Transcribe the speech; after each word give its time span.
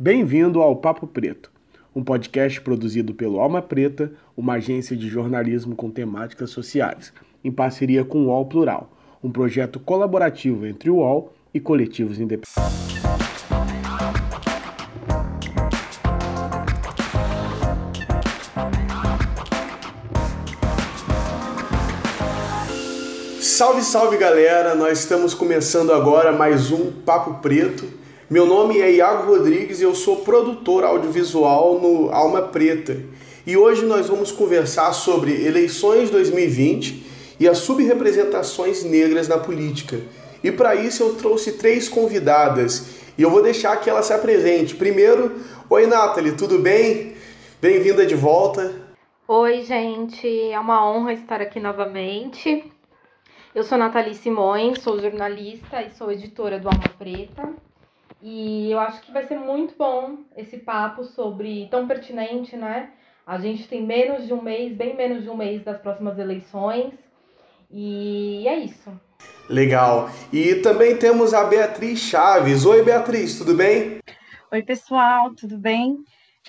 Bem-vindo 0.00 0.62
ao 0.62 0.76
Papo 0.76 1.08
Preto, 1.08 1.50
um 1.92 2.04
podcast 2.04 2.60
produzido 2.60 3.12
pelo 3.12 3.40
Alma 3.40 3.60
Preta, 3.60 4.12
uma 4.36 4.52
agência 4.52 4.96
de 4.96 5.08
jornalismo 5.08 5.74
com 5.74 5.90
temáticas 5.90 6.50
sociais, 6.50 7.12
em 7.42 7.50
parceria 7.50 8.04
com 8.04 8.18
o 8.18 8.26
UOL 8.26 8.46
Plural, 8.46 8.92
um 9.20 9.28
projeto 9.28 9.80
colaborativo 9.80 10.64
entre 10.64 10.88
o 10.88 10.98
UOL 10.98 11.32
e 11.52 11.58
coletivos 11.58 12.20
independentes. 12.20 12.54
Salve, 23.40 23.82
salve 23.82 24.16
galera! 24.16 24.76
Nós 24.76 25.00
estamos 25.00 25.34
começando 25.34 25.92
agora 25.92 26.30
mais 26.30 26.70
um 26.70 26.92
Papo 26.92 27.42
Preto. 27.42 28.06
Meu 28.30 28.44
nome 28.44 28.78
é 28.78 28.92
Iago 28.92 29.26
Rodrigues 29.26 29.80
e 29.80 29.84
eu 29.84 29.94
sou 29.94 30.16
produtor 30.16 30.84
audiovisual 30.84 31.80
no 31.80 32.10
Alma 32.12 32.42
Preta. 32.42 33.02
E 33.46 33.56
hoje 33.56 33.86
nós 33.86 34.06
vamos 34.06 34.30
conversar 34.30 34.92
sobre 34.92 35.46
eleições 35.46 36.10
2020 36.10 37.06
e 37.40 37.48
as 37.48 37.56
subrepresentações 37.56 38.84
negras 38.84 39.28
na 39.28 39.38
política. 39.38 39.98
E 40.44 40.52
para 40.52 40.74
isso 40.74 41.02
eu 41.02 41.14
trouxe 41.14 41.52
três 41.52 41.88
convidadas 41.88 42.98
e 43.16 43.22
eu 43.22 43.30
vou 43.30 43.42
deixar 43.42 43.74
que 43.80 43.88
ela 43.88 44.02
se 44.02 44.12
apresente. 44.12 44.76
Primeiro, 44.76 45.40
oi 45.70 45.86
Nathalie, 45.86 46.32
tudo 46.32 46.58
bem? 46.58 47.14
Bem-vinda 47.62 48.04
de 48.04 48.14
volta. 48.14 48.74
Oi, 49.26 49.62
gente, 49.62 50.28
é 50.50 50.60
uma 50.60 50.86
honra 50.86 51.14
estar 51.14 51.40
aqui 51.40 51.58
novamente. 51.58 52.70
Eu 53.54 53.64
sou 53.64 53.78
Nathalie 53.78 54.14
Simões, 54.14 54.80
sou 54.80 55.00
jornalista 55.00 55.80
e 55.82 55.88
sou 55.96 56.12
editora 56.12 56.58
do 56.58 56.68
Alma 56.68 56.90
Preta. 56.98 57.67
E 58.20 58.70
eu 58.70 58.78
acho 58.80 59.00
que 59.02 59.12
vai 59.12 59.26
ser 59.26 59.38
muito 59.38 59.74
bom 59.78 60.18
esse 60.36 60.58
papo 60.58 61.04
sobre 61.04 61.68
tão 61.70 61.86
pertinente, 61.86 62.56
né? 62.56 62.90
A 63.26 63.38
gente 63.38 63.68
tem 63.68 63.84
menos 63.84 64.26
de 64.26 64.32
um 64.32 64.42
mês, 64.42 64.74
bem 64.74 64.96
menos 64.96 65.22
de 65.22 65.30
um 65.30 65.36
mês 65.36 65.62
das 65.62 65.78
próximas 65.80 66.18
eleições. 66.18 66.94
E 67.70 68.46
é 68.48 68.58
isso. 68.58 68.90
Legal. 69.48 70.10
E 70.32 70.56
também 70.56 70.96
temos 70.96 71.32
a 71.32 71.44
Beatriz 71.44 72.00
Chaves. 72.00 72.64
Oi, 72.64 72.82
Beatriz, 72.82 73.38
tudo 73.38 73.54
bem? 73.54 73.98
Oi, 74.50 74.62
pessoal, 74.62 75.34
tudo 75.34 75.58
bem? 75.58 75.98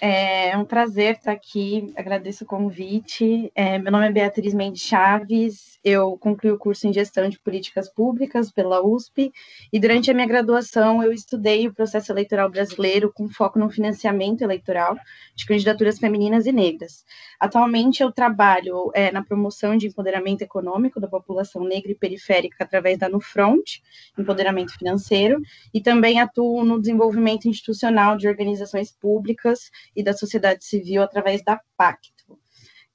É 0.01 0.57
um 0.57 0.63
prazer 0.63 1.15
estar 1.15 1.33
aqui, 1.33 1.91
agradeço 1.93 2.45
o 2.45 2.47
convite. 2.47 3.51
É, 3.53 3.77
meu 3.77 3.91
nome 3.91 4.07
é 4.07 4.11
Beatriz 4.11 4.53
Mendes 4.53 4.81
Chaves, 4.81 5.77
eu 5.83 6.17
concluí 6.17 6.53
o 6.53 6.57
curso 6.57 6.87
em 6.87 6.93
Gestão 6.93 7.27
de 7.27 7.37
Políticas 7.37 7.89
Públicas 7.89 8.49
pela 8.49 8.81
USP 8.81 9.29
e 9.73 9.77
durante 9.79 10.09
a 10.09 10.13
minha 10.13 10.25
graduação 10.25 11.03
eu 11.03 11.11
estudei 11.11 11.67
o 11.67 11.73
processo 11.73 12.13
eleitoral 12.13 12.49
brasileiro 12.49 13.11
com 13.13 13.27
foco 13.27 13.59
no 13.59 13.69
financiamento 13.69 14.41
eleitoral 14.41 14.97
de 15.35 15.45
candidaturas 15.45 15.99
femininas 15.99 16.45
e 16.45 16.53
negras. 16.53 17.03
Atualmente 17.39 18.03
eu 18.03 18.11
trabalho 18.11 18.91
é, 18.93 19.11
na 19.11 19.23
promoção 19.23 19.77
de 19.77 19.87
empoderamento 19.87 20.41
econômico 20.41 20.99
da 20.99 21.07
população 21.07 21.63
negra 21.63 21.91
e 21.91 21.95
periférica 21.95 22.63
através 22.63 22.97
da 22.97 23.07
Nufront, 23.07 23.81
empoderamento 24.17 24.77
financeiro, 24.77 25.41
e 25.73 25.81
também 25.81 26.19
atuo 26.19 26.65
no 26.65 26.79
desenvolvimento 26.79 27.47
institucional 27.47 28.17
de 28.17 28.27
organizações 28.27 28.91
públicas 28.91 29.71
e 29.95 30.03
da 30.03 30.13
sociedade 30.13 30.65
civil 30.65 31.01
através 31.01 31.41
da 31.43 31.59
Pacto. 31.77 32.37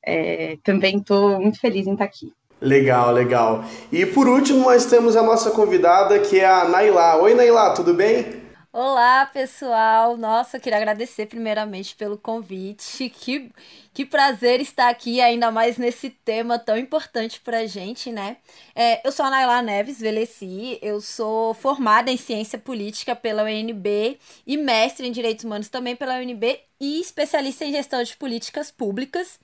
É, 0.05 0.59
também 0.63 0.99
estou 0.99 1.41
muito 1.41 1.59
feliz 1.59 1.87
em 1.87 1.93
estar 1.93 2.05
aqui. 2.05 2.31
Legal, 2.61 3.13
legal. 3.13 3.65
E 3.91 4.05
por 4.05 4.29
último, 4.29 4.61
nós 4.61 4.85
temos 4.85 5.17
a 5.17 5.23
nossa 5.23 5.51
convidada, 5.51 6.19
que 6.19 6.41
é 6.41 6.47
a 6.47 6.69
Nailá. 6.69 7.17
Oi, 7.17 7.35
Nailá, 7.35 7.73
tudo 7.73 7.95
bem? 7.95 8.44
Olá, 8.77 9.25
pessoal! 9.27 10.17
Nossa, 10.17 10.57
eu 10.57 10.61
queria 10.61 10.79
agradecer 10.79 11.27
primeiramente 11.27 11.95
pelo 11.95 12.19
convite. 12.19 13.09
Que, 13.09 13.53
que 13.93 14.05
prazer 14.05 14.61
estar 14.61 14.89
aqui, 14.89 15.21
ainda 15.21 15.49
mais 15.53 15.79
nesse 15.79 16.11
tema 16.11 16.59
tão 16.59 16.77
importante 16.77 17.39
pra 17.41 17.67
gente, 17.67 18.11
né? 18.11 18.39
É, 18.75 19.07
eu 19.07 19.13
sou 19.13 19.25
a 19.25 19.31
Naila 19.31 19.63
Neves 19.63 20.01
Veleci, 20.01 20.77
eu 20.83 21.01
sou 21.01 21.55
formada 21.55 22.11
em 22.11 22.17
Ciência 22.17 22.59
Política 22.59 23.15
pela 23.15 23.45
UNB 23.45 24.19
e 24.45 24.57
mestre 24.57 25.07
em 25.07 25.13
Direitos 25.13 25.45
Humanos 25.45 25.69
também 25.69 25.95
pela 25.95 26.19
UNB 26.19 26.59
e 26.81 27.01
especialista 27.01 27.65
em 27.65 27.71
Gestão 27.71 28.03
de 28.03 28.17
Políticas 28.17 28.73
Públicas. 28.73 29.39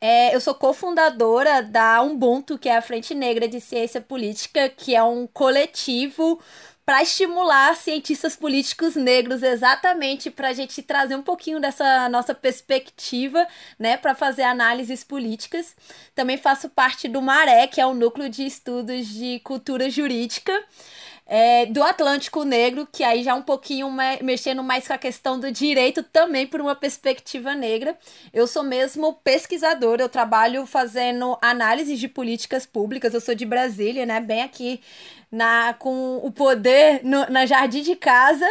É, 0.00 0.32
eu 0.32 0.40
sou 0.40 0.54
cofundadora 0.54 1.64
da 1.64 2.00
Ubuntu, 2.00 2.56
que 2.56 2.68
é 2.68 2.76
a 2.76 2.82
Frente 2.82 3.12
Negra 3.12 3.48
de 3.48 3.60
Ciência 3.60 4.00
Política, 4.00 4.68
que 4.68 4.94
é 4.94 5.02
um 5.02 5.26
coletivo 5.26 6.40
para 6.88 7.02
estimular 7.02 7.76
cientistas 7.76 8.34
políticos 8.34 8.96
negros, 8.96 9.42
exatamente 9.42 10.30
para 10.30 10.48
a 10.48 10.52
gente 10.54 10.80
trazer 10.80 11.16
um 11.16 11.22
pouquinho 11.22 11.60
dessa 11.60 12.08
nossa 12.08 12.34
perspectiva, 12.34 13.46
né, 13.78 13.98
para 13.98 14.14
fazer 14.14 14.44
análises 14.44 15.04
políticas. 15.04 15.76
Também 16.14 16.38
faço 16.38 16.70
parte 16.70 17.06
do 17.06 17.20
Maré, 17.20 17.66
que 17.66 17.78
é 17.78 17.84
o 17.84 17.92
núcleo 17.92 18.30
de 18.30 18.46
estudos 18.46 19.06
de 19.06 19.38
cultura 19.40 19.90
jurídica. 19.90 20.50
É, 21.30 21.66
do 21.66 21.82
Atlântico 21.82 22.42
Negro, 22.42 22.88
que 22.90 23.04
aí 23.04 23.22
já 23.22 23.34
um 23.34 23.42
pouquinho 23.42 23.90
mexendo 24.22 24.62
mais 24.62 24.86
com 24.86 24.94
a 24.94 24.98
questão 24.98 25.38
do 25.38 25.52
direito 25.52 26.02
também 26.02 26.46
por 26.46 26.58
uma 26.58 26.74
perspectiva 26.74 27.54
negra. 27.54 27.98
Eu 28.32 28.46
sou 28.46 28.62
mesmo 28.62 29.12
pesquisadora, 29.22 30.02
eu 30.02 30.08
trabalho 30.08 30.64
fazendo 30.64 31.36
análises 31.42 32.00
de 32.00 32.08
políticas 32.08 32.64
públicas, 32.64 33.12
eu 33.12 33.20
sou 33.20 33.34
de 33.34 33.44
Brasília, 33.44 34.06
né, 34.06 34.20
bem 34.20 34.42
aqui 34.42 34.80
na, 35.30 35.74
com 35.74 36.16
o 36.16 36.32
poder 36.32 37.00
no, 37.04 37.26
na 37.28 37.44
jardim 37.44 37.82
de 37.82 37.94
casa. 37.94 38.46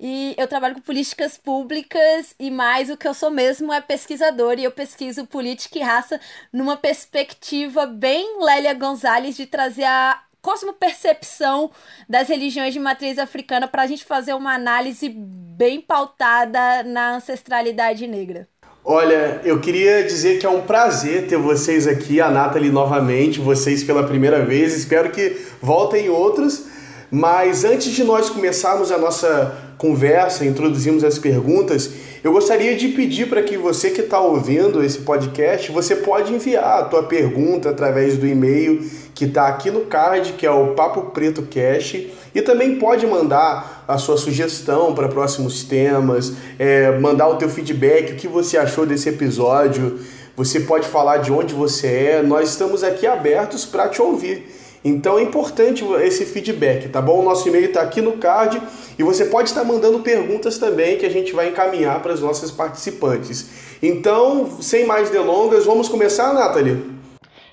E 0.00 0.34
eu 0.38 0.46
trabalho 0.46 0.76
com 0.76 0.80
políticas 0.80 1.36
públicas 1.36 2.34
e 2.38 2.50
mais 2.52 2.88
o 2.88 2.96
que 2.96 3.08
eu 3.08 3.14
sou 3.14 3.30
mesmo 3.30 3.72
é 3.72 3.80
pesquisadora 3.80 4.60
e 4.60 4.64
eu 4.64 4.70
pesquiso 4.70 5.26
política 5.26 5.78
e 5.78 5.82
raça 5.82 6.20
numa 6.52 6.76
perspectiva 6.76 7.84
bem 7.84 8.40
Lélia 8.44 8.74
Gonzalez 8.74 9.36
de 9.36 9.44
trazer 9.46 9.84
a 9.84 10.22
cosmopercepção 10.42 11.70
das 12.08 12.28
religiões 12.28 12.72
de 12.72 12.80
matriz 12.80 13.18
africana 13.18 13.66
para 13.68 13.82
a 13.82 13.86
gente 13.86 14.04
fazer 14.04 14.34
uma 14.34 14.54
análise 14.54 15.08
bem 15.08 15.80
pautada 15.80 16.82
na 16.84 17.16
ancestralidade 17.16 18.06
negra. 18.06 18.48
Olha, 18.84 19.40
eu 19.44 19.60
queria 19.60 20.02
dizer 20.02 20.38
que 20.38 20.46
é 20.46 20.48
um 20.48 20.62
prazer 20.62 21.26
ter 21.26 21.36
vocês 21.36 21.86
aqui, 21.86 22.20
a 22.20 22.30
Nathalie 22.30 22.70
novamente, 22.70 23.38
vocês 23.38 23.84
pela 23.84 24.06
primeira 24.06 24.44
vez. 24.44 24.74
Espero 24.74 25.10
que 25.10 25.36
voltem 25.60 26.08
outros. 26.08 26.64
Mas 27.10 27.64
antes 27.64 27.90
de 27.92 28.04
nós 28.04 28.30
começarmos 28.30 28.92
a 28.92 28.98
nossa 28.98 29.74
conversa, 29.78 30.44
introduzirmos 30.44 31.04
as 31.04 31.18
perguntas, 31.18 31.90
eu 32.22 32.32
gostaria 32.32 32.76
de 32.76 32.88
pedir 32.88 33.28
para 33.28 33.42
que 33.42 33.56
você 33.56 33.90
que 33.90 34.00
está 34.00 34.20
ouvindo 34.20 34.82
esse 34.82 34.98
podcast, 35.00 35.70
você 35.70 35.96
pode 35.96 36.32
enviar 36.32 36.80
a 36.80 36.84
tua 36.84 37.04
pergunta 37.04 37.70
através 37.70 38.16
do 38.16 38.26
e-mail 38.26 38.88
que 39.14 39.24
está 39.24 39.48
aqui 39.48 39.70
no 39.70 39.82
card, 39.82 40.34
que 40.34 40.46
é 40.46 40.50
o 40.50 40.74
Papo 40.74 41.10
Preto 41.10 41.42
Cash, 41.42 42.06
e 42.34 42.40
também 42.40 42.76
pode 42.76 43.06
mandar 43.06 43.84
a 43.86 43.98
sua 43.98 44.16
sugestão 44.16 44.94
para 44.94 45.08
próximos 45.08 45.64
temas, 45.64 46.34
é, 46.58 46.96
mandar 46.98 47.28
o 47.28 47.36
teu 47.36 47.48
feedback, 47.48 48.12
o 48.12 48.16
que 48.16 48.28
você 48.28 48.56
achou 48.56 48.86
desse 48.86 49.08
episódio. 49.08 49.98
Você 50.36 50.60
pode 50.60 50.86
falar 50.86 51.16
de 51.16 51.32
onde 51.32 51.52
você 51.52 51.88
é. 51.88 52.22
Nós 52.22 52.50
estamos 52.50 52.84
aqui 52.84 53.08
abertos 53.08 53.66
para 53.66 53.88
te 53.88 54.00
ouvir. 54.00 54.57
Então 54.84 55.18
é 55.18 55.22
importante 55.22 55.84
esse 56.02 56.24
feedback, 56.24 56.88
tá 56.88 57.02
bom? 57.02 57.20
O 57.20 57.24
nosso 57.24 57.48
e-mail 57.48 57.66
está 57.66 57.82
aqui 57.82 58.00
no 58.00 58.18
card 58.18 58.60
e 58.98 59.02
você 59.02 59.24
pode 59.24 59.48
estar 59.48 59.64
mandando 59.64 60.00
perguntas 60.00 60.58
também 60.58 60.98
que 60.98 61.06
a 61.06 61.10
gente 61.10 61.32
vai 61.32 61.48
encaminhar 61.48 62.00
para 62.02 62.12
as 62.12 62.20
nossas 62.20 62.50
participantes. 62.50 63.78
Então, 63.82 64.46
sem 64.60 64.86
mais 64.86 65.10
delongas, 65.10 65.64
vamos 65.64 65.88
começar, 65.88 66.32
Nathalie? 66.32 66.98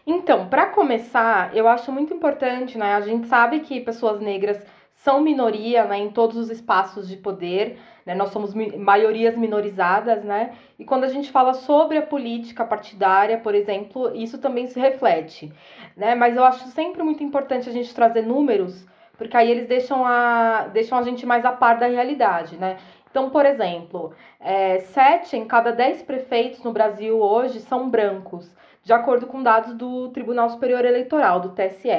Então, 0.07 0.47
para 0.47 0.67
começar, 0.67 1.55
eu 1.55 1.67
acho 1.67 1.91
muito 1.91 2.13
importante, 2.13 2.77
né? 2.77 2.93
A 2.93 3.01
gente 3.01 3.27
sabe 3.27 3.61
que 3.61 3.81
pessoas 3.81 4.21
negras 4.21 4.57
são 5.05 5.21
minoria 5.21 5.85
né, 5.85 5.99
em 5.99 6.09
todos 6.09 6.37
os 6.37 6.49
espaços 6.49 7.07
de 7.07 7.17
poder, 7.17 7.77
né? 8.05 8.13
Nós 8.13 8.29
somos 8.29 8.53
maiorias 8.53 9.35
minorizadas, 9.35 10.23
né? 10.23 10.53
E 10.77 10.85
quando 10.85 11.05
a 11.05 11.07
gente 11.07 11.31
fala 11.31 11.53
sobre 11.53 11.97
a 11.97 12.01
política 12.01 12.63
partidária, 12.63 13.37
por 13.39 13.55
exemplo, 13.55 14.15
isso 14.15 14.37
também 14.37 14.67
se 14.67 14.79
reflete, 14.79 15.51
né? 15.97 16.13
Mas 16.15 16.35
eu 16.35 16.43
acho 16.43 16.67
sempre 16.67 17.01
muito 17.01 17.23
importante 17.23 17.67
a 17.67 17.73
gente 17.73 17.93
trazer 17.95 18.21
números, 18.21 18.85
porque 19.17 19.35
aí 19.35 19.49
eles 19.49 19.67
deixam 19.67 20.05
a, 20.05 20.67
deixam 20.71 20.97
a 20.97 21.01
gente 21.01 21.25
mais 21.25 21.43
a 21.45 21.51
par 21.51 21.79
da 21.79 21.87
realidade, 21.87 22.57
né? 22.57 22.77
Então, 23.09 23.29
por 23.29 23.45
exemplo, 23.45 24.13
é, 24.39 24.79
sete 24.79 25.37
em 25.37 25.45
cada 25.45 25.71
dez 25.71 26.03
prefeitos 26.03 26.61
no 26.63 26.73
Brasil 26.73 27.17
hoje 27.17 27.61
são 27.61 27.89
brancos 27.89 28.53
de 28.85 28.93
acordo 28.93 29.25
com 29.25 29.41
dados 29.41 29.73
do 29.73 30.09
Tribunal 30.09 30.49
Superior 30.49 30.85
Eleitoral, 30.85 31.39
do 31.39 31.49
TSE. 31.49 31.89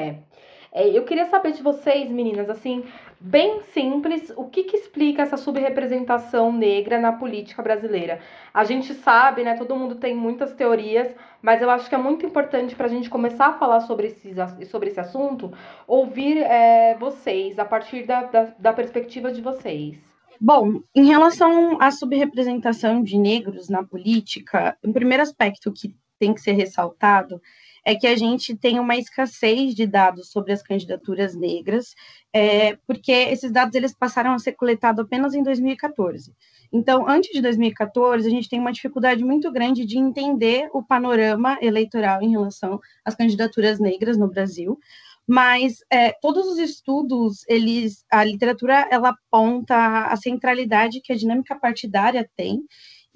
É, 0.71 0.87
eu 0.87 1.03
queria 1.03 1.25
saber 1.25 1.51
de 1.51 1.61
vocês, 1.61 2.09
meninas, 2.09 2.49
assim, 2.49 2.85
bem 3.19 3.61
simples, 3.73 4.31
o 4.35 4.45
que, 4.45 4.63
que 4.63 4.77
explica 4.77 5.21
essa 5.21 5.37
subrepresentação 5.37 6.51
negra 6.51 6.99
na 6.99 7.11
política 7.11 7.61
brasileira? 7.61 8.19
A 8.53 8.63
gente 8.63 8.93
sabe, 8.93 9.43
né, 9.43 9.55
todo 9.55 9.75
mundo 9.75 9.95
tem 9.95 10.15
muitas 10.15 10.53
teorias, 10.53 11.13
mas 11.41 11.61
eu 11.61 11.69
acho 11.69 11.89
que 11.89 11.95
é 11.95 11.97
muito 11.97 12.25
importante 12.25 12.75
para 12.75 12.85
a 12.85 12.89
gente 12.89 13.09
começar 13.09 13.47
a 13.47 13.53
falar 13.53 13.81
sobre 13.81 14.07
esse, 14.07 14.33
sobre 14.65 14.89
esse 14.89 14.99
assunto, 14.99 15.51
ouvir 15.87 16.37
é, 16.37 16.95
vocês, 16.99 17.57
a 17.59 17.65
partir 17.65 18.05
da, 18.05 18.23
da, 18.23 18.43
da 18.57 18.73
perspectiva 18.73 19.31
de 19.31 19.41
vocês. 19.41 19.97
Bom, 20.39 20.81
em 20.93 21.05
relação 21.05 21.81
à 21.81 21.89
subrepresentação 21.89 23.01
de 23.01 23.17
negros 23.17 23.69
na 23.69 23.83
política, 23.83 24.77
o 24.83 24.93
primeiro 24.93 25.23
aspecto 25.23 25.73
que 25.73 25.95
tem 26.19 26.33
que 26.33 26.41
ser 26.41 26.51
ressaltado 26.51 27.41
é 27.87 27.95
que 27.95 28.05
a 28.05 28.17
gente 28.17 28.53
tem 28.53 28.81
uma 28.81 28.97
escassez 28.97 29.73
de 29.73 29.87
dados 29.87 30.29
sobre 30.29 30.51
as 30.51 30.61
candidaturas 30.61 31.33
negras, 31.33 31.95
é, 32.33 32.75
porque 32.85 33.13
esses 33.13 33.49
dados 33.49 33.73
eles 33.75 33.95
passaram 33.95 34.33
a 34.33 34.39
ser 34.39 34.51
coletados 34.51 35.05
apenas 35.05 35.33
em 35.33 35.41
2014. 35.41 36.35
Então, 36.69 37.07
antes 37.07 37.31
de 37.31 37.41
2014, 37.41 38.27
a 38.27 38.29
gente 38.29 38.49
tem 38.49 38.59
uma 38.59 38.73
dificuldade 38.73 39.23
muito 39.23 39.49
grande 39.53 39.85
de 39.85 39.97
entender 39.97 40.69
o 40.73 40.83
panorama 40.83 41.57
eleitoral 41.61 42.21
em 42.21 42.29
relação 42.29 42.77
às 43.05 43.15
candidaturas 43.15 43.79
negras 43.79 44.17
no 44.17 44.27
Brasil, 44.27 44.77
mas 45.25 45.77
é, 45.89 46.11
todos 46.11 46.45
os 46.45 46.57
estudos, 46.57 47.45
eles, 47.47 48.05
a 48.11 48.21
literatura, 48.21 48.85
ela 48.91 49.09
aponta 49.11 50.07
a 50.07 50.15
centralidade 50.17 50.99
que 50.99 51.13
a 51.13 51.17
dinâmica 51.17 51.55
partidária 51.57 52.29
tem 52.35 52.65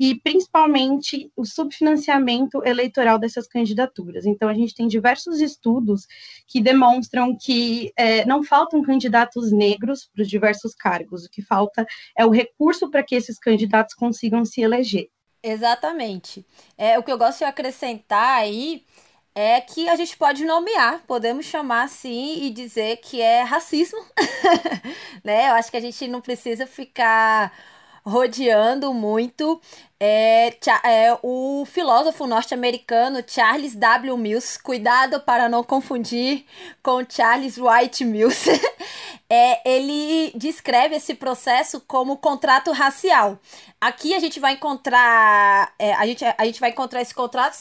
e 0.01 0.15
principalmente 0.15 1.31
o 1.38 1.45
subfinanciamento 1.45 2.65
eleitoral 2.65 3.19
dessas 3.19 3.48
candidaturas. 3.48 4.25
Então, 4.25 4.50
a 4.50 4.53
gente 4.56 4.74
tem 4.74 4.88
diversos 4.88 5.39
estudos 5.39 6.07
que 6.48 6.59
demonstram 6.59 7.38
que 7.39 7.94
é, 7.95 8.25
não 8.25 8.44
faltam 8.44 8.81
candidatos 8.81 9.51
negros 9.51 10.09
para 10.12 10.24
os 10.24 10.27
diversos 10.27 10.74
cargos, 10.74 11.24
o 11.24 11.30
que 11.30 11.44
falta 11.44 11.86
é 12.18 12.25
o 12.25 12.31
recurso 12.31 12.89
para 12.89 13.03
que 13.03 13.13
esses 13.13 13.38
candidatos 13.38 13.94
consigam 13.94 14.44
se 14.44 14.62
eleger. 14.62 15.07
Exatamente. 15.44 16.44
É, 16.75 16.98
o 16.98 17.03
que 17.03 17.12
eu 17.12 17.18
gosto 17.18 17.38
de 17.38 17.44
acrescentar 17.44 18.39
aí 18.39 18.83
é 19.36 19.62
que 19.62 19.88
a 19.88 19.95
gente 19.95 20.18
pode 20.18 20.44
nomear, 20.44 21.03
podemos 21.06 21.45
chamar 21.45 21.83
assim 21.83 22.44
e 22.44 22.50
dizer 22.50 22.98
que 22.98 23.21
é 23.21 23.44
racismo, 23.44 24.03
né? 25.24 25.50
Eu 25.50 25.53
acho 25.53 25.69
que 25.69 25.77
a 25.77 25.81
gente 25.81 26.07
não 26.07 26.21
precisa 26.21 26.65
ficar 26.65 27.53
rodeando 28.06 28.94
muito 28.94 29.62
é, 30.03 30.57
é, 30.83 31.15
o 31.21 31.63
filósofo 31.63 32.25
norte-americano 32.25 33.24
Charles 33.25 33.75
W. 33.75 34.18
Mills, 34.18 34.57
cuidado 34.59 35.19
para 35.19 35.48
não 35.48 35.63
confundir 35.63 36.44
com 36.81 37.06
Charles 37.07 37.59
White 37.59 38.03
Mills, 38.03 38.50
é, 39.30 39.62
ele 39.63 40.31
descreve 40.36 40.95
esse 40.95 41.13
processo 41.13 41.80
como 41.81 42.18
contrato 42.18 42.71
racial. 42.71 43.38
Aqui 43.80 44.15
a 44.15 44.19
gente 44.19 44.39
vai 44.39 44.53
encontrar 44.53 45.71
é, 45.77 45.94
a, 45.94 46.06
gente, 46.07 46.25
a 46.25 46.45
gente 46.45 46.59
vai 46.59 46.71
encontrar 46.71 47.03
esse 47.03 47.13
contrato 47.13 47.56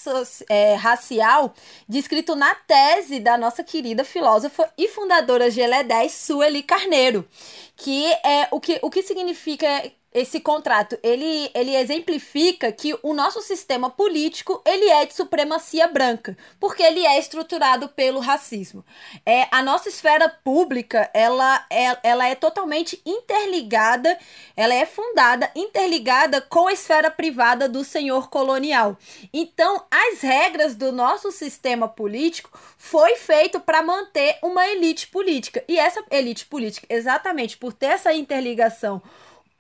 é, 0.49 0.75
racial 0.77 1.53
descrito 1.87 2.35
na 2.35 2.55
tese 2.55 3.21
da 3.21 3.37
nossa 3.37 3.63
querida 3.63 4.03
filósofa 4.03 4.73
e 4.79 4.89
fundadora 4.89 5.49
GLE10, 5.49 6.09
Sueli 6.09 6.63
Carneiro, 6.63 7.29
que 7.77 8.07
é 8.25 8.49
o 8.51 8.59
que, 8.59 8.79
o 8.81 8.89
que 8.89 9.03
significa 9.03 9.67
esse 10.13 10.41
contrato, 10.41 10.99
ele, 11.05 11.51
ele 11.55 11.77
exemplifica 11.77 12.73
que 12.73 12.99
o 13.01 13.15
nosso 13.15 13.41
sistema 13.43 13.89
político, 13.89 14.61
ele 14.67 14.89
é 14.89 15.07
de 15.07 15.15
supremacia 15.15 15.87
branca, 15.87 16.37
porque 16.59 16.83
ele 16.83 17.07
é 17.07 17.17
estruturado 17.17 17.89
pelo 17.89 18.19
racismo. 18.19 18.85
É, 19.25 19.47
a 19.53 19.63
nossa 19.63 19.89
esfera 19.89 20.29
pública, 20.29 21.09
ela 21.15 21.65
é, 21.71 21.97
ela 22.03 22.27
é 22.27 22.35
totalmente 22.35 23.01
interligada, 23.07 24.19
ela 24.57 24.75
é 24.75 24.85
fundada, 24.85 25.49
interligada 25.55 26.41
com 26.41 26.67
a 26.67 26.73
esfera 26.73 27.09
privada 27.09 27.69
do 27.69 27.85
senhor 27.85 28.29
colonial. 28.29 28.99
Então, 29.33 29.85
as 29.89 30.23
regras 30.23 30.75
do 30.75 30.91
nosso 30.91 31.31
sistema 31.31 31.87
político 31.87 32.51
foi 32.77 33.15
feito 33.15 33.61
para 33.61 33.81
manter 33.81 34.39
uma 34.43 34.67
elite 34.67 35.07
política. 35.07 35.63
E 35.69 35.79
essa 35.79 36.03
elite 36.11 36.47
política, 36.47 36.85
exatamente 36.91 37.57
por 37.57 37.73
ter 37.73 37.87
essa 37.87 38.13
interligação 38.13 39.01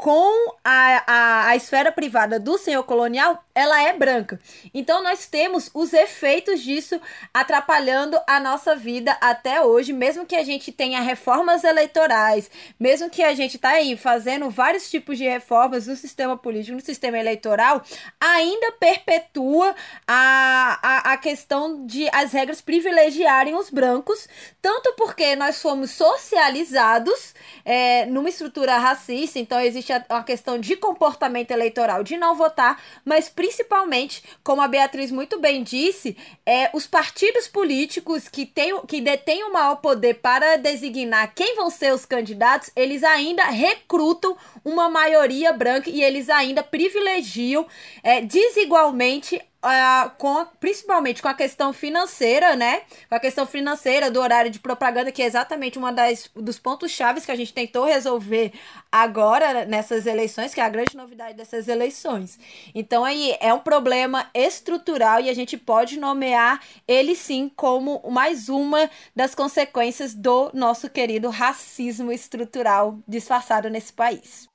com 0.00 0.55
a, 0.64 1.05
a, 1.06 1.49
a 1.49 1.56
esfera 1.56 1.93
privada 1.93 2.41
do 2.41 2.56
senhor 2.56 2.82
colonial, 2.85 3.44
ela 3.55 3.82
é 3.82 3.93
branca. 3.93 4.41
Então 4.73 5.02
nós 5.02 5.26
temos 5.26 5.70
os 5.75 5.93
efeitos 5.93 6.62
disso 6.62 6.99
atrapalhando 7.35 8.19
a 8.26 8.41
nossa 8.41 8.75
vida 8.75 9.14
até 9.20 9.62
hoje, 9.62 9.93
mesmo 9.93 10.25
que 10.25 10.35
a 10.35 10.43
gente 10.43 10.73
tenha 10.73 11.02
reformas 11.02 11.64
eleitorais, 11.64 12.50
mesmo 12.79 13.11
que 13.11 13.23
a 13.23 13.35
gente 13.35 13.58
tá 13.58 13.73
aí 13.73 13.94
fazendo 13.94 14.49
vários 14.49 14.91
tipos 14.91 15.19
de 15.19 15.29
reformas 15.29 15.87
no 15.87 15.94
sistema 15.94 16.35
político, 16.35 16.76
no 16.76 16.82
sistema 16.82 17.19
eleitoral, 17.19 17.82
ainda 18.19 18.73
perpetua 18.73 19.75
a, 20.06 20.79
a, 20.82 21.12
a 21.12 21.17
questão 21.19 21.85
de 21.85 22.08
as 22.11 22.32
regras 22.32 22.62
privilegiarem 22.62 23.55
os 23.55 23.69
brancos, 23.69 24.26
tanto 24.62 24.95
porque 24.97 25.35
nós 25.37 25.61
fomos 25.61 25.91
socializados 25.91 27.35
é, 27.65 28.07
numa 28.07 28.29
estrutura 28.29 28.79
racista, 28.79 29.39
então 29.39 29.61
existe 29.61 29.81
existe 29.81 29.93
a, 30.09 30.23
questão 30.23 30.59
de 30.59 30.77
comportamento 30.77 31.51
eleitoral, 31.51 32.05
de 32.05 32.17
não 32.17 32.35
votar, 32.37 32.81
mas 33.05 33.29
principalmente, 33.29 34.23
como 34.45 34.61
a 34.61 34.69
Beatriz 34.69 35.11
muito 35.11 35.41
bem 35.41 35.62
disse, 35.62 36.17
é, 36.47 36.71
os 36.73 36.87
partidos 36.87 37.49
políticos 37.49 38.29
que, 38.29 38.47
tem, 38.47 38.79
que 38.87 39.01
detêm 39.01 39.43
o 39.45 39.53
maior 39.53 39.77
poder 39.77 40.15
para 40.15 40.57
designar 40.57 41.35
quem 41.35 41.56
vão 41.56 41.71
ser 41.71 41.93
os 41.93 42.05
candidatos, 42.05 42.71
eles 42.77 43.03
ainda 43.03 43.45
recrutam 43.45 44.37
uma 44.65 44.89
maioria 44.89 45.53
branca 45.53 45.89
e 45.91 46.03
eles 46.03 46.29
ainda 46.29 46.63
privilegiam 46.63 47.67
é, 48.03 48.21
desigualmente 48.21 49.41
Uh, 49.62 50.11
com, 50.17 50.47
principalmente 50.59 51.21
com 51.21 51.29
a 51.29 51.35
questão 51.35 51.71
financeira, 51.71 52.57
né? 52.57 52.81
Com 53.11 53.15
a 53.15 53.21
questão 53.21 53.47
financeira 53.47 54.11
do 54.11 54.19
horário 54.19 54.51
de 54.51 54.59
propaganda, 54.59 55.12
que 55.12 55.21
é 55.21 55.27
exatamente 55.27 55.79
uma 55.79 55.93
das 55.93 56.31
dos 56.35 56.59
pontos 56.59 56.91
chaves 56.91 57.27
que 57.27 57.31
a 57.31 57.37
gente 57.37 57.53
tentou 57.53 57.85
resolver 57.85 58.55
agora 58.91 59.67
nessas 59.67 60.07
eleições, 60.07 60.55
que 60.55 60.62
é 60.62 60.65
a 60.65 60.69
grande 60.71 60.97
novidade 60.97 61.37
dessas 61.37 61.69
eleições. 61.69 62.39
Então 62.75 63.05
aí 63.05 63.37
é 63.39 63.53
um 63.53 63.59
problema 63.59 64.31
estrutural 64.33 65.21
e 65.21 65.29
a 65.29 65.35
gente 65.35 65.59
pode 65.59 66.01
nomear 66.01 66.63
ele 66.89 67.15
sim 67.15 67.53
como 67.55 68.01
mais 68.11 68.49
uma 68.49 68.89
das 69.15 69.35
consequências 69.35 70.15
do 70.15 70.51
nosso 70.55 70.89
querido 70.89 71.29
racismo 71.29 72.11
estrutural 72.11 72.99
disfarçado 73.06 73.69
nesse 73.69 73.93
país. 73.93 74.49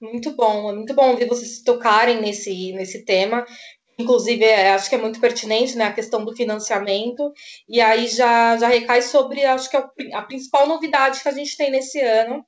Muito 0.00 0.36
bom, 0.36 0.74
muito 0.74 0.94
bom 0.94 1.16
ver 1.16 1.26
vocês 1.26 1.62
tocarem 1.62 2.20
nesse, 2.20 2.72
nesse 2.72 3.04
tema. 3.04 3.46
Inclusive, 3.98 4.44
é, 4.44 4.72
acho 4.72 4.90
que 4.90 4.94
é 4.94 4.98
muito 4.98 5.20
pertinente 5.20 5.76
né, 5.76 5.86
a 5.86 5.92
questão 5.92 6.24
do 6.24 6.36
financiamento, 6.36 7.32
e 7.66 7.80
aí 7.80 8.06
já, 8.08 8.56
já 8.58 8.68
recai 8.68 9.00
sobre, 9.00 9.44
acho 9.44 9.70
que 9.70 9.76
é 9.76 9.84
a 10.12 10.22
principal 10.22 10.66
novidade 10.66 11.22
que 11.22 11.28
a 11.28 11.32
gente 11.32 11.56
tem 11.56 11.70
nesse 11.70 11.98
ano, 12.00 12.44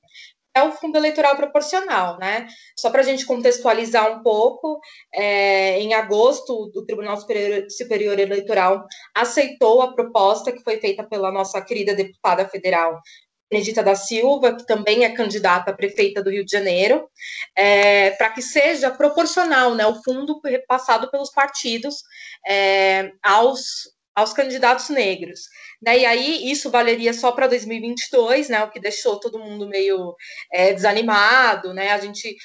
é 0.53 0.63
o 0.63 0.71
fundo 0.71 0.97
eleitoral 0.97 1.35
proporcional, 1.35 2.17
né? 2.17 2.47
Só 2.77 2.89
para 2.89 3.01
a 3.01 3.03
gente 3.03 3.25
contextualizar 3.25 4.11
um 4.11 4.23
pouco, 4.23 4.79
é, 5.13 5.79
em 5.79 5.93
agosto, 5.93 6.71
o 6.75 6.85
Tribunal 6.85 7.17
Superior, 7.17 7.69
Superior, 7.69 8.19
Eleitoral 8.19 8.85
aceitou 9.15 9.81
a 9.81 9.93
proposta 9.93 10.51
que 10.51 10.63
foi 10.63 10.79
feita 10.79 11.03
pela 11.03 11.31
nossa 11.31 11.61
querida 11.61 11.93
deputada 11.93 12.47
federal 12.47 12.99
Benedita 13.49 13.81
da 13.81 13.95
Silva, 13.95 14.55
que 14.55 14.65
também 14.65 15.03
é 15.03 15.09
candidata 15.09 15.71
a 15.71 15.73
prefeita 15.73 16.21
do 16.21 16.29
Rio 16.29 16.45
de 16.45 16.51
Janeiro, 16.51 17.09
é, 17.55 18.11
para 18.11 18.29
que 18.29 18.41
seja 18.41 18.91
proporcional 18.91 19.73
né, 19.73 19.85
o 19.87 20.01
fundo 20.03 20.39
repassado 20.43 21.09
pelos 21.09 21.31
partidos 21.31 22.03
é, 22.47 23.11
aos, 23.23 23.89
aos 24.15 24.33
candidatos 24.33 24.89
negros. 24.89 25.41
Né, 25.81 25.99
e 25.99 26.05
aí 26.05 26.51
isso 26.51 26.69
valeria 26.69 27.13
só 27.13 27.31
para 27.31 27.47
2022, 27.47 28.49
né, 28.49 28.63
o 28.63 28.69
que 28.69 28.79
deixou 28.79 29.19
todo 29.19 29.39
mundo 29.39 29.67
meio 29.67 30.15
é, 30.51 30.73
desanimado, 30.73 31.73
né? 31.73 31.91
A 31.91 31.97
gente 31.99 32.35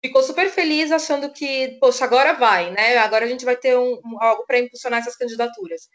ficou 0.00 0.22
super 0.22 0.48
feliz 0.48 0.92
achando 0.92 1.30
que, 1.32 1.76
poxa, 1.80 2.04
agora 2.04 2.32
vai, 2.34 2.70
né? 2.70 2.96
Agora 2.98 3.24
a 3.24 3.28
gente 3.28 3.44
vai 3.44 3.56
ter 3.56 3.76
um, 3.76 4.00
algo 4.20 4.44
para 4.46 4.60
impulsionar 4.60 5.00
essas 5.00 5.16
candidaturas. 5.16 5.88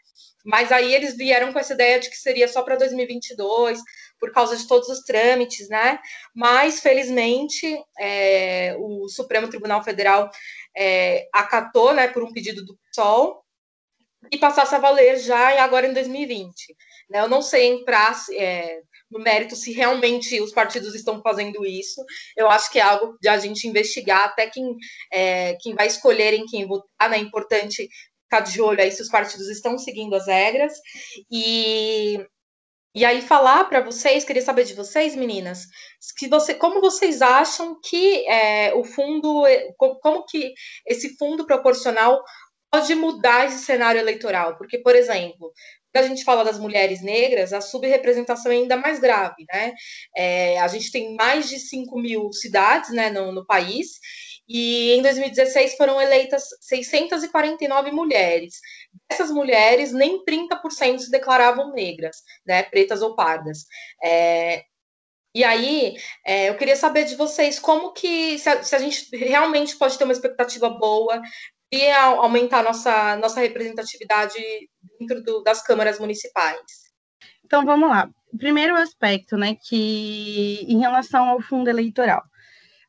Mas 0.44 0.70
aí 0.70 0.94
eles 0.94 1.16
vieram 1.16 1.52
com 1.52 1.58
essa 1.58 1.72
ideia 1.72 1.98
de 1.98 2.10
que 2.10 2.16
seria 2.16 2.46
só 2.46 2.62
para 2.62 2.76
2022, 2.76 3.80
por 4.20 4.30
causa 4.30 4.56
de 4.56 4.66
todos 4.68 4.88
os 4.88 5.00
trâmites, 5.00 5.68
né? 5.68 5.98
Mas, 6.34 6.80
felizmente, 6.80 7.78
é, 7.98 8.76
o 8.78 9.08
Supremo 9.08 9.48
Tribunal 9.48 9.82
Federal 9.82 10.30
é, 10.76 11.26
acatou, 11.32 11.94
né, 11.94 12.08
por 12.08 12.22
um 12.22 12.32
pedido 12.32 12.64
do 12.64 12.78
PSOL, 12.90 13.44
e 14.30 14.38
passasse 14.38 14.74
a 14.74 14.78
valer 14.78 15.18
já 15.18 15.62
agora 15.62 15.86
em 15.86 15.92
2020. 15.92 16.74
Né? 17.10 17.20
Eu 17.20 17.28
não 17.28 17.42
sei 17.42 17.66
entrar 17.66 18.14
é, 18.32 18.80
no 19.10 19.20
mérito 19.20 19.54
se 19.54 19.72
realmente 19.72 20.40
os 20.40 20.52
partidos 20.52 20.94
estão 20.94 21.20
fazendo 21.22 21.64
isso. 21.64 22.02
Eu 22.36 22.48
acho 22.50 22.70
que 22.70 22.78
é 22.78 22.82
algo 22.82 23.16
de 23.20 23.28
a 23.28 23.38
gente 23.38 23.68
investigar, 23.68 24.24
até 24.24 24.48
quem, 24.48 24.76
é, 25.12 25.54
quem 25.60 25.74
vai 25.74 25.86
escolher 25.86 26.34
em 26.34 26.46
quem 26.46 26.66
votar, 26.66 27.10
né? 27.10 27.18
É 27.18 27.20
importante 27.20 27.88
ficar 28.34 28.40
de 28.40 28.60
olho 28.60 28.80
aí 28.80 28.90
se 28.90 29.02
os 29.02 29.08
partidos 29.08 29.48
estão 29.48 29.78
seguindo 29.78 30.14
as 30.14 30.26
regras. 30.26 30.72
E 31.30 32.18
e 32.96 33.04
aí 33.04 33.20
falar 33.20 33.64
para 33.64 33.80
vocês, 33.80 34.24
queria 34.24 34.40
saber 34.40 34.62
de 34.62 34.72
vocês, 34.72 35.16
meninas, 35.16 35.66
que 36.16 36.28
você, 36.28 36.54
como 36.54 36.80
vocês 36.80 37.20
acham 37.22 37.76
que 37.82 38.24
é, 38.28 38.72
o 38.72 38.84
fundo, 38.84 39.42
como, 39.76 39.98
como 39.98 40.24
que 40.24 40.54
esse 40.86 41.16
fundo 41.16 41.44
proporcional 41.44 42.22
pode 42.70 42.94
mudar 42.94 43.46
esse 43.46 43.64
cenário 43.64 44.00
eleitoral? 44.00 44.56
Porque, 44.56 44.78
por 44.78 44.94
exemplo, 44.94 45.52
quando 45.92 46.04
a 46.04 46.08
gente 46.08 46.22
fala 46.22 46.44
das 46.44 46.56
mulheres 46.56 47.02
negras, 47.02 47.52
a 47.52 47.60
subrepresentação 47.60 48.52
é 48.52 48.56
ainda 48.56 48.76
mais 48.76 49.00
grave, 49.00 49.44
né? 49.52 49.72
É, 50.16 50.60
a 50.60 50.68
gente 50.68 50.92
tem 50.92 51.16
mais 51.16 51.48
de 51.48 51.58
5 51.58 51.98
mil 51.98 52.32
cidades 52.32 52.90
né, 52.90 53.10
no, 53.10 53.32
no 53.32 53.44
país, 53.44 53.98
e 54.48 54.92
em 54.92 55.02
2016 55.02 55.76
foram 55.76 56.00
eleitas 56.00 56.44
649 56.60 57.90
mulheres. 57.90 58.60
Essas 59.08 59.30
mulheres, 59.30 59.92
nem 59.92 60.22
30% 60.24 60.98
se 60.98 61.10
declaravam 61.10 61.72
negras, 61.72 62.22
né, 62.46 62.62
pretas 62.62 63.00
ou 63.00 63.14
pardas. 63.14 63.64
É, 64.02 64.64
e 65.34 65.42
aí, 65.42 65.96
é, 66.24 66.48
eu 66.48 66.56
queria 66.56 66.76
saber 66.76 67.04
de 67.04 67.16
vocês 67.16 67.58
como 67.58 67.92
que, 67.92 68.38
se 68.38 68.48
a, 68.48 68.62
se 68.62 68.76
a, 68.76 68.78
gente 68.78 69.08
realmente 69.16 69.76
pode 69.76 69.98
ter 69.98 70.04
uma 70.04 70.12
expectativa 70.12 70.68
boa 70.68 71.20
e 71.72 71.90
aumentar 71.90 72.62
nossa, 72.62 73.16
nossa 73.16 73.40
representatividade 73.40 74.38
dentro 75.00 75.22
do, 75.22 75.42
das 75.42 75.60
câmaras 75.60 75.98
municipais. 75.98 76.60
Então, 77.44 77.64
vamos 77.64 77.88
lá. 77.88 78.08
Primeiro 78.38 78.76
aspecto, 78.76 79.36
né, 79.36 79.56
que 79.68 80.64
em 80.68 80.78
relação 80.78 81.24
ao 81.30 81.40
fundo 81.40 81.68
eleitoral, 81.68 82.22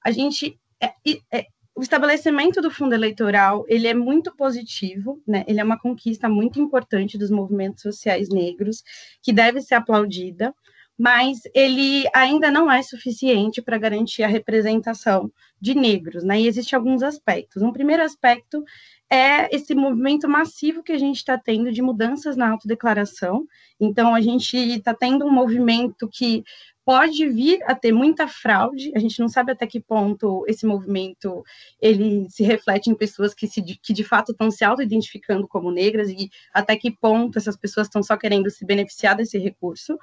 a 0.04 0.12
gente 0.12 0.60
é, 0.86 0.94
é, 1.32 1.46
o 1.76 1.82
estabelecimento 1.82 2.62
do 2.62 2.72
fundo 2.72 2.94
eleitoral 2.94 3.66
ele 3.68 3.88
é 3.88 3.94
muito 3.94 4.36
positivo, 4.36 5.22
né? 5.28 5.44
Ele 5.48 5.60
é 5.60 5.64
uma 5.64 5.80
conquista 5.80 6.30
muito 6.30 6.60
importante 6.60 7.18
dos 7.18 7.30
movimentos 7.30 7.82
sociais 7.82 8.30
negros 8.30 8.84
que 9.22 9.34
deve 9.34 9.62
ser 9.62 9.76
aplaudida 9.76 10.54
mas 10.98 11.42
ele 11.54 12.06
ainda 12.14 12.50
não 12.50 12.72
é 12.72 12.82
suficiente 12.82 13.62
para 13.62 13.78
garantir 13.78 14.24
a 14.24 14.28
representação 14.28 15.32
de 15.60 15.76
negros, 15.76 16.24
né? 16.24 16.40
E 16.40 16.48
existem 16.48 16.78
alguns 16.78 17.04
aspectos. 17.04 17.62
Um 17.62 17.72
primeiro 17.72 18.02
aspecto 18.02 18.64
é 19.10 19.54
esse 19.54 19.76
movimento 19.76 20.28
massivo 20.28 20.82
que 20.82 20.94
a 20.94 20.98
gente 20.98 21.18
está 21.18 21.38
tendo 21.38 21.72
de 21.72 21.82
mudanças 21.82 22.38
na 22.38 22.50
autodeclaração. 22.50 23.46
Então, 23.80 24.16
a 24.16 24.22
gente 24.22 24.56
está 24.56 24.94
tendo 24.94 25.26
um 25.26 25.32
movimento 25.32 26.08
que 26.08 26.44
pode 26.86 27.28
vir 27.28 27.60
a 27.64 27.74
ter 27.74 27.92
muita 27.92 28.28
fraude. 28.28 28.92
A 28.96 29.00
gente 29.00 29.20
não 29.20 29.28
sabe 29.28 29.52
até 29.52 29.66
que 29.66 29.80
ponto 29.80 30.46
esse 30.48 30.66
movimento 30.66 31.44
ele 31.82 32.30
se 32.30 32.44
reflete 32.44 32.90
em 32.90 32.96
pessoas 32.96 33.34
que, 33.34 33.48
se, 33.48 33.62
que 33.62 33.92
de 33.92 34.04
fato 34.04 34.32
estão 34.32 34.52
se 34.52 34.64
auto-identificando 34.64 35.48
como 35.48 35.72
negras 35.72 36.10
e 36.10 36.30
até 36.54 36.78
que 36.78 36.92
ponto 36.92 37.38
essas 37.38 37.58
pessoas 37.58 37.88
estão 37.88 38.04
só 38.04 38.16
querendo 38.16 38.50
se 38.52 38.64
beneficiar 38.64 39.16
desse 39.16 39.40
recurso. 39.40 39.98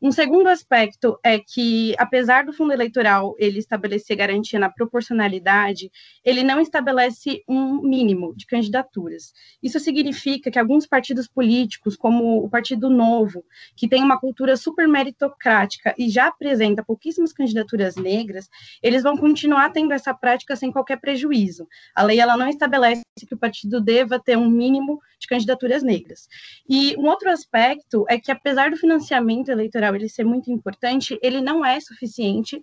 Um 0.00 0.12
segundo 0.12 0.46
aspecto 0.46 1.18
é 1.24 1.40
que, 1.40 1.92
apesar 1.98 2.44
do 2.44 2.52
fundo 2.52 2.72
eleitoral 2.72 3.34
ele 3.36 3.58
estabelecer 3.58 4.16
garantia 4.16 4.56
na 4.56 4.70
proporcionalidade, 4.70 5.90
ele 6.24 6.44
não 6.44 6.60
estabelece 6.60 7.42
um 7.48 7.82
mínimo 7.82 8.32
de 8.36 8.46
candidaturas. 8.46 9.32
Isso 9.60 9.80
significa 9.80 10.52
que 10.52 10.58
alguns 10.58 10.86
partidos 10.86 11.26
políticos, 11.26 11.96
como 11.96 12.44
o 12.44 12.48
Partido 12.48 12.88
Novo, 12.88 13.44
que 13.74 13.88
tem 13.88 14.04
uma 14.04 14.20
cultura 14.20 14.56
super 14.56 14.86
meritocrática 14.86 15.92
e 15.98 16.08
já 16.08 16.28
apresenta 16.28 16.84
pouquíssimas 16.84 17.32
candidaturas 17.32 17.96
negras, 17.96 18.48
eles 18.80 19.02
vão 19.02 19.16
continuar 19.16 19.70
tendo 19.70 19.92
essa 19.92 20.14
prática 20.14 20.54
sem 20.54 20.70
qualquer 20.70 21.00
prejuízo. 21.00 21.66
A 21.92 22.04
lei 22.04 22.20
ela 22.20 22.36
não 22.36 22.48
estabelece 22.48 23.02
que 23.26 23.34
o 23.34 23.38
partido 23.38 23.80
deva 23.80 24.20
ter 24.20 24.38
um 24.38 24.48
mínimo 24.48 25.00
de 25.18 25.26
candidaturas 25.26 25.82
negras. 25.82 26.28
E 26.68 26.94
um 26.96 27.06
outro 27.06 27.28
aspecto 27.30 28.04
é 28.08 28.18
que, 28.18 28.30
apesar 28.30 28.70
do 28.70 28.76
financiamento 28.76 29.48
eleitoral 29.48 29.87
ele 29.96 30.08
ser 30.08 30.24
muito 30.24 30.50
importante, 30.50 31.18
ele 31.22 31.40
não 31.40 31.64
é 31.64 31.80
suficiente 31.80 32.60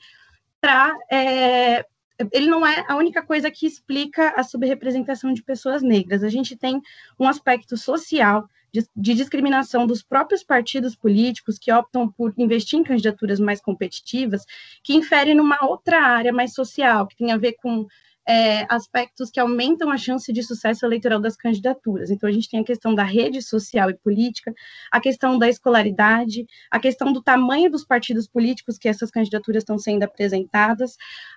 para. 0.61 0.93
É, 1.11 1.85
ele 2.31 2.47
não 2.47 2.65
é 2.65 2.85
a 2.87 2.95
única 2.95 3.21
coisa 3.21 3.51
que 3.51 3.67
explica 3.67 4.29
a 4.37 4.43
subrepresentação 4.43 5.33
de 5.33 5.43
pessoas 5.43 5.83
negras. 5.83 6.23
A 6.23 6.29
gente 6.29 6.55
tem 6.55 6.81
um 7.19 7.27
aspecto 7.27 7.75
social 7.75 8.47
de, 8.71 8.87
de, 8.95 9.13
discriminação 9.13 9.85
dos 9.85 10.01
próprios 10.01 10.43
partidos 10.43 10.95
políticos 10.95 11.57
que 11.57 11.71
optam 11.71 12.09
por 12.09 12.33
investir 12.37 12.79
em 12.79 12.83
candidaturas 12.83 13.39
mais 13.39 13.61
competitivas, 13.61 14.45
que 14.81 14.93
infere 14.93 15.33
numa 15.33 15.65
outra 15.65 16.01
área 16.01 16.31
mais 16.31 16.53
social, 16.53 17.05
que 17.05 17.17
tem 17.17 17.31
a 17.31 17.37
ver 17.37 17.53
com 17.53 17.85
é, 18.27 18.65
aspectos 18.73 19.29
que 19.29 19.39
aumentam 19.39 19.91
a 19.91 19.97
chance 19.97 20.31
de 20.33 20.41
sucesso 20.41 20.85
eleitoral 20.85 21.19
das 21.19 21.35
candidaturas. 21.35 22.09
Então, 22.09 22.27
a 22.27 22.31
gente 22.31 22.49
tem 22.49 22.59
a 22.59 22.63
questão 22.63 22.95
da 22.95 23.03
rede 23.03 23.41
social 23.41 23.89
e 23.89 23.93
política, 23.93 24.53
a 24.91 24.99
questão 24.99 25.37
da 25.37 25.47
escolaridade, 25.47 26.45
a 26.71 26.79
questão 26.79 27.13
do 27.13 27.21
tamanho 27.21 27.69
dos 27.69 27.85
partidos 27.85 28.27
políticos 28.27 28.77
que 28.77 28.89
essas 28.89 29.11
candidaturas 29.11 29.61
estão 29.61 29.77
sendo 29.77 30.03
apresentadas, 30.03 30.95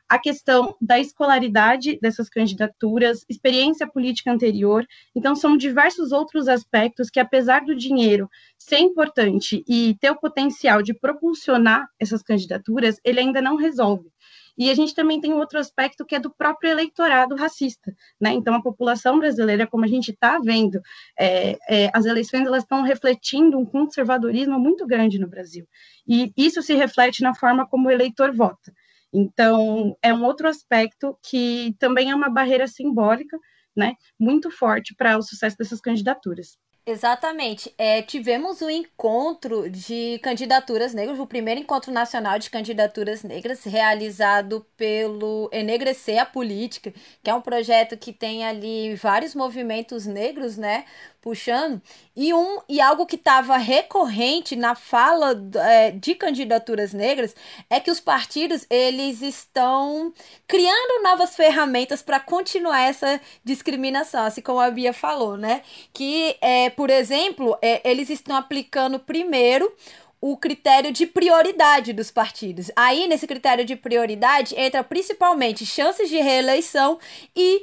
a 0.09 0.19
questão 0.19 0.75
da 0.81 0.99
escolaridade 0.99 1.99
dessas 2.01 2.29
candidaturas, 2.29 3.25
experiência 3.29 3.87
política 3.87 4.33
anterior. 4.33 4.87
Então, 5.15 5.37
são 5.37 5.57
diversos 5.57 6.13
outros 6.13 6.49
aspectos 6.49 7.11
que, 7.11 7.21
apesar 7.21 7.65
do 7.65 7.77
dinheiro 7.77 8.31
ser 8.59 8.79
importante 8.79 9.63
e 9.69 9.97
ter 10.01 10.11
o 10.11 10.19
potencial 10.19 10.83
de 10.83 10.95
propulsionar 10.95 11.89
essas 11.99 12.23
candidaturas, 12.23 12.99
ele 13.05 13.21
ainda 13.21 13.43
não 13.43 13.57
resolve. 13.57 14.11
E 14.59 14.71
a 14.71 14.75
gente 14.75 14.95
também 14.95 15.21
tem 15.21 15.33
outro 15.33 15.59
aspecto 15.59 16.05
que 16.05 16.17
é 16.17 16.19
do 16.21 16.31
próprio 16.31 16.71
eleitorado 16.71 17.37
racista, 17.37 17.95
né? 18.21 18.33
Então, 18.33 18.55
a 18.55 18.63
população 18.63 19.19
brasileira, 19.19 19.67
como 19.67 19.85
a 19.85 19.89
gente 19.89 20.11
está 20.11 20.39
vendo, 20.41 20.81
é, 21.19 21.57
é, 21.69 21.91
as 21.95 22.05
eleições 22.05 22.45
elas 22.47 22.65
estão 22.65 22.83
refletindo 22.83 23.59
um 23.59 23.65
conservadorismo 23.65 24.59
muito 24.59 24.87
grande 24.87 25.19
no 25.19 25.29
Brasil. 25.29 25.67
E 26.07 26.33
isso 26.37 26.61
se 26.63 26.75
reflete 26.75 27.23
na 27.23 27.35
forma 27.35 27.67
como 27.67 27.89
o 27.89 27.91
eleitor 27.91 28.35
vota. 28.35 28.73
Então, 29.13 29.97
é 30.03 30.13
um 30.13 30.25
outro 30.25 30.49
aspecto 30.49 31.17
que 31.23 31.75
também 31.79 32.11
é 32.11 32.15
uma 32.15 32.29
barreira 32.29 32.67
simbólica, 32.67 33.39
né, 33.77 33.95
muito 34.19 34.51
forte 34.51 34.95
para 34.95 35.17
o 35.17 35.23
sucesso 35.23 35.57
dessas 35.57 35.81
candidaturas. 35.81 36.59
Exatamente. 36.91 37.71
É, 37.77 38.01
tivemos 38.01 38.63
um 38.63 38.71
encontro 38.71 39.69
de 39.69 40.19
candidaturas 40.23 40.95
negras, 40.95 41.19
o 41.19 41.27
primeiro 41.27 41.61
encontro 41.61 41.93
nacional 41.93 42.39
de 42.39 42.49
candidaturas 42.49 43.23
negras, 43.23 43.63
realizado 43.65 44.65
pelo 44.75 45.51
Enegrecer 45.53 46.19
a 46.19 46.25
Política, 46.25 46.91
que 47.23 47.29
é 47.29 47.35
um 47.35 47.43
projeto 47.43 47.95
que 47.95 48.11
tem 48.11 48.47
ali 48.47 48.95
vários 48.95 49.35
movimentos 49.35 50.07
negros, 50.07 50.57
né? 50.57 50.87
Puxando, 51.21 51.81
e, 52.15 52.33
um, 52.33 52.61
e 52.69 52.81
algo 52.81 53.07
que 53.07 53.17
estava 53.17 53.57
recorrente 53.57 54.55
na 54.57 54.75
fala 54.75 55.35
é, 55.57 55.91
de 55.91 56.15
candidaturas 56.15 56.93
negras 56.93 57.35
é 57.69 57.81
que 57.81 57.91
os 57.91 58.01
partidos 58.01 58.67
eles 58.71 59.21
estão 59.21 60.13
criando 60.47 61.03
novas 61.03 61.35
ferramentas 61.37 62.03
para 62.03 62.21
continuar 62.21 62.81
essa 62.81 63.21
discriminação, 63.45 64.25
assim 64.25 64.41
como 64.41 64.61
a 64.61 64.71
Bia 64.71 64.93
falou, 64.93 65.37
né? 65.37 65.63
Que, 65.93 66.37
é, 66.41 66.71
por 66.71 66.91
exemplo, 66.91 67.59
é, 67.61 67.89
eles 67.89 68.11
estão 68.11 68.37
aplicando 68.37 68.99
primeiro 68.99 69.73
o 70.21 70.37
critério 70.37 70.91
de 70.91 71.07
prioridade 71.07 71.93
dos 71.93 72.11
partidos. 72.11 72.71
Aí, 72.75 73.07
nesse 73.07 73.27
critério 73.27 73.65
de 73.65 73.77
prioridade, 73.77 74.55
entra 74.59 74.83
principalmente 74.83 75.65
chances 75.65 76.09
de 76.09 76.17
reeleição 76.17 76.99
e, 77.37 77.63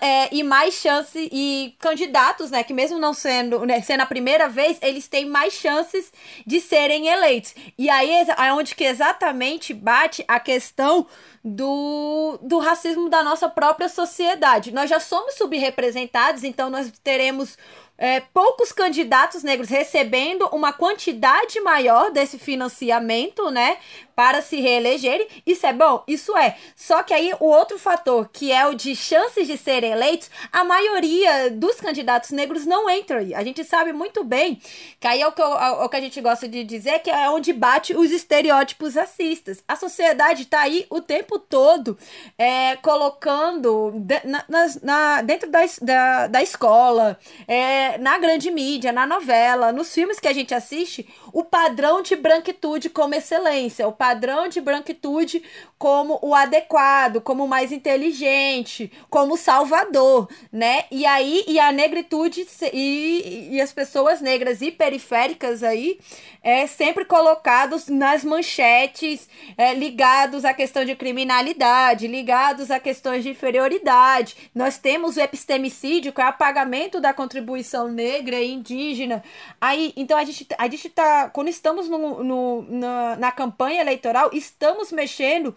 é, 0.00 0.34
e 0.34 0.42
mais 0.42 0.74
chances 0.74 1.28
e 1.30 1.76
candidatos, 1.78 2.50
né? 2.50 2.64
Que 2.64 2.74
mesmo 2.74 2.98
não 2.98 3.14
sendo, 3.14 3.64
né, 3.64 3.80
sendo 3.80 4.00
a 4.00 4.06
primeira 4.06 4.48
vez, 4.48 4.78
eles 4.82 5.06
têm 5.06 5.26
mais 5.26 5.54
chances 5.54 6.12
de 6.44 6.60
serem 6.60 7.06
eleitos. 7.06 7.54
E 7.78 7.88
aí 7.88 8.10
é 8.10 8.52
onde 8.52 8.74
que 8.74 8.84
exatamente 8.84 9.72
bate 9.72 10.24
a 10.26 10.40
questão 10.40 11.06
do, 11.44 12.38
do 12.42 12.58
racismo 12.58 13.08
da 13.08 13.22
nossa 13.22 13.48
própria 13.48 13.88
sociedade. 13.88 14.72
Nós 14.72 14.90
já 14.90 14.98
somos 14.98 15.34
subrepresentados, 15.34 16.42
então 16.42 16.68
nós 16.68 16.92
teremos 17.02 17.56
é, 18.02 18.18
poucos 18.18 18.72
candidatos 18.72 19.44
negros 19.44 19.68
recebendo 19.68 20.44
uma 20.48 20.72
quantidade 20.72 21.60
maior 21.60 22.10
desse 22.10 22.36
financiamento, 22.36 23.48
né? 23.48 23.76
Para 24.14 24.42
se 24.42 24.60
reelegerem. 24.60 25.26
Isso 25.46 25.66
é 25.66 25.72
bom? 25.72 26.02
Isso 26.06 26.36
é. 26.36 26.56
Só 26.76 27.02
que 27.02 27.14
aí 27.14 27.32
o 27.40 27.46
outro 27.46 27.78
fator, 27.78 28.28
que 28.32 28.52
é 28.52 28.66
o 28.66 28.74
de 28.74 28.94
chances 28.94 29.46
de 29.46 29.56
serem 29.56 29.92
eleitos, 29.92 30.30
a 30.52 30.64
maioria 30.64 31.50
dos 31.50 31.80
candidatos 31.80 32.30
negros 32.30 32.66
não 32.66 32.88
entram 32.88 33.18
aí. 33.18 33.34
A 33.34 33.42
gente 33.42 33.64
sabe 33.64 33.92
muito 33.92 34.24
bem 34.24 34.60
que 35.00 35.06
aí 35.06 35.20
é 35.20 35.26
o 35.26 35.32
que, 35.32 35.42
eu, 35.42 35.58
é 35.58 35.84
o 35.84 35.88
que 35.88 35.96
a 35.96 36.00
gente 36.00 36.20
gosta 36.20 36.48
de 36.48 36.64
dizer, 36.64 37.00
que 37.00 37.10
é 37.10 37.30
onde 37.30 37.52
bate 37.52 37.94
os 37.94 38.10
estereótipos 38.10 38.94
racistas. 38.94 39.62
A 39.66 39.76
sociedade 39.76 40.46
tá 40.46 40.60
aí 40.60 40.86
o 40.90 41.00
tempo 41.00 41.38
todo 41.38 41.98
é, 42.38 42.76
colocando 42.76 43.92
na, 44.24 44.44
na, 44.82 45.22
dentro 45.22 45.50
da, 45.50 45.60
da, 45.80 46.26
da 46.26 46.42
escola, 46.42 47.18
é, 47.46 47.98
na 47.98 48.18
grande 48.18 48.50
mídia, 48.50 48.92
na 48.92 49.06
novela, 49.06 49.72
nos 49.72 49.92
filmes 49.92 50.18
que 50.18 50.28
a 50.28 50.32
gente 50.32 50.54
assiste, 50.54 51.08
o 51.32 51.44
padrão 51.44 52.02
de 52.02 52.16
branquitude 52.16 52.90
como 52.90 53.14
excelência, 53.14 53.86
o 53.86 53.92
padrão 54.02 54.48
de 54.48 54.60
branquitude 54.60 55.44
como 55.78 56.18
o 56.20 56.34
adequado, 56.34 57.20
como 57.20 57.44
o 57.44 57.48
mais 57.48 57.70
inteligente, 57.70 58.90
como 59.08 59.34
o 59.34 59.36
salvador, 59.36 60.28
né? 60.50 60.86
E 60.90 61.06
aí, 61.06 61.44
e 61.46 61.60
a 61.60 61.70
negritude 61.70 62.44
e, 62.72 63.50
e 63.52 63.60
as 63.60 63.72
pessoas 63.72 64.20
negras 64.20 64.60
e 64.60 64.72
periféricas 64.72 65.62
aí 65.62 66.00
é 66.42 66.66
sempre 66.66 67.04
colocados 67.04 67.86
nas 67.86 68.24
manchetes, 68.24 69.28
é, 69.56 69.72
ligados 69.74 70.44
à 70.44 70.52
questão 70.52 70.84
de 70.84 70.94
criminalidade, 70.96 72.08
ligados 72.08 72.70
a 72.70 72.80
questões 72.80 73.22
de 73.22 73.30
inferioridade. 73.30 74.50
Nós 74.54 74.76
temos 74.76 75.16
o 75.16 75.20
epistemicídio, 75.20 76.12
que 76.12 76.20
é 76.20 76.24
o 76.24 76.28
apagamento 76.28 77.00
da 77.00 77.14
contribuição 77.14 77.88
negra 77.88 78.36
e 78.40 78.52
indígena. 78.52 79.22
Aí, 79.60 79.92
então 79.96 80.18
a 80.18 80.24
gente, 80.24 80.46
a 80.58 80.68
gente 80.68 80.88
tá, 80.88 81.30
quando 81.30 81.48
estamos 81.48 81.88
no, 81.88 82.24
no 82.24 82.62
na, 82.68 83.16
na 83.16 83.32
campanha 83.32 83.80
eleitoral, 83.80 84.30
estamos 84.32 84.90
mexendo 84.90 85.54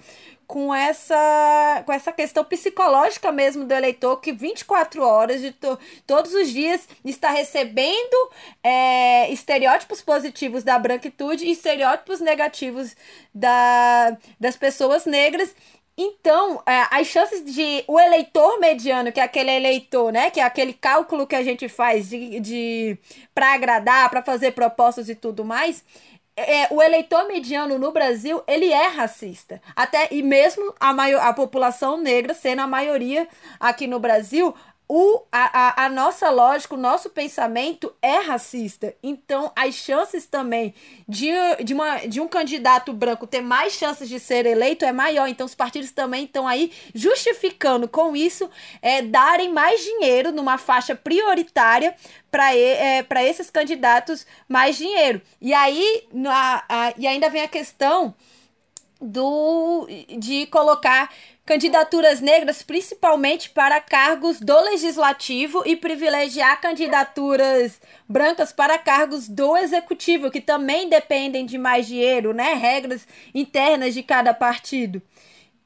com 0.48 0.74
essa 0.74 1.84
com 1.86 1.92
essa 1.92 2.12
questão 2.12 2.44
psicológica 2.44 3.32
mesmo 3.32 3.66
do 3.66 3.74
eleitor 3.74 4.18
que 4.18 4.32
24 4.32 5.04
horas 5.04 5.42
de 5.42 5.52
to, 5.52 5.78
todos 6.06 6.34
os 6.34 6.50
dias 6.50 6.88
está 7.04 7.30
recebendo 7.32 8.32
é, 8.64 9.32
estereótipos 9.32 10.02
positivos 10.02 10.64
da 10.64 10.78
branquitude 10.78 11.46
e 11.46 11.52
estereótipos 11.52 12.20
negativos 12.20 12.96
da, 13.34 14.18
das 14.40 14.56
pessoas 14.56 15.06
negras. 15.06 15.54
Então, 15.98 16.62
é, 16.66 16.88
as 16.92 17.08
chances 17.08 17.42
de 17.46 17.86
o 17.88 17.98
eleitor 17.98 18.60
mediano, 18.60 19.14
que 19.14 19.20
é 19.20 19.24
aquele 19.24 19.50
eleitor, 19.52 20.12
né, 20.12 20.30
que 20.30 20.42
é 20.42 20.44
aquele 20.44 20.74
cálculo 20.74 21.26
que 21.26 21.36
a 21.36 21.42
gente 21.44 21.70
faz 21.70 22.10
de, 22.10 22.40
de 22.42 22.98
para 23.34 23.54
agradar, 23.54 24.10
para 24.10 24.22
fazer 24.22 24.52
propostas 24.52 25.08
e 25.08 25.16
tudo 25.16 25.46
mais, 25.46 25.86
é, 26.38 26.68
o 26.74 26.82
eleitor 26.82 27.28
mediano 27.28 27.80
no 27.80 27.92
Brasil, 27.92 28.44
ele 28.48 28.72
é 28.72 28.88
racista. 28.88 29.62
Até 29.76 30.10
e 30.12 30.22
mesmo 30.22 30.74
a, 30.80 30.94
maior, 30.94 31.22
a 31.22 31.34
população 31.34 31.98
negra 31.98 32.34
sendo 32.34 32.62
a 32.62 32.68
maioria 32.68 33.28
aqui 33.60 33.88
no 33.88 34.00
Brasil, 34.00 34.54
o, 34.88 35.24
a, 35.32 35.84
a, 35.84 35.86
a, 35.86 35.90
nossa 35.90 36.30
lógica, 36.30 36.76
o 36.76 36.78
nosso 36.78 37.10
pensamento 37.10 37.92
é 38.02 38.20
racista. 38.20 38.96
Então, 39.02 39.52
as 39.56 39.74
chances 39.74 40.28
também 40.28 40.76
de, 41.08 41.32
de, 41.64 41.74
uma, 41.74 41.98
de 42.06 42.22
um 42.22 42.28
candidato 42.28 42.94
branco 42.94 43.26
ter 43.26 43.42
mais 43.42 43.74
chances 43.74 44.08
de 44.08 44.20
ser 44.20 44.46
eleito 44.46 44.86
é 44.86 44.92
maior. 44.92 45.28
Então, 45.28 45.46
os 45.46 45.56
partidos 45.56 45.90
também 45.92 46.26
estão 46.26 46.48
aí 46.48 46.72
justificando 46.94 47.88
com 47.88 48.16
isso 48.16 48.48
é, 48.80 49.02
darem 49.02 49.52
mais 49.52 49.82
dinheiro 49.82 50.32
numa 50.32 50.58
faixa 50.58 50.96
prioritária 50.96 51.96
para 52.30 52.56
é, 52.56 53.04
esses 53.24 53.50
candidatos 53.50 54.26
mais 54.48 54.78
dinheiro. 54.78 55.20
E 55.42 55.52
aí, 55.52 56.08
na, 56.14 56.64
a, 56.70 56.94
e 56.96 57.08
ainda 57.08 57.28
vem 57.30 57.42
a 57.42 57.48
questão 57.48 58.14
do 59.02 59.88
de 60.18 60.46
colocar 60.48 61.12
candidaturas 61.46 62.22
negras, 62.22 62.64
principalmente 62.64 63.52
para 63.52 63.80
cargos 63.80 64.40
do 64.40 64.60
legislativo 64.62 65.62
e 65.66 65.76
privilegiar 65.76 66.60
candidaturas 66.60 67.80
brancas 68.10 68.52
para 68.52 68.80
cargos 68.80 69.30
do 69.30 69.56
executivo, 69.56 70.32
que 70.32 70.42
também 70.42 70.90
dependem 70.90 71.46
de 71.46 71.58
mais 71.58 71.86
dinheiro, 71.86 72.34
né? 72.34 72.54
Regras 72.54 73.08
internas 73.34 73.94
de 73.94 74.02
cada 74.02 74.34
partido. 74.34 75.02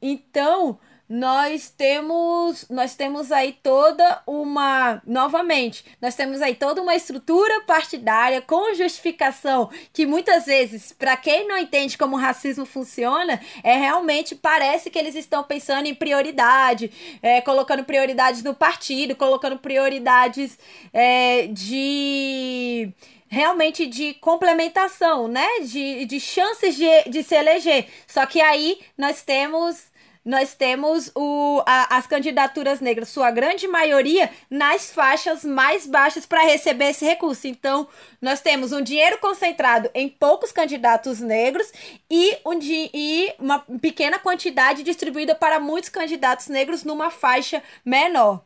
Então, 0.01 0.77
nós 1.09 1.73
temos 1.75 2.67
nós 2.69 2.95
temos 2.95 3.31
aí 3.31 3.57
toda 3.63 4.21
uma 4.27 5.01
novamente 5.07 5.83
nós 5.99 6.13
temos 6.13 6.39
aí 6.39 6.53
toda 6.53 6.83
uma 6.83 6.95
estrutura 6.95 7.61
partidária 7.61 8.39
com 8.43 8.75
justificação 8.75 9.71
que 9.91 10.05
muitas 10.05 10.45
vezes 10.45 10.93
para 10.93 11.17
quem 11.17 11.47
não 11.47 11.57
entende 11.57 11.97
como 11.97 12.15
o 12.15 12.19
racismo 12.19 12.63
funciona 12.63 13.41
é 13.63 13.75
realmente 13.75 14.35
parece 14.35 14.91
que 14.91 14.99
eles 14.99 15.15
estão 15.15 15.43
pensando 15.43 15.87
em 15.87 15.95
prioridade 15.95 16.91
é, 17.23 17.41
colocando 17.41 17.83
prioridades 17.83 18.43
no 18.43 18.53
partido 18.53 19.15
colocando 19.15 19.57
prioridades 19.57 20.59
é, 20.93 21.47
de 21.47 22.93
realmente 23.29 23.85
de 23.85 24.15
complementação, 24.15 25.27
né? 25.27 25.47
De, 25.61 26.05
de 26.05 26.19
chances 26.19 26.75
de, 26.75 26.87
de 27.09 27.21
se 27.21 27.35
eleger. 27.35 27.87
Só 28.07 28.25
que 28.25 28.41
aí 28.41 28.79
nós 28.97 29.21
temos 29.21 29.89
nós 30.23 30.53
temos 30.53 31.11
o, 31.15 31.61
a, 31.65 31.97
as 31.97 32.07
candidaturas 32.07 32.79
negras, 32.79 33.09
sua 33.09 33.31
grande 33.31 33.67
maioria, 33.67 34.29
nas 34.49 34.91
faixas 34.91 35.43
mais 35.43 35.87
baixas 35.87 36.25
para 36.25 36.43
receber 36.43 36.89
esse 36.89 37.05
recurso. 37.05 37.47
Então, 37.47 37.87
nós 38.21 38.41
temos 38.41 38.71
um 38.71 38.81
dinheiro 38.81 39.17
concentrado 39.19 39.89
em 39.93 40.09
poucos 40.09 40.51
candidatos 40.51 41.19
negros 41.19 41.71
e, 42.09 42.37
um, 42.45 42.59
e 42.61 43.33
uma 43.39 43.59
pequena 43.81 44.19
quantidade 44.19 44.83
distribuída 44.83 45.35
para 45.35 45.59
muitos 45.59 45.89
candidatos 45.89 46.47
negros 46.47 46.83
numa 46.83 47.09
faixa 47.09 47.63
menor. 47.83 48.43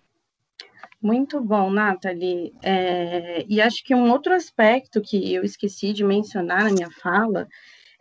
Muito 1.03 1.41
bom, 1.41 1.69
Nathalie. 1.69 2.53
É, 2.61 3.45
e 3.49 3.61
acho 3.61 3.83
que 3.83 3.93
um 3.93 4.09
outro 4.09 4.33
aspecto 4.33 5.01
que 5.01 5.33
eu 5.33 5.43
esqueci 5.43 5.91
de 5.91 6.01
mencionar 6.01 6.63
na 6.63 6.71
minha 6.71 6.89
fala 6.89 7.49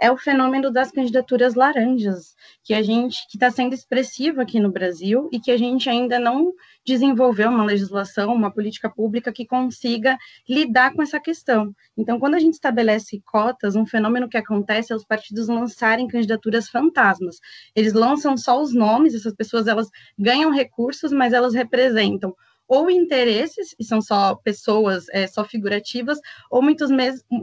é 0.03 0.11
o 0.11 0.17
fenômeno 0.17 0.69
das 0.69 0.91
candidaturas 0.91 1.55
laranjas, 1.55 2.35
que 2.65 2.75
a 2.75 2.83
gente 2.83 3.25
que 3.29 3.37
está 3.37 3.53
sendo 3.53 3.73
expressivo 3.73 4.41
aqui 4.41 4.59
no 4.59 4.73
Brasil 4.73 5.29
e 5.33 5.39
que 5.39 5.53
a 5.53 5.57
gente 5.57 5.89
ainda 5.89 6.19
não 6.19 6.53
desenvolveu 6.85 7.49
uma 7.49 7.63
legislação, 7.63 8.35
uma 8.35 8.53
política 8.53 8.91
pública 8.91 9.33
que 9.33 9.47
consiga 9.47 10.19
lidar 10.49 10.93
com 10.93 11.03
essa 11.03 11.21
questão. 11.21 11.73
Então, 11.97 12.19
quando 12.19 12.35
a 12.35 12.41
gente 12.41 12.55
estabelece 12.55 13.23
cotas, 13.25 13.77
um 13.77 13.87
fenômeno 13.87 14.29
que 14.29 14.37
acontece 14.37 14.93
é 14.93 14.97
os 14.97 15.05
partidos 15.05 15.47
lançarem 15.47 16.09
candidaturas 16.09 16.69
fantasmas. 16.69 17.37
Eles 17.73 17.93
lançam 17.93 18.37
só 18.37 18.61
os 18.61 18.75
nomes, 18.75 19.15
essas 19.15 19.37
pessoas 19.37 19.69
elas 19.69 19.89
ganham 20.19 20.51
recursos, 20.51 21.13
mas 21.13 21.33
elas 21.33 21.55
representam 21.55 22.35
ou 22.73 22.91
interesses, 22.91 23.75
e 23.79 23.85
são 23.85 24.01
só 24.01 24.35
pessoas 24.35 25.05
é, 25.11 25.27
só 25.27 25.45
figurativas, 25.45 26.19
ou, 26.51 26.63
muitos 26.63 26.89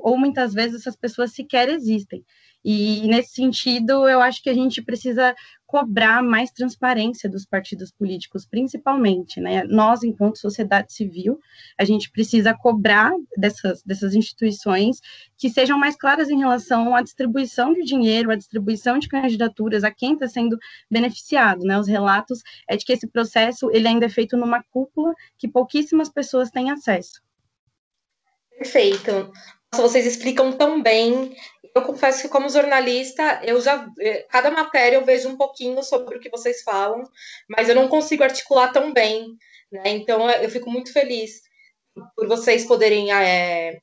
ou 0.02 0.18
muitas 0.18 0.56
vezes 0.56 0.82
essas 0.82 0.96
pessoas 0.96 1.34
sequer 1.34 1.70
existem. 1.70 2.26
E 2.64 3.08
nesse 3.08 3.34
sentido, 3.36 4.08
eu 4.08 4.20
acho 4.22 4.44
que 4.44 4.50
a 4.50 4.54
gente 4.54 4.82
precisa 4.82 5.34
cobrar 5.66 6.24
mais 6.24 6.52
transparência 6.52 7.30
dos 7.30 7.46
partidos 7.46 7.92
políticos, 7.92 8.46
principalmente, 8.46 9.40
né? 9.40 9.64
Nós, 9.66 10.04
enquanto 10.04 10.40
sociedade 10.40 10.92
civil, 10.92 11.40
a 11.78 11.86
gente 11.86 12.12
precisa 12.12 12.56
cobrar 12.56 13.12
dessas, 13.38 13.84
dessas 13.84 14.16
instituições 14.16 15.00
que 15.38 15.48
sejam 15.48 15.78
mais 15.78 15.96
claras 15.96 16.30
em 16.30 16.40
relação 16.40 16.96
à 16.96 17.04
distribuição 17.04 17.72
de 17.74 17.84
dinheiro, 17.84 18.32
à 18.32 18.36
distribuição 18.36 18.98
de 18.98 19.08
candidaturas, 19.08 19.84
a 19.84 19.92
quem 19.92 20.14
está 20.14 20.28
sendo 20.28 20.58
beneficiado, 20.90 21.64
né? 21.64 21.80
Os 21.80 21.88
relatos 21.88 22.42
é 22.68 22.76
de 22.76 22.84
que 22.84 22.92
esse 22.92 23.08
processo 23.08 23.70
ele 23.72 23.88
ainda 23.88 24.08
é 24.08 24.10
feito 24.10 24.36
numa 24.36 24.64
cúpula 24.64 25.14
que 25.38 25.48
pouquíssimas 25.48 26.10
pessoas 26.10 26.50
têm 26.50 26.72
acesso. 26.72 27.22
Perfeito. 28.58 29.32
Vocês 29.76 30.06
explicam 30.06 30.52
tão 30.52 30.82
bem 30.82 31.36
eu 31.76 31.84
confesso 31.84 32.22
que 32.22 32.30
como 32.30 32.50
jornalista, 32.50 33.42
eu 33.44 33.60
já 33.62 33.88
eh, 34.00 34.26
cada 34.30 34.52
matéria 34.52 34.98
eu 34.98 35.06
vejo 35.06 35.30
um 35.30 35.38
pouquinho 35.38 35.82
sobre 35.84 36.18
o 36.18 36.20
que 36.20 36.30
vocês 36.30 36.62
falam, 36.64 37.04
mas 37.50 37.70
eu 37.70 37.76
não 37.76 37.88
consigo 37.88 38.24
articular 38.24 38.72
tão 38.72 38.94
bem, 38.94 39.28
né? 39.72 39.84
Então 39.86 40.30
eu 40.30 40.50
fico 40.50 40.70
muito 40.70 40.92
feliz 40.92 41.42
por 42.16 42.28
vocês 42.28 42.66
poderem 42.66 43.12
é, 43.14 43.80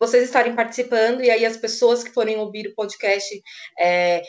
vocês 0.00 0.24
estarem 0.24 0.54
participando 0.54 1.22
e 1.22 1.30
aí 1.30 1.44
as 1.44 1.56
pessoas 1.56 2.04
que 2.04 2.12
forem 2.12 2.38
ouvir 2.38 2.68
o 2.68 2.74
podcast 2.74 3.40
é, 3.78 4.22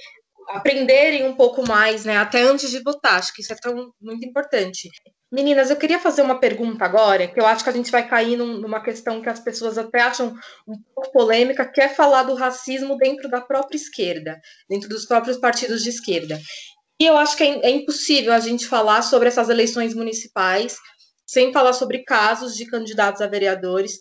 aprenderem 0.50 1.26
um 1.26 1.36
pouco 1.36 1.68
mais, 1.68 2.06
né? 2.06 2.18
Até 2.18 2.42
antes 2.42 2.70
de 2.72 2.82
votar, 2.84 3.20
acho 3.20 3.34
que 3.34 3.42
isso 3.42 3.54
é 3.54 3.58
tão 3.58 3.92
muito 4.02 4.26
importante. 4.28 4.90
Meninas, 5.32 5.70
eu 5.70 5.76
queria 5.76 6.00
fazer 6.00 6.22
uma 6.22 6.40
pergunta 6.40 6.86
agora, 6.86 7.28
que 7.28 7.40
eu 7.40 7.46
acho 7.46 7.64
que 7.64 7.70
a 7.70 7.74
gente 7.74 7.92
vai 7.92 8.08
cair 8.08 8.38
num, 8.38 8.60
numa 8.60 8.82
questão 8.82 9.22
que 9.22 9.30
as 9.30 9.40
pessoas 9.40 9.78
até 9.78 10.02
acham 10.02 10.36
um 10.68 10.76
pouco 10.94 11.12
polêmica, 11.12 11.66
que 11.66 11.82
é 11.82 11.90
falar 11.90 12.24
do 12.24 12.36
racismo 12.36 12.96
dentro 12.98 13.30
da 13.30 13.42
própria 13.42 13.76
esquerda, 13.76 14.40
dentro 14.70 14.88
dos 14.88 15.06
próprios 15.06 15.38
partidos 15.38 15.84
de 15.84 15.90
esquerda. 15.90 16.40
E 17.02 17.06
eu 17.06 17.18
acho 17.18 17.36
que 17.36 17.44
é, 17.44 17.66
é 17.66 17.70
impossível 17.70 18.32
a 18.32 18.40
gente 18.40 18.68
falar 18.68 19.02
sobre 19.02 19.28
essas 19.28 19.50
eleições 19.50 19.94
municipais 19.94 20.78
sem 21.26 21.52
falar 21.52 21.74
sobre 21.74 22.04
casos 22.04 22.56
de 22.56 22.66
candidatos 22.66 23.22
a 23.22 23.28
vereadores. 23.28 24.00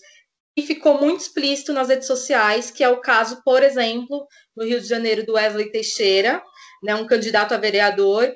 E 0.56 0.62
ficou 0.62 1.00
muito 1.00 1.22
explícito 1.22 1.72
nas 1.72 1.88
redes 1.88 2.06
sociais, 2.06 2.70
que 2.70 2.84
é 2.84 2.88
o 2.88 3.00
caso, 3.00 3.42
por 3.44 3.62
exemplo, 3.62 4.26
no 4.54 4.64
Rio 4.64 4.80
de 4.80 4.86
Janeiro, 4.86 5.26
do 5.26 5.32
Wesley 5.32 5.72
Teixeira, 5.72 6.40
né, 6.82 6.94
um 6.94 7.06
candidato 7.06 7.54
a 7.54 7.56
vereador, 7.56 8.32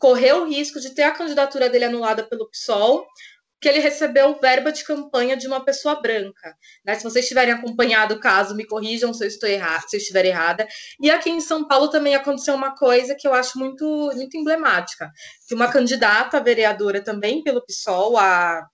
correu 0.00 0.42
o 0.42 0.48
risco 0.48 0.80
de 0.80 0.94
ter 0.94 1.02
a 1.02 1.12
candidatura 1.12 1.68
dele 1.68 1.84
anulada 1.84 2.22
pelo 2.24 2.48
PSOL, 2.48 3.06
que 3.64 3.68
ele 3.68 3.78
recebeu 3.78 4.38
verba 4.38 4.70
de 4.70 4.84
campanha 4.84 5.36
de 5.36 5.46
uma 5.46 5.64
pessoa 5.64 5.98
branca. 5.98 6.54
Né? 6.84 6.94
Se 6.96 7.02
vocês 7.02 7.26
tiverem 7.26 7.54
acompanhado 7.54 8.14
o 8.14 8.20
caso, 8.20 8.54
me 8.54 8.66
corrijam 8.66 9.14
se 9.14 9.24
eu 9.24 9.28
estou 9.28 9.48
errada, 9.48 9.88
se 9.88 9.96
eu 9.96 10.00
estiver 10.00 10.26
errada. 10.26 10.68
E 11.00 11.10
aqui 11.10 11.30
em 11.30 11.40
São 11.40 11.66
Paulo 11.66 11.88
também 11.88 12.14
aconteceu 12.14 12.54
uma 12.54 12.76
coisa 12.76 13.14
que 13.14 13.26
eu 13.26 13.32
acho 13.32 13.58
muito, 13.58 14.10
muito 14.14 14.36
emblemática, 14.36 15.10
que 15.48 15.54
uma 15.54 15.70
candidata 15.70 16.42
vereadora 16.42 17.02
também 17.02 17.42
pelo 17.42 17.64
PSOL, 17.64 18.18
a 18.18 18.68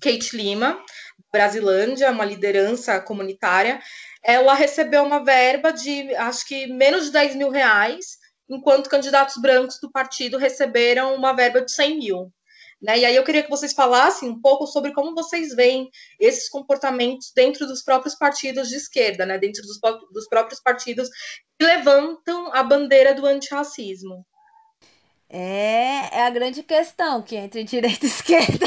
Kate 0.00 0.34
Lima, 0.34 0.82
Brasilândia, 1.30 2.10
uma 2.10 2.24
liderança 2.24 3.00
comunitária, 3.00 3.80
ela 4.22 4.54
recebeu 4.54 5.02
uma 5.02 5.22
verba 5.22 5.72
de, 5.72 6.14
acho 6.16 6.46
que, 6.46 6.66
menos 6.68 7.06
de 7.06 7.12
10 7.12 7.36
mil 7.36 7.50
reais, 7.50 8.16
enquanto 8.54 8.90
candidatos 8.90 9.36
brancos 9.40 9.78
do 9.80 9.90
partido 9.90 10.38
receberam 10.38 11.14
uma 11.14 11.32
verba 11.32 11.60
de 11.60 11.72
100 11.72 11.98
mil. 11.98 12.32
Né? 12.80 12.98
E 12.98 13.04
aí 13.04 13.14
eu 13.14 13.22
queria 13.22 13.42
que 13.44 13.50
vocês 13.50 13.72
falassem 13.72 14.28
um 14.28 14.40
pouco 14.40 14.66
sobre 14.66 14.92
como 14.92 15.14
vocês 15.14 15.54
veem 15.54 15.88
esses 16.18 16.48
comportamentos 16.48 17.32
dentro 17.34 17.66
dos 17.66 17.82
próprios 17.82 18.16
partidos 18.16 18.68
de 18.68 18.76
esquerda, 18.76 19.24
né? 19.24 19.38
dentro 19.38 19.62
dos, 19.62 19.78
dos 20.12 20.28
próprios 20.28 20.60
partidos 20.60 21.08
que 21.58 21.64
levantam 21.64 22.52
a 22.52 22.62
bandeira 22.62 23.14
do 23.14 23.24
antirracismo. 23.24 24.26
É, 25.30 26.18
é 26.18 26.26
a 26.26 26.30
grande 26.30 26.62
questão 26.62 27.22
que 27.22 27.36
entre 27.36 27.64
direita 27.64 28.04
e 28.04 28.08
esquerda 28.10 28.66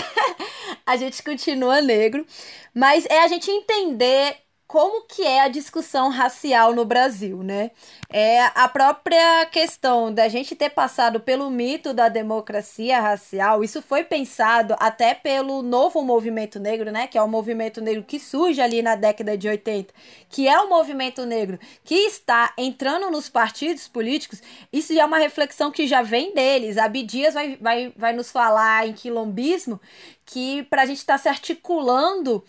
a 0.85 0.95
gente 0.95 1.21
continua 1.23 1.81
negro, 1.81 2.25
mas 2.73 3.05
é 3.07 3.19
a 3.19 3.27
gente 3.27 3.49
entender 3.49 4.37
como 4.67 5.03
que 5.03 5.21
é 5.21 5.41
a 5.41 5.47
discussão 5.47 6.09
racial 6.09 6.73
no 6.73 6.83
Brasil, 6.83 7.43
né? 7.43 7.69
É 8.09 8.45
a 8.55 8.67
própria 8.67 9.45
questão 9.45 10.11
da 10.11 10.27
gente 10.27 10.55
ter 10.55 10.71
passado 10.71 11.19
pelo 11.19 11.51
mito 11.51 11.93
da 11.93 12.09
democracia 12.09 12.99
racial, 12.99 13.63
isso 13.63 13.81
foi 13.81 14.03
pensado 14.03 14.75
até 14.79 15.13
pelo 15.13 15.61
novo 15.61 16.01
movimento 16.01 16.59
negro, 16.59 16.91
né? 16.91 17.05
Que 17.05 17.17
é 17.17 17.21
o 17.21 17.27
movimento 17.27 17.79
negro 17.79 18.03
que 18.03 18.19
surge 18.19 18.59
ali 18.59 18.81
na 18.81 18.95
década 18.95 19.37
de 19.37 19.47
80, 19.47 19.93
que 20.29 20.47
é 20.47 20.59
o 20.59 20.67
movimento 20.67 21.25
negro 21.25 21.59
que 21.83 21.95
está 21.95 22.51
entrando 22.57 23.11
nos 23.11 23.29
partidos 23.29 23.87
políticos. 23.87 24.41
Isso 24.73 24.95
já 24.95 25.03
é 25.03 25.05
uma 25.05 25.19
reflexão 25.19 25.71
que 25.71 25.85
já 25.85 26.01
vem 26.01 26.33
deles. 26.33 26.77
A 26.77 26.87
Bidias 26.87 27.35
vai, 27.35 27.55
vai, 27.61 27.93
vai 27.95 28.13
nos 28.13 28.31
falar 28.31 28.87
em 28.87 28.93
quilombismo 28.93 29.79
que 30.25 30.63
para 30.63 30.81
a 30.81 30.85
gente 30.85 30.97
estar 30.97 31.13
tá 31.13 31.19
se 31.19 31.29
articulando 31.29 32.43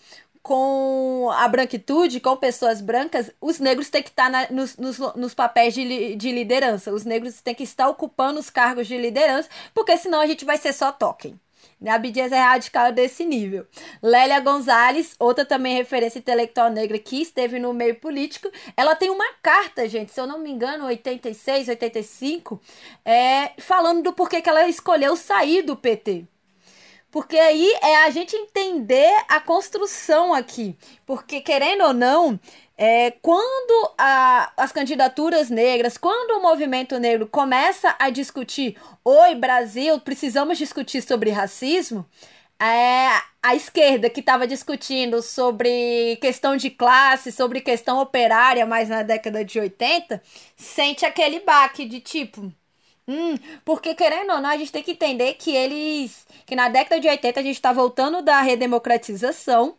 com 0.47 1.29
a 1.33 1.45
branquitude, 1.49 2.21
com 2.21 2.37
pessoas 2.37 2.79
brancas, 2.79 3.29
os 3.41 3.59
negros 3.59 3.89
têm 3.89 4.01
que 4.01 4.07
estar 4.07 4.29
na, 4.29 4.49
nos, 4.49 4.77
nos, 4.77 4.97
nos, 4.97 5.33
papéis 5.33 5.73
de, 5.73 6.15
de 6.15 6.31
liderança. 6.31 6.89
Os 6.89 7.03
negros 7.03 7.41
têm 7.41 7.53
que 7.53 7.63
estar 7.63 7.89
ocupando 7.89 8.39
os 8.39 8.49
cargos 8.49 8.87
de 8.87 8.97
liderança, 8.97 9.49
porque 9.73 9.97
senão 9.97 10.21
a 10.21 10.25
gente 10.25 10.45
vai 10.45 10.57
ser 10.57 10.71
só 10.71 10.89
token. 10.89 11.37
A 11.85 11.95
Abdias 11.95 12.31
é 12.31 12.39
radical 12.39 12.93
desse 12.93 13.25
nível. 13.25 13.67
Lélia 14.01 14.39
Gonzalez, 14.39 15.17
outra 15.19 15.45
também 15.45 15.75
referência 15.75 16.17
intelectual 16.17 16.71
negra 16.71 16.97
que 16.97 17.21
esteve 17.21 17.59
no 17.59 17.73
meio 17.73 17.95
político, 17.95 18.49
ela 18.77 18.95
tem 18.95 19.09
uma 19.09 19.33
carta, 19.43 19.87
gente, 19.89 20.13
se 20.13 20.19
eu 20.19 20.25
não 20.25 20.39
me 20.39 20.49
engano, 20.49 20.85
86, 20.85 21.67
85, 21.67 22.61
é, 23.03 23.51
falando 23.59 24.01
do 24.01 24.13
porquê 24.13 24.41
que 24.41 24.49
ela 24.49 24.65
escolheu 24.69 25.17
sair 25.17 25.61
do 25.61 25.75
PT. 25.75 26.25
Porque 27.11 27.37
aí 27.37 27.73
é 27.81 28.03
a 28.03 28.09
gente 28.09 28.35
entender 28.35 29.13
a 29.27 29.39
construção 29.39 30.33
aqui. 30.33 30.77
Porque, 31.05 31.41
querendo 31.41 31.85
ou 31.85 31.93
não, 31.93 32.39
é, 32.77 33.11
quando 33.21 33.93
a, 33.97 34.51
as 34.57 34.71
candidaturas 34.71 35.49
negras, 35.49 35.97
quando 35.97 36.37
o 36.37 36.41
movimento 36.41 36.99
negro 36.99 37.25
começa 37.25 37.95
a 37.97 38.09
discutir, 38.09 38.77
oi 39.03 39.35
Brasil, 39.35 39.99
precisamos 39.99 40.57
discutir 40.57 41.01
sobre 41.01 41.31
racismo, 41.31 42.05
é, 42.59 43.09
a 43.41 43.55
esquerda 43.55 44.09
que 44.09 44.19
estava 44.19 44.47
discutindo 44.47 45.21
sobre 45.21 46.17
questão 46.21 46.57
de 46.57 46.69
classe, 46.69 47.31
sobre 47.31 47.61
questão 47.61 47.99
operária, 47.99 48.65
mais 48.65 48.89
na 48.89 49.03
década 49.03 49.45
de 49.45 49.59
80, 49.59 50.21
sente 50.55 51.05
aquele 51.05 51.39
baque 51.39 51.85
de 51.85 51.99
tipo, 51.99 52.51
Hum, 53.07 53.35
porque 53.63 53.95
querendo 53.95 54.33
ou 54.33 54.41
não, 54.41 54.49
a 54.49 54.57
gente 54.57 54.71
tem 54.71 54.83
que 54.83 54.91
entender 54.91 55.33
que 55.35 55.51
eles. 55.55 56.27
que 56.45 56.55
na 56.55 56.67
década 56.69 56.99
de 56.99 57.07
80 57.07 57.39
a 57.39 57.43
gente 57.43 57.55
está 57.55 57.71
voltando 57.71 58.21
da 58.21 58.41
redemocratização 58.41 59.77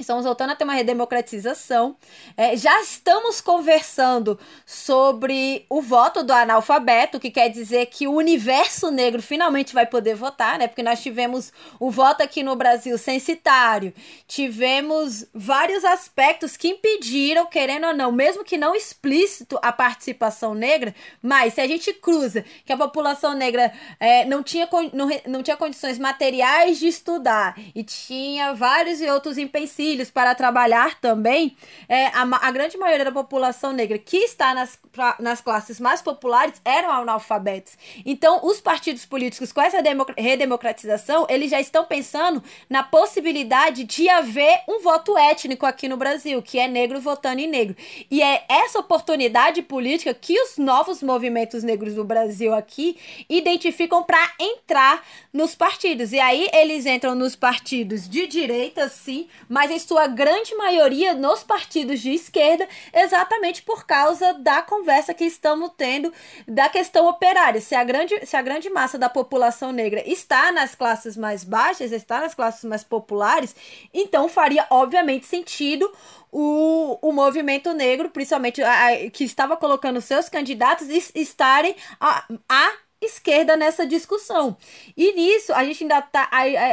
Estamos 0.00 0.24
voltando 0.24 0.50
a 0.50 0.54
ter 0.54 0.62
uma 0.62 0.74
redemocratização. 0.74 1.96
É, 2.36 2.56
já 2.56 2.80
estamos 2.80 3.40
conversando 3.40 4.38
sobre 4.64 5.66
o 5.68 5.82
voto 5.82 6.22
do 6.22 6.32
analfabeto, 6.32 7.18
que 7.18 7.32
quer 7.32 7.48
dizer 7.48 7.86
que 7.86 8.06
o 8.06 8.12
universo 8.12 8.92
negro 8.92 9.20
finalmente 9.20 9.74
vai 9.74 9.86
poder 9.86 10.14
votar, 10.14 10.56
né? 10.56 10.68
Porque 10.68 10.84
nós 10.84 11.02
tivemos 11.02 11.52
o 11.80 11.90
voto 11.90 12.22
aqui 12.22 12.44
no 12.44 12.54
Brasil 12.54 12.96
censitário, 12.96 13.92
tivemos 14.28 15.26
vários 15.34 15.84
aspectos 15.84 16.56
que 16.56 16.68
impediram, 16.68 17.46
querendo 17.46 17.88
ou 17.88 17.94
não, 17.94 18.12
mesmo 18.12 18.44
que 18.44 18.56
não 18.56 18.76
explícito, 18.76 19.58
a 19.60 19.72
participação 19.72 20.54
negra, 20.54 20.94
mas 21.20 21.54
se 21.54 21.60
a 21.60 21.66
gente 21.66 21.92
cruza 21.92 22.44
que 22.64 22.72
a 22.72 22.76
população 22.76 23.34
negra 23.34 23.72
é, 23.98 24.24
não, 24.24 24.44
tinha, 24.44 24.68
não, 24.92 25.08
não 25.26 25.42
tinha 25.42 25.56
condições 25.56 25.98
materiais 25.98 26.78
de 26.78 26.86
estudar 26.86 27.58
e 27.74 27.82
tinha 27.82 28.54
vários 28.54 29.00
e 29.00 29.10
outros 29.10 29.36
empecilhos 29.36 29.87
filhos 29.88 30.10
para 30.10 30.34
trabalhar 30.34 31.00
também, 31.00 31.56
é, 31.88 32.08
a, 32.08 32.28
a 32.46 32.50
grande 32.50 32.76
maioria 32.76 33.06
da 33.06 33.12
população 33.12 33.72
negra 33.72 33.96
que 33.96 34.18
está 34.18 34.54
nas, 34.54 34.78
pra, 34.92 35.16
nas 35.18 35.40
classes 35.40 35.80
mais 35.80 36.02
populares 36.02 36.60
eram 36.62 36.90
analfabetos. 36.90 37.72
Então, 38.04 38.40
os 38.42 38.60
partidos 38.60 39.06
políticos 39.06 39.50
com 39.50 39.62
essa 39.62 39.78
redemocratização, 40.18 41.26
eles 41.30 41.50
já 41.50 41.58
estão 41.58 41.86
pensando 41.86 42.42
na 42.68 42.82
possibilidade 42.82 43.84
de 43.84 44.10
haver 44.10 44.60
um 44.68 44.80
voto 44.80 45.16
étnico 45.16 45.64
aqui 45.64 45.88
no 45.88 45.96
Brasil, 45.96 46.42
que 46.42 46.58
é 46.58 46.68
negro 46.68 47.00
votando 47.00 47.40
em 47.40 47.46
negro. 47.46 47.74
E 48.10 48.20
é 48.22 48.44
essa 48.46 48.78
oportunidade 48.80 49.62
política 49.62 50.12
que 50.12 50.38
os 50.38 50.58
novos 50.58 51.02
movimentos 51.02 51.62
negros 51.62 51.94
do 51.94 52.04
Brasil 52.04 52.52
aqui 52.52 52.98
identificam 53.26 54.02
para 54.02 54.32
entrar 54.38 55.02
nos 55.32 55.54
partidos. 55.54 56.12
E 56.12 56.20
aí 56.20 56.46
eles 56.52 56.84
entram 56.84 57.14
nos 57.14 57.34
partidos 57.34 58.06
de 58.06 58.26
direita, 58.26 58.86
sim, 58.90 59.28
mas 59.48 59.77
sua 59.78 60.06
grande 60.06 60.54
maioria 60.54 61.14
nos 61.14 61.42
partidos 61.42 62.00
de 62.00 62.12
esquerda, 62.12 62.68
exatamente 62.92 63.62
por 63.62 63.86
causa 63.86 64.34
da 64.34 64.62
conversa 64.62 65.14
que 65.14 65.24
estamos 65.24 65.70
tendo 65.76 66.12
da 66.46 66.68
questão 66.68 67.08
operária. 67.08 67.60
Se 67.60 67.74
a 67.74 67.84
grande, 67.84 68.26
se 68.26 68.36
a 68.36 68.42
grande 68.42 68.70
massa 68.70 68.98
da 68.98 69.08
população 69.08 69.72
negra 69.72 70.02
está 70.06 70.52
nas 70.52 70.74
classes 70.74 71.16
mais 71.16 71.44
baixas, 71.44 71.92
está 71.92 72.20
nas 72.20 72.34
classes 72.34 72.64
mais 72.64 72.84
populares, 72.84 73.54
então 73.92 74.28
faria, 74.28 74.66
obviamente, 74.70 75.26
sentido 75.26 75.90
o, 76.30 76.98
o 77.02 77.12
movimento 77.12 77.72
negro, 77.72 78.10
principalmente 78.10 78.62
a, 78.62 78.88
a, 78.88 79.10
que 79.10 79.24
estava 79.24 79.56
colocando 79.56 80.00
seus 80.00 80.28
candidatos, 80.28 80.88
estarem 81.14 81.74
a, 82.00 82.24
a 82.48 82.72
esquerda 83.00 83.56
nessa 83.56 83.86
discussão. 83.86 84.56
E 84.96 85.12
nisso, 85.12 85.52
a 85.52 85.64
gente 85.64 85.84
ainda 85.84 86.02
tá. 86.02 86.28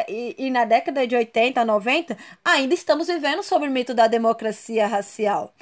E, 0.08 0.50
na 0.50 0.66
década 0.66 1.06
de 1.06 1.16
80, 1.16 1.64
90, 1.64 2.18
ainda 2.44 2.74
estamos 2.74 3.08
vivendo 3.08 3.44
sobre 3.44 3.68
o 3.68 3.72
mito 3.72 3.94
da 3.94 4.08
democracia 4.08 4.88
racial. 4.88 5.54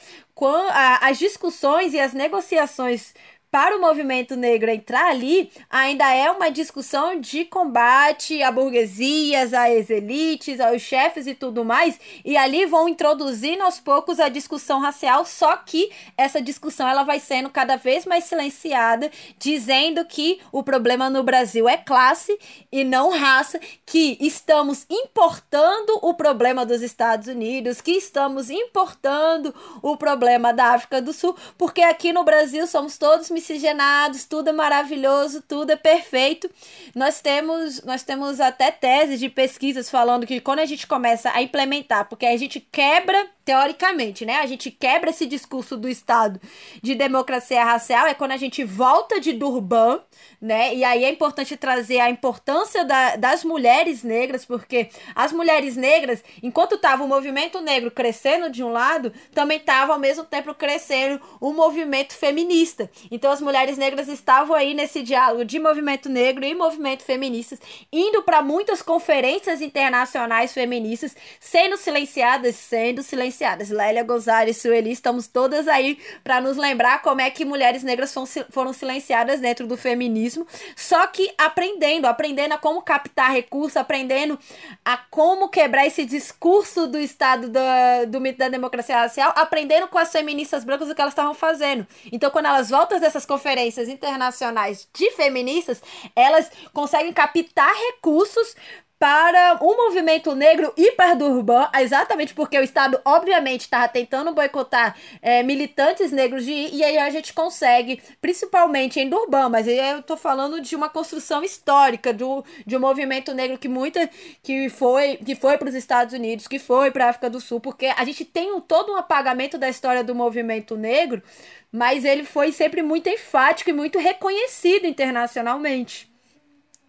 As 1.02 1.20
discussões 1.20 1.94
e 1.94 2.00
as 2.00 2.14
negociações 2.14 3.14
para 3.54 3.78
o 3.78 3.80
movimento 3.80 4.36
negro 4.36 4.72
entrar 4.72 5.12
ali, 5.12 5.52
ainda 5.70 6.12
é 6.12 6.32
uma 6.32 6.50
discussão 6.50 7.20
de 7.20 7.46
combate 7.46 8.42
a 8.42 8.52
burguesias, 8.52 9.54
às 9.54 9.92
elites, 9.92 10.60
aos 10.60 10.82
chefes 10.82 11.28
e 11.28 11.36
tudo 11.36 11.64
mais, 11.64 12.00
e 12.26 12.36
ali 12.36 12.66
vão 12.66 12.90
introduzindo 12.90 13.62
aos 13.62 13.80
poucos 13.80 14.20
a 14.20 14.28
discussão 14.28 14.80
racial, 14.80 15.24
só 15.24 15.56
que 15.56 15.92
essa 16.18 16.42
discussão 16.42 16.88
ela 16.88 17.04
vai 17.04 17.20
sendo 17.20 17.48
cada 17.48 17.76
vez 17.76 18.08
mais 18.08 18.24
silenciada, 18.24 19.12
dizendo 19.38 20.04
que 20.04 20.40
o 20.52 20.64
problema 20.64 21.08
no 21.08 21.22
Brasil 21.22 21.70
é 21.70 21.78
classe 21.78 22.36
e 22.72 22.84
não 22.84 23.12
raça, 23.12 23.60
que 23.86 24.18
estamos 24.20 24.88
importando 24.90 26.00
o 26.02 26.16
problema 26.16 26.66
dos 26.66 26.82
Estados 26.82 27.28
Unidos, 27.28 27.82
que 27.82 27.92
estamos 27.92 28.50
importando 28.50 29.54
o 29.84 29.96
problema 29.96 30.52
da 30.52 30.74
África 30.74 31.00
do 31.00 31.14
Sul, 31.14 31.36
porque 31.56 31.84
aqui 31.84 32.12
no 32.12 32.24
Brasil 32.24 32.66
somos 32.66 32.98
todos 32.98 33.30
miscigenados, 33.44 34.24
tudo 34.24 34.50
é 34.50 34.54
maravilhoso, 34.54 35.42
tudo 35.42 35.72
é 35.72 35.76
perfeito. 35.76 36.50
Nós 36.96 37.20
temos, 37.20 37.84
nós 37.84 38.02
temos 38.02 38.40
até 38.40 38.72
teses 38.72 39.20
de 39.20 39.30
pesquisas 39.30 39.90
falando 39.90 40.26
que 40.26 40.40
quando 40.40 40.60
a 40.60 40.66
gente 40.66 40.88
começa 40.88 41.30
a 41.34 41.42
implementar, 41.42 42.08
porque 42.08 42.26
a 42.26 42.38
gente 42.38 42.62
quebra 42.72 43.28
teoricamente, 43.46 44.26
né? 44.26 44.38
A 44.38 44.46
gente 44.46 44.72
quebra 44.72 45.10
esse 45.10 45.26
discurso 45.26 45.76
do 45.76 45.90
Estado 45.90 46.40
de 46.82 46.96
democracia 46.96 47.64
racial 47.64 48.08
é 48.08 48.14
quando 48.14 48.32
a 48.32 48.38
gente 48.38 48.64
volta 48.64 49.20
de 49.20 49.34
Durban, 49.34 50.02
né? 50.40 50.74
E 50.74 50.84
aí 50.84 51.04
é 51.04 51.10
importante 51.10 51.58
trazer 51.58 52.00
a 52.00 52.10
importância 52.10 52.86
da, 52.86 53.16
das 53.18 53.44
mulheres 53.44 54.02
negras, 54.04 54.46
porque 54.46 54.90
as 55.14 55.34
mulheres 55.34 55.76
negras, 55.76 56.24
enquanto 56.42 56.76
estava 56.76 57.04
o 57.04 57.08
movimento 57.08 57.60
negro 57.60 57.92
crescendo 57.92 58.50
de 58.50 58.64
um 58.64 58.72
lado, 58.72 59.12
também 59.34 59.58
estava 59.58 59.94
ao 59.94 60.00
mesmo 60.00 60.24
tempo 60.24 60.54
crescendo 60.56 61.22
o 61.42 61.52
movimento 61.52 62.14
feminista. 62.14 62.90
Então 63.12 63.32
as 63.34 63.42
mulheres 63.42 63.78
negras 63.78 64.08
estavam 64.08 64.56
aí 64.56 64.74
nesse 64.74 65.02
diálogo 65.02 65.44
de 65.44 65.60
movimento 65.60 66.08
negro 66.08 66.46
e 66.46 66.54
movimento 66.54 67.04
feministas, 67.04 67.60
indo 67.92 68.22
para 68.24 68.42
muitas 68.42 68.82
conferências 68.82 69.62
internacionais 69.62 70.54
feministas, 70.54 71.16
sendo 71.40 71.76
silenciadas, 71.76 72.56
sendo 72.56 73.02
silenciadas. 73.02 73.70
Lélia 73.70 74.04
Gonzalez, 74.04 74.58
Sueli, 74.58 74.92
estamos 74.92 75.28
todas 75.28 75.68
aí 75.68 75.98
para 76.24 76.40
nos 76.40 76.58
lembrar 76.58 77.02
como 77.02 77.22
é 77.22 77.30
que 77.30 77.44
mulheres 77.44 77.84
negras 77.84 78.14
foram 78.52 78.72
silenciadas 78.72 79.40
dentro 79.40 79.66
do 79.68 79.76
feminismo, 79.76 80.46
só 80.76 81.06
que 81.08 81.34
aprendendo, 81.38 82.06
aprendendo 82.06 82.54
a 82.54 82.58
como 82.58 82.82
captar 82.82 83.32
recursos, 83.32 83.78
aprendendo 83.78 84.38
a 84.86 84.98
como 84.98 85.50
quebrar 85.50 85.88
esse 85.88 86.06
discurso 86.06 86.88
do 86.88 87.00
Estado 87.00 87.50
da, 87.50 88.06
do 88.06 88.22
mito 88.22 88.38
da 88.38 88.50
democracia 88.50 88.98
racial, 88.98 89.34
aprendendo 89.36 89.88
com 89.88 89.98
as 89.98 90.12
feministas 90.12 90.64
brancas 90.64 90.90
o 90.90 90.96
que 90.96 91.02
elas 91.02 91.14
estavam 91.14 91.34
fazendo. 91.34 91.88
Então, 92.12 92.30
quando 92.30 92.46
elas 92.46 92.70
voltam 92.70 93.00
dessas 93.00 93.23
conferências 93.26 93.90
internacionais 93.90 94.88
de 94.94 95.12
feministas, 95.12 95.82
elas 96.16 96.50
conseguem 96.74 97.14
captar 97.14 97.74
recursos 97.92 98.56
para 99.04 99.58
um 99.62 99.76
movimento 99.76 100.34
negro 100.34 100.74
hiper 100.78 101.18
do 101.18 101.26
urbano, 101.26 101.68
exatamente 101.78 102.34
porque 102.34 102.58
o 102.58 102.64
Estado, 102.64 103.02
obviamente, 103.04 103.64
estava 103.64 103.86
tentando 103.90 104.34
boicotar 104.34 104.96
é, 105.22 105.44
militantes 105.44 106.10
negros 106.10 106.46
de 106.46 106.54
ir, 106.54 106.74
e 106.74 106.86
aí 106.86 106.98
a 106.98 107.10
gente 107.10 107.34
consegue, 107.34 108.02
principalmente 108.22 109.02
em 109.02 109.10
Durban, 109.10 109.50
mas 109.50 109.68
eu 109.68 110.02
tô 110.04 110.16
falando 110.16 110.62
de 110.62 110.74
uma 110.74 110.88
construção 110.88 111.44
histórica 111.44 112.14
do, 112.14 112.46
de 112.66 112.78
um 112.78 112.80
movimento 112.80 113.34
negro 113.34 113.58
que 113.58 113.68
muita 113.68 114.10
que 114.42 114.70
foi 114.70 115.18
que 115.18 115.36
foi 115.36 115.58
para 115.58 115.68
os 115.68 115.76
Estados 115.76 116.14
Unidos, 116.14 116.48
que 116.48 116.58
foi 116.58 116.90
para 116.90 117.08
a 117.08 117.10
África 117.10 117.30
do 117.30 117.42
Sul, 117.42 117.60
porque 117.60 117.88
a 117.88 118.06
gente 118.06 118.24
tem 118.24 118.54
um, 118.54 118.62
todo 118.62 118.94
um 118.94 118.96
apagamento 118.96 119.58
da 119.58 119.68
história 119.68 120.02
do 120.02 120.16
movimento 120.16 120.78
negro, 120.78 121.22
mas 121.70 122.06
ele 122.06 122.24
foi 122.24 122.54
sempre 122.54 122.82
muito 122.82 123.10
enfático 123.10 123.70
e 123.70 123.74
muito 123.74 124.00
reconhecido 124.00 124.88
internacionalmente. 124.88 126.13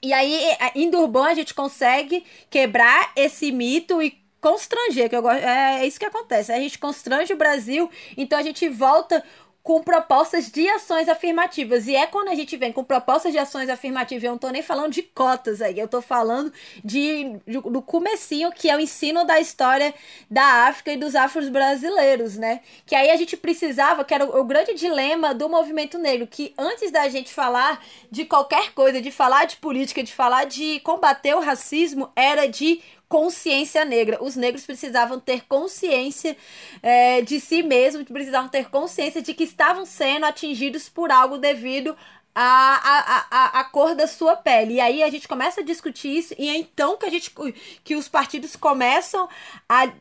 E 0.04 0.12
aí, 0.12 0.54
em 0.74 0.90
Durban, 0.90 1.24
a 1.24 1.34
gente 1.34 1.54
consegue 1.54 2.24
quebrar 2.50 3.10
esse 3.16 3.50
mito 3.50 4.02
e 4.02 4.22
constranger, 4.38 5.08
que 5.08 5.16
eu 5.16 5.22
gosto, 5.22 5.42
é, 5.42 5.80
é 5.80 5.86
isso 5.86 5.98
que 5.98 6.04
acontece. 6.04 6.52
A 6.52 6.58
gente 6.58 6.78
constrange 6.78 7.32
o 7.32 7.36
Brasil, 7.38 7.90
então 8.14 8.38
a 8.38 8.42
gente 8.42 8.68
volta 8.68 9.24
com 9.64 9.82
propostas 9.82 10.50
de 10.50 10.68
ações 10.68 11.08
afirmativas. 11.08 11.88
E 11.88 11.96
é 11.96 12.06
quando 12.06 12.28
a 12.28 12.34
gente 12.34 12.54
vem 12.54 12.70
com 12.70 12.84
propostas 12.84 13.32
de 13.32 13.38
ações 13.38 13.70
afirmativas, 13.70 14.22
eu 14.22 14.32
não 14.32 14.38
tô 14.38 14.50
nem 14.50 14.62
falando 14.62 14.92
de 14.92 15.02
cotas 15.02 15.62
aí, 15.62 15.80
eu 15.80 15.88
tô 15.88 16.02
falando 16.02 16.52
de, 16.84 17.40
de 17.46 17.58
do 17.62 17.80
comecinho, 17.80 18.52
que 18.52 18.68
é 18.68 18.76
o 18.76 18.80
ensino 18.80 19.24
da 19.24 19.40
história 19.40 19.94
da 20.30 20.66
África 20.68 20.92
e 20.92 20.98
dos 20.98 21.14
afros 21.14 21.48
brasileiros, 21.48 22.36
né? 22.36 22.60
Que 22.84 22.94
aí 22.94 23.10
a 23.10 23.16
gente 23.16 23.38
precisava, 23.38 24.04
que 24.04 24.12
era 24.12 24.26
o, 24.26 24.40
o 24.40 24.44
grande 24.44 24.74
dilema 24.74 25.34
do 25.34 25.48
movimento 25.48 25.96
negro, 25.96 26.26
que 26.26 26.52
antes 26.58 26.90
da 26.90 27.08
gente 27.08 27.32
falar 27.32 27.82
de 28.10 28.26
qualquer 28.26 28.74
coisa, 28.74 29.00
de 29.00 29.10
falar 29.10 29.46
de 29.46 29.56
política, 29.56 30.02
de 30.02 30.12
falar 30.12 30.44
de 30.44 30.78
combater 30.80 31.34
o 31.34 31.40
racismo, 31.40 32.12
era 32.14 32.46
de 32.46 32.82
consciência 33.14 33.84
negra. 33.84 34.18
Os 34.20 34.34
negros 34.34 34.66
precisavam 34.66 35.20
ter 35.20 35.44
consciência 35.46 36.36
é, 36.82 37.22
de 37.22 37.38
si 37.38 37.62
mesmos, 37.62 38.02
precisavam 38.02 38.48
ter 38.48 38.68
consciência 38.68 39.22
de 39.22 39.32
que 39.32 39.44
estavam 39.44 39.86
sendo 39.86 40.26
atingidos 40.26 40.88
por 40.88 41.12
algo 41.12 41.38
devido 41.38 41.96
a 42.34 43.68
cor 43.70 43.94
da 43.94 44.08
sua 44.08 44.34
pele. 44.34 44.74
E 44.74 44.80
aí 44.80 45.00
a 45.04 45.10
gente 45.10 45.28
começa 45.28 45.60
a 45.60 45.64
discutir 45.64 46.08
isso, 46.08 46.34
e 46.36 46.48
é 46.48 46.56
então 46.56 46.96
que 46.96 47.06
a 47.06 47.08
gente 47.08 47.32
que 47.84 47.94
os 47.94 48.08
partidos 48.08 48.56
começam 48.56 49.28
a, 49.68 49.92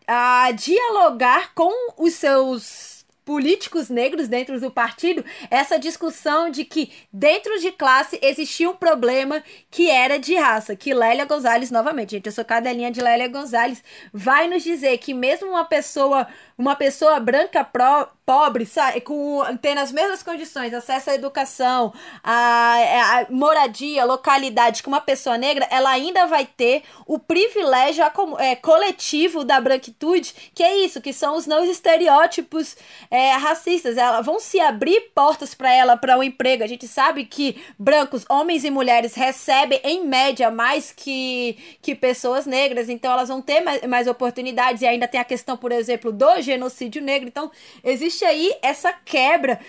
a 0.47 0.51
dialogar 0.53 1.53
com 1.53 1.93
os 1.95 2.15
seus 2.15 3.02
políticos 3.25 3.89
negros 3.89 4.27
dentro 4.27 4.59
do 4.59 4.69
partido 4.69 5.23
essa 5.49 5.79
discussão 5.79 6.49
de 6.49 6.65
que 6.65 6.91
dentro 7.11 7.59
de 7.59 7.71
classe 7.71 8.19
existia 8.21 8.69
um 8.69 8.75
problema 8.75 9.43
que 9.69 9.89
era 9.89 10.17
de 10.17 10.35
raça, 10.35 10.75
que 10.75 10.93
Lélia 10.93 11.25
Gonzalez, 11.25 11.71
novamente, 11.71 12.11
gente, 12.11 12.25
eu 12.25 12.31
sou 12.31 12.45
cadelinha 12.45 12.91
de 12.91 13.01
Lélia 13.01 13.27
Gonzalez, 13.27 13.83
vai 14.11 14.47
nos 14.47 14.63
dizer 14.63 14.97
que 14.97 15.13
mesmo 15.13 15.49
uma 15.49 15.65
pessoa, 15.65 16.27
uma 16.57 16.75
pessoa 16.75 17.19
branca 17.19 17.63
pro, 17.63 18.07
pobre, 18.25 18.65
sabe, 18.65 19.01
com 19.01 19.41
tendo 19.61 19.79
as 19.79 19.91
mesmas 19.91 20.23
condições, 20.23 20.73
acesso 20.73 21.09
à 21.09 21.15
educação, 21.15 21.93
a, 22.23 22.75
a, 23.19 23.25
moradia, 23.29 24.05
localidade 24.05 24.81
que 24.81 24.87
uma 24.87 25.01
pessoa 25.01 25.37
negra, 25.37 25.67
ela 25.69 25.89
ainda 25.89 26.25
vai 26.25 26.45
ter 26.45 26.83
o 27.05 27.19
privilégio 27.19 28.03
é, 28.39 28.55
coletivo 28.55 29.43
da 29.43 29.59
branquitude, 29.59 30.51
que 30.53 30.63
é 30.63 30.77
isso, 30.77 31.01
que 31.01 31.11
são 31.11 31.35
os 31.35 31.45
não 31.45 31.63
estereótipos 31.65 32.77
é, 33.11 33.31
racistas. 33.33 33.97
Elas 33.97 34.25
vão 34.25 34.39
se 34.39 34.59
abrir 34.59 35.11
portas 35.13 35.53
para 35.53 35.71
ela 35.73 35.97
para 35.97 36.15
o 36.15 36.19
um 36.19 36.23
emprego. 36.23 36.63
A 36.63 36.67
gente 36.67 36.87
sabe 36.87 37.25
que 37.25 37.61
brancos, 37.77 38.25
homens 38.29 38.63
e 38.63 38.71
mulheres 38.71 39.15
recebem 39.15 39.81
em 39.83 40.05
média 40.05 40.49
mais 40.49 40.91
que, 40.91 41.57
que 41.81 41.93
pessoas 41.93 42.45
negras, 42.45 42.87
então 42.87 43.11
elas 43.11 43.27
vão 43.27 43.41
ter 43.41 43.61
mais, 43.61 43.81
mais 43.83 44.07
oportunidades 44.07 44.81
e 44.81 44.87
ainda 44.87 45.07
tem 45.07 45.19
a 45.19 45.25
questão, 45.25 45.57
por 45.57 45.71
exemplo, 45.71 46.11
do 46.11 46.41
genocídio 46.41 47.01
negro. 47.01 47.27
Então, 47.27 47.51
existe 47.83 48.12
existe 48.13 48.25
aí 48.25 48.53
essa 48.61 48.93
quebra. 48.93 49.59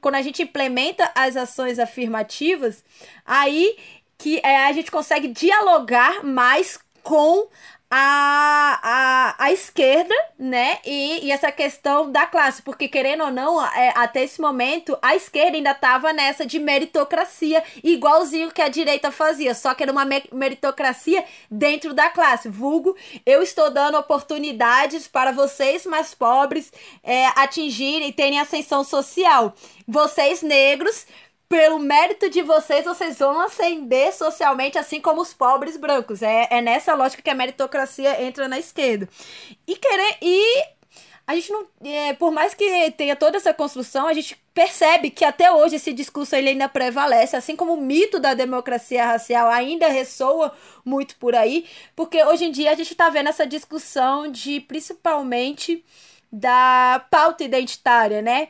Quando 0.00 0.16
a 0.16 0.22
gente 0.22 0.42
implementa 0.42 1.10
as 1.14 1.36
ações 1.36 1.78
afirmativas, 1.78 2.84
aí 3.24 3.76
que 4.18 4.40
é, 4.44 4.66
a 4.66 4.72
gente 4.72 4.90
consegue 4.90 5.28
dialogar 5.28 6.22
mais 6.24 6.78
com 7.02 7.48
a, 7.96 8.80
a, 8.82 9.44
a 9.44 9.52
esquerda, 9.52 10.12
né? 10.36 10.78
E, 10.84 11.26
e 11.26 11.30
essa 11.30 11.52
questão 11.52 12.10
da 12.10 12.26
classe, 12.26 12.60
porque 12.60 12.88
querendo 12.88 13.22
ou 13.22 13.30
não, 13.30 13.64
é, 13.64 13.92
até 13.94 14.24
esse 14.24 14.40
momento, 14.40 14.98
a 15.00 15.14
esquerda 15.14 15.56
ainda 15.56 15.70
estava 15.70 16.12
nessa 16.12 16.44
de 16.44 16.58
meritocracia, 16.58 17.62
igualzinho 17.84 18.50
que 18.50 18.60
a 18.60 18.66
direita 18.66 19.12
fazia, 19.12 19.54
só 19.54 19.74
que 19.74 19.84
era 19.84 19.92
uma 19.92 20.04
meritocracia 20.32 21.24
dentro 21.48 21.94
da 21.94 22.10
classe. 22.10 22.48
Vulgo, 22.48 22.96
eu 23.24 23.44
estou 23.44 23.70
dando 23.70 23.96
oportunidades 23.96 25.06
para 25.06 25.30
vocês 25.30 25.86
mais 25.86 26.12
pobres 26.12 26.72
é, 27.00 27.26
atingirem 27.36 28.08
e 28.08 28.12
terem 28.12 28.40
ascensão 28.40 28.82
social. 28.82 29.54
Vocês 29.86 30.42
negros 30.42 31.06
pelo 31.54 31.78
mérito 31.78 32.28
de 32.28 32.42
vocês, 32.42 32.84
vocês 32.84 33.16
vão 33.16 33.40
ascender 33.40 34.12
socialmente, 34.12 34.76
assim 34.76 35.00
como 35.00 35.20
os 35.20 35.32
pobres 35.32 35.76
brancos. 35.76 36.20
É, 36.20 36.48
é 36.50 36.60
nessa 36.60 36.96
lógica 36.96 37.22
que 37.22 37.30
a 37.30 37.34
meritocracia 37.34 38.20
entra 38.20 38.48
na 38.48 38.58
esquerda. 38.58 39.08
E 39.64 39.76
querer. 39.76 40.16
E 40.20 40.64
a 41.24 41.32
gente 41.36 41.52
não. 41.52 41.64
É, 41.84 42.12
por 42.14 42.32
mais 42.32 42.54
que 42.54 42.90
tenha 42.90 43.14
toda 43.14 43.36
essa 43.36 43.54
construção, 43.54 44.08
a 44.08 44.12
gente 44.12 44.36
percebe 44.52 45.10
que 45.10 45.24
até 45.24 45.52
hoje 45.52 45.76
esse 45.76 45.92
discurso 45.92 46.34
ele 46.34 46.48
ainda 46.48 46.68
prevalece, 46.68 47.36
assim 47.36 47.54
como 47.54 47.74
o 47.74 47.80
mito 47.80 48.18
da 48.18 48.34
democracia 48.34 49.06
racial 49.06 49.48
ainda 49.48 49.86
ressoa 49.86 50.52
muito 50.84 51.14
por 51.18 51.36
aí, 51.36 51.66
porque 51.94 52.24
hoje 52.24 52.46
em 52.46 52.50
dia 52.50 52.72
a 52.72 52.74
gente 52.74 52.90
está 52.90 53.08
vendo 53.10 53.28
essa 53.28 53.46
discussão 53.46 54.26
de 54.28 54.58
principalmente 54.58 55.84
da 56.32 57.06
pauta 57.12 57.44
identitária, 57.44 58.20
né? 58.20 58.48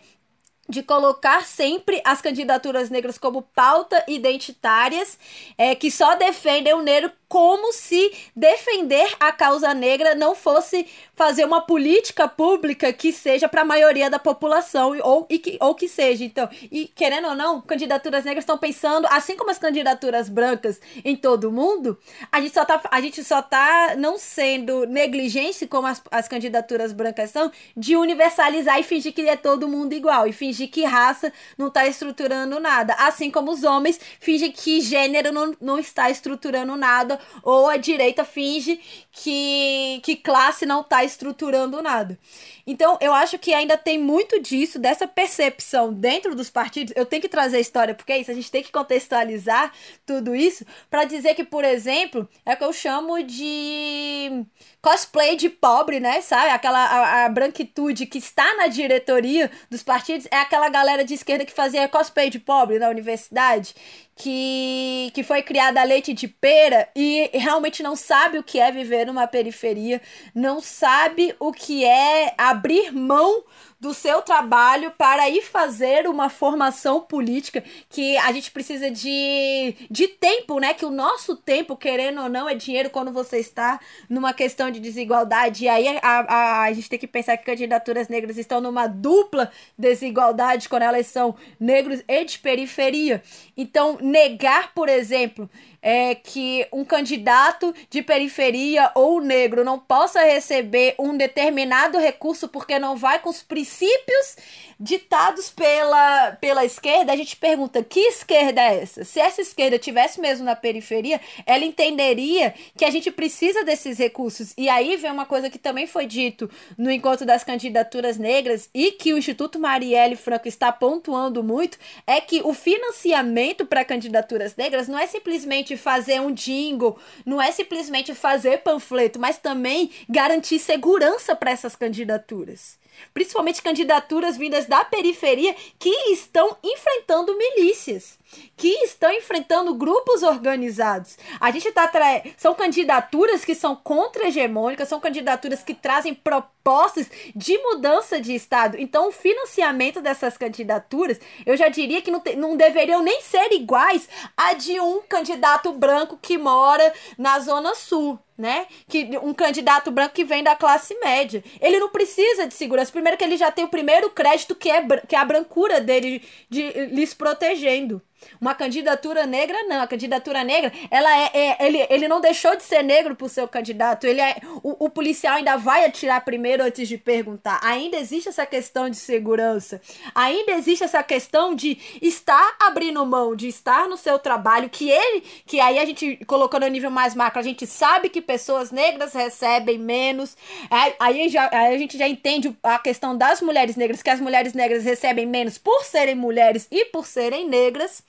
De 0.68 0.82
colocar 0.82 1.44
sempre 1.44 2.00
as 2.04 2.20
candidaturas 2.20 2.90
negras 2.90 3.18
como 3.18 3.42
pauta 3.42 4.02
identitárias, 4.08 5.18
é, 5.58 5.74
que 5.74 5.90
só 5.90 6.16
defendem 6.16 6.72
o 6.74 6.82
negro 6.82 7.12
como 7.34 7.72
se 7.72 8.12
defender 8.36 9.12
a 9.18 9.32
causa 9.32 9.74
negra 9.74 10.14
não 10.14 10.36
fosse 10.36 10.86
fazer 11.16 11.44
uma 11.44 11.60
política 11.60 12.28
pública 12.28 12.92
que 12.92 13.12
seja 13.12 13.48
para 13.48 13.62
a 13.62 13.64
maioria 13.64 14.08
da 14.08 14.20
população 14.20 14.96
ou, 15.02 15.26
e 15.28 15.40
que, 15.40 15.58
ou 15.60 15.74
que 15.74 15.88
seja. 15.88 16.24
Então, 16.24 16.48
e 16.70 16.86
querendo 16.86 17.26
ou 17.26 17.34
não, 17.34 17.60
candidaturas 17.60 18.24
negras 18.24 18.44
estão 18.44 18.56
pensando, 18.56 19.08
assim 19.10 19.36
como 19.36 19.50
as 19.50 19.58
candidaturas 19.58 20.28
brancas 20.28 20.80
em 21.04 21.16
todo 21.16 21.48
o 21.48 21.52
mundo, 21.52 21.98
a 22.30 22.40
gente 22.40 22.54
só 22.54 22.64
tá, 22.64 22.80
a 22.88 23.00
gente 23.00 23.24
só 23.24 23.42
tá 23.42 23.96
não 23.98 24.16
sendo 24.16 24.86
negligente, 24.86 25.66
como 25.66 25.88
as, 25.88 26.00
as 26.12 26.28
candidaturas 26.28 26.92
brancas 26.92 27.30
são, 27.30 27.50
de 27.76 27.96
universalizar 27.96 28.78
e 28.78 28.84
fingir 28.84 29.12
que 29.12 29.28
é 29.28 29.34
todo 29.34 29.66
mundo 29.66 29.92
igual, 29.92 30.28
e 30.28 30.32
fingir 30.32 30.70
que 30.70 30.84
raça 30.84 31.32
não 31.58 31.66
está 31.66 31.84
estruturando 31.84 32.60
nada. 32.60 32.94
Assim 32.94 33.28
como 33.28 33.50
os 33.50 33.64
homens 33.64 33.98
fingem 34.20 34.52
que 34.52 34.80
gênero 34.80 35.32
não, 35.32 35.52
não 35.60 35.78
está 35.80 36.08
estruturando 36.08 36.76
nada 36.76 37.23
ou 37.42 37.68
a 37.68 37.76
direita 37.76 38.24
finge 38.24 38.80
que, 39.12 40.00
que 40.02 40.16
classe 40.16 40.66
não 40.66 40.80
está 40.80 41.04
estruturando 41.04 41.82
nada. 41.82 42.18
Então, 42.66 42.96
eu 43.00 43.12
acho 43.12 43.38
que 43.38 43.52
ainda 43.52 43.76
tem 43.76 43.98
muito 43.98 44.40
disso, 44.40 44.78
dessa 44.78 45.06
percepção 45.06 45.92
dentro 45.92 46.34
dos 46.34 46.48
partidos. 46.48 46.94
Eu 46.96 47.04
tenho 47.04 47.20
que 47.20 47.28
trazer 47.28 47.58
a 47.58 47.60
história, 47.60 47.94
porque 47.94 48.12
é 48.12 48.18
isso, 48.18 48.30
a 48.30 48.34
gente 48.34 48.50
tem 48.50 48.62
que 48.62 48.72
contextualizar 48.72 49.72
tudo 50.06 50.34
isso 50.34 50.64
para 50.88 51.04
dizer 51.04 51.34
que, 51.34 51.44
por 51.44 51.64
exemplo, 51.64 52.28
é 52.44 52.54
o 52.54 52.56
que 52.56 52.64
eu 52.64 52.72
chamo 52.72 53.22
de 53.22 54.46
cosplay 54.80 55.36
de 55.36 55.48
pobre, 55.48 56.00
né? 56.00 56.20
Sabe? 56.20 56.50
Aquela 56.50 56.84
a, 56.84 57.24
a, 57.24 57.28
branquitude 57.28 58.06
que 58.06 58.18
está 58.18 58.54
na 58.56 58.66
diretoria 58.66 59.50
dos 59.70 59.82
partidos 59.82 60.26
é 60.30 60.36
aquela 60.36 60.68
galera 60.68 61.04
de 61.04 61.14
esquerda 61.14 61.44
que 61.44 61.52
fazia 61.52 61.88
cosplay 61.88 62.30
de 62.30 62.38
pobre 62.38 62.78
na 62.78 62.88
universidade, 62.88 63.74
que, 64.16 65.10
que 65.12 65.22
foi 65.24 65.42
criada 65.42 65.80
a 65.80 65.84
leite 65.84 66.12
de 66.12 66.28
pera 66.28 66.88
e 66.94 67.30
realmente 67.34 67.82
não 67.82 67.96
sabe 67.96 68.38
o 68.38 68.42
que 68.42 68.60
é 68.60 68.70
viver 68.70 69.06
numa 69.06 69.26
periferia, 69.26 70.00
não 70.34 70.60
sabe 70.60 71.34
o 71.40 71.52
que 71.52 71.84
é 71.84 72.32
abrir 72.38 72.92
mão 72.92 73.42
do 73.84 73.92
seu 73.92 74.22
trabalho 74.22 74.90
para 74.96 75.28
ir 75.28 75.42
fazer 75.42 76.08
uma 76.08 76.30
formação 76.30 77.02
política 77.02 77.62
que 77.90 78.16
a 78.16 78.32
gente 78.32 78.50
precisa 78.50 78.90
de, 78.90 79.74
de 79.90 80.08
tempo, 80.08 80.58
né? 80.58 80.72
Que 80.72 80.86
o 80.86 80.90
nosso 80.90 81.36
tempo, 81.36 81.76
querendo 81.76 82.22
ou 82.22 82.28
não, 82.30 82.48
é 82.48 82.54
dinheiro 82.54 82.88
quando 82.88 83.12
você 83.12 83.38
está 83.38 83.78
numa 84.08 84.32
questão 84.32 84.70
de 84.70 84.80
desigualdade. 84.80 85.64
E 85.64 85.68
aí 85.68 85.98
a, 86.00 86.00
a, 86.02 86.62
a 86.62 86.72
gente 86.72 86.88
tem 86.88 86.98
que 86.98 87.06
pensar 87.06 87.36
que 87.36 87.44
candidaturas 87.44 88.08
negras 88.08 88.38
estão 88.38 88.58
numa 88.58 88.86
dupla 88.86 89.52
desigualdade 89.76 90.66
quando 90.66 90.84
elas 90.84 91.06
são 91.06 91.34
negros 91.60 92.02
e 92.08 92.24
de 92.24 92.38
periferia. 92.38 93.22
Então, 93.54 93.98
negar, 94.00 94.72
por 94.72 94.88
exemplo, 94.88 95.48
é, 95.84 96.14
que 96.14 96.66
um 96.72 96.82
candidato 96.82 97.74
de 97.90 98.00
periferia 98.00 98.90
ou 98.94 99.20
negro 99.20 99.62
não 99.62 99.78
possa 99.78 100.24
receber 100.24 100.94
um 100.98 101.14
determinado 101.14 101.98
recurso 101.98 102.48
porque 102.48 102.78
não 102.78 102.96
vai 102.96 103.18
com 103.18 103.28
os 103.28 103.42
princípios 103.42 104.36
ditados 104.78 105.50
pela, 105.50 106.32
pela 106.40 106.64
esquerda, 106.64 107.12
a 107.12 107.16
gente 107.16 107.36
pergunta: 107.36 107.82
que 107.82 108.00
esquerda 108.00 108.60
é 108.60 108.82
essa? 108.82 109.04
Se 109.04 109.20
essa 109.20 109.40
esquerda 109.40 109.78
tivesse 109.78 110.20
mesmo 110.20 110.44
na 110.44 110.56
periferia, 110.56 111.20
ela 111.46 111.64
entenderia 111.64 112.54
que 112.76 112.84
a 112.84 112.90
gente 112.90 113.10
precisa 113.10 113.64
desses 113.64 113.98
recursos. 113.98 114.52
E 114.56 114.68
aí 114.68 114.96
vem 114.96 115.10
uma 115.10 115.26
coisa 115.26 115.50
que 115.50 115.58
também 115.58 115.86
foi 115.86 116.06
dito 116.06 116.50
no 116.76 116.90
encontro 116.90 117.26
das 117.26 117.44
candidaturas 117.44 118.16
negras 118.16 118.68
e 118.74 118.92
que 118.92 119.12
o 119.12 119.18
Instituto 119.18 119.58
Marielle 119.58 120.16
Franco 120.16 120.48
está 120.48 120.72
pontuando 120.72 121.42
muito: 121.42 121.78
é 122.06 122.20
que 122.20 122.40
o 122.42 122.54
financiamento 122.54 123.66
para 123.66 123.84
candidaturas 123.84 124.56
negras 124.56 124.88
não 124.88 124.98
é 124.98 125.06
simplesmente 125.06 125.73
fazer 125.76 126.20
um 126.20 126.32
jingle, 126.32 126.98
não 127.24 127.40
é 127.40 127.50
simplesmente 127.52 128.14
fazer 128.14 128.58
panfleto, 128.58 129.18
mas 129.18 129.38
também 129.38 129.90
garantir 130.08 130.58
segurança 130.58 131.34
para 131.34 131.50
essas 131.50 131.76
candidaturas. 131.76 132.78
Principalmente 133.12 133.62
candidaturas 133.62 134.36
vindas 134.36 134.66
da 134.66 134.84
periferia 134.84 135.54
que 135.78 135.90
estão 136.12 136.56
enfrentando 136.62 137.36
milícias 137.36 138.18
que 138.56 138.68
estão 138.84 139.10
enfrentando 139.12 139.74
grupos 139.74 140.22
organizados. 140.22 141.16
A 141.40 141.50
gente 141.50 141.70
tá 141.72 141.86
tra... 141.88 142.22
são 142.36 142.54
candidaturas 142.54 143.44
que 143.44 143.54
são 143.54 143.74
contra-hegemônicas, 143.76 144.88
são 144.88 145.00
candidaturas 145.00 145.62
que 145.62 145.74
trazem 145.74 146.14
propostas 146.14 147.10
de 147.34 147.56
mudança 147.58 148.20
de 148.20 148.34
estado. 148.34 148.76
Então, 148.78 149.08
o 149.08 149.12
financiamento 149.12 150.00
dessas 150.00 150.36
candidaturas, 150.36 151.20
eu 151.44 151.56
já 151.56 151.68
diria 151.68 152.02
que 152.02 152.10
não, 152.10 152.20
te... 152.20 152.36
não 152.36 152.56
deveriam 152.56 153.02
nem 153.02 153.20
ser 153.20 153.52
iguais 153.52 154.08
a 154.36 154.54
de 154.54 154.80
um 154.80 155.02
candidato 155.02 155.72
branco 155.72 156.18
que 156.20 156.38
mora 156.38 156.92
na 157.18 157.38
zona 157.38 157.74
sul 157.74 158.18
né? 158.36 158.66
Que 158.88 159.10
um 159.22 159.32
candidato 159.32 159.90
branco 159.90 160.14
que 160.14 160.24
vem 160.24 160.42
da 160.42 160.56
classe 160.56 160.94
média. 160.98 161.42
Ele 161.60 161.78
não 161.78 161.88
precisa 161.88 162.46
de 162.46 162.54
segurança. 162.54 162.90
Primeiro 162.90 163.16
que 163.16 163.24
ele 163.24 163.36
já 163.36 163.50
tem 163.50 163.64
o 163.64 163.68
primeiro 163.68 164.10
crédito 164.10 164.54
que 164.54 164.70
é, 164.70 164.84
que 165.06 165.14
é 165.14 165.18
a 165.18 165.24
brancura 165.24 165.80
dele 165.80 166.22
de, 166.50 166.72
de 166.72 166.86
lhes 166.86 167.14
protegendo. 167.14 168.02
Uma 168.40 168.54
candidatura 168.54 169.26
negra, 169.26 169.62
não. 169.64 169.82
A 169.82 169.86
candidatura 169.86 170.44
negra, 170.44 170.72
ela 170.90 171.10
é, 171.16 171.30
é, 171.32 171.66
ele, 171.66 171.86
ele 171.88 172.08
não 172.08 172.20
deixou 172.20 172.56
de 172.56 172.62
ser 172.62 172.82
negro 172.82 173.14
por 173.14 173.28
seu 173.28 173.46
candidato. 173.46 174.06
Ele 174.06 174.20
é, 174.20 174.36
o, 174.62 174.86
o 174.86 174.90
policial 174.90 175.36
ainda 175.36 175.56
vai 175.56 175.84
atirar 175.84 176.24
primeiro 176.24 176.62
antes 176.62 176.88
de 176.88 176.98
perguntar. 176.98 177.60
Ainda 177.62 177.96
existe 177.96 178.28
essa 178.28 178.46
questão 178.46 178.88
de 178.88 178.96
segurança. 178.96 179.80
Ainda 180.14 180.52
existe 180.52 180.84
essa 180.84 181.02
questão 181.02 181.54
de 181.54 181.78
estar 182.00 182.56
abrindo 182.60 183.04
mão, 183.04 183.36
de 183.36 183.48
estar 183.48 183.88
no 183.88 183.96
seu 183.96 184.18
trabalho, 184.18 184.68
que 184.68 184.90
ele, 184.90 185.22
que 185.46 185.60
aí 185.60 185.78
a 185.78 185.84
gente 185.84 186.16
colocando 186.26 186.64
no 186.64 186.68
nível 186.68 186.90
mais 186.90 187.14
macro, 187.14 187.40
a 187.40 187.42
gente 187.42 187.66
sabe 187.66 188.08
que 188.08 188.20
pessoas 188.20 188.70
negras 188.70 189.12
recebem 189.12 189.78
menos. 189.78 190.36
Aí, 190.70 190.94
aí, 190.98 191.28
já, 191.28 191.48
aí 191.52 191.74
a 191.74 191.78
gente 191.78 191.98
já 191.98 192.08
entende 192.08 192.56
a 192.62 192.78
questão 192.78 193.16
das 193.16 193.40
mulheres 193.40 193.76
negras, 193.76 194.02
que 194.02 194.10
as 194.10 194.20
mulheres 194.20 194.52
negras 194.54 194.84
recebem 194.84 195.26
menos 195.26 195.58
por 195.58 195.84
serem 195.84 196.14
mulheres 196.14 196.66
e 196.70 196.86
por 196.86 197.06
serem 197.06 197.48
negras 197.48 198.02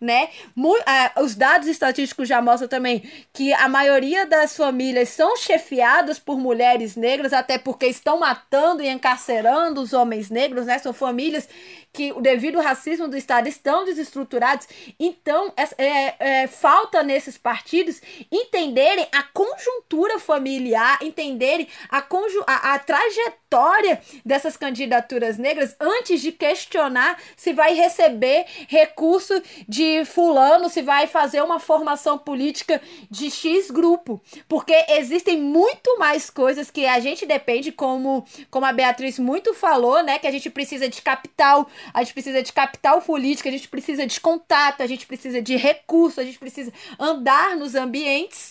né? 0.00 0.30
uh, 0.56 1.22
os 1.22 1.34
dados 1.34 1.68
estatísticos 1.68 2.26
já 2.26 2.40
mostram 2.40 2.68
também 2.68 3.02
que 3.32 3.52
a 3.52 3.68
maioria 3.68 4.24
das 4.24 4.56
famílias 4.56 5.10
são 5.10 5.36
chefiadas 5.36 6.18
por 6.18 6.38
mulheres 6.38 6.96
negras, 6.96 7.32
até 7.32 7.58
porque 7.58 7.86
estão 7.86 8.18
matando 8.18 8.82
e 8.82 8.88
encarcerando 8.88 9.80
os 9.80 9.92
homens 9.92 10.30
negros, 10.30 10.66
né? 10.66 10.78
São 10.78 10.94
famílias 10.94 11.48
que, 11.92 12.12
devido 12.20 12.56
ao 12.56 12.64
racismo 12.64 13.08
do 13.08 13.16
Estado, 13.16 13.48
estão 13.48 13.84
desestruturados. 13.84 14.66
Então, 14.98 15.52
é, 15.56 15.84
é, 15.84 16.14
é, 16.18 16.46
falta 16.46 17.02
nesses 17.02 17.36
partidos 17.36 18.00
entenderem 18.30 19.06
a 19.12 19.22
conjuntura 19.22 20.18
familiar, 20.18 20.98
entenderem 21.02 21.68
a, 21.88 22.00
conju 22.00 22.42
a, 22.46 22.74
a 22.74 22.78
trajetória 22.78 24.00
dessas 24.24 24.56
candidaturas 24.56 25.36
negras 25.36 25.74
antes 25.80 26.22
de 26.22 26.32
questionar 26.32 27.20
se 27.36 27.52
vai 27.52 27.74
receber 27.74 28.46
recurso 28.68 29.42
de 29.68 29.89
fulano, 30.04 30.68
se 30.68 30.82
vai 30.82 31.06
fazer 31.06 31.42
uma 31.42 31.58
formação 31.58 32.18
política 32.18 32.80
de 33.10 33.30
X 33.30 33.70
grupo. 33.70 34.20
Porque 34.48 34.74
existem 34.88 35.40
muito 35.40 35.98
mais 35.98 36.30
coisas 36.30 36.70
que 36.70 36.86
a 36.86 37.00
gente 37.00 37.26
depende, 37.26 37.72
como, 37.72 38.24
como 38.50 38.66
a 38.66 38.72
Beatriz 38.72 39.18
muito 39.18 39.54
falou, 39.54 40.02
né? 40.02 40.18
Que 40.18 40.26
a 40.26 40.30
gente 40.32 40.50
precisa 40.50 40.88
de 40.88 41.02
capital, 41.02 41.68
a 41.92 42.02
gente 42.02 42.12
precisa 42.12 42.42
de 42.42 42.52
capital 42.52 43.00
político, 43.02 43.48
a 43.48 43.52
gente 43.52 43.68
precisa 43.68 44.06
de 44.06 44.20
contato, 44.20 44.82
a 44.82 44.86
gente 44.86 45.06
precisa 45.06 45.40
de 45.42 45.56
recurso, 45.56 46.20
a 46.20 46.24
gente 46.24 46.38
precisa 46.38 46.72
andar 46.98 47.56
nos 47.56 47.74
ambientes 47.74 48.49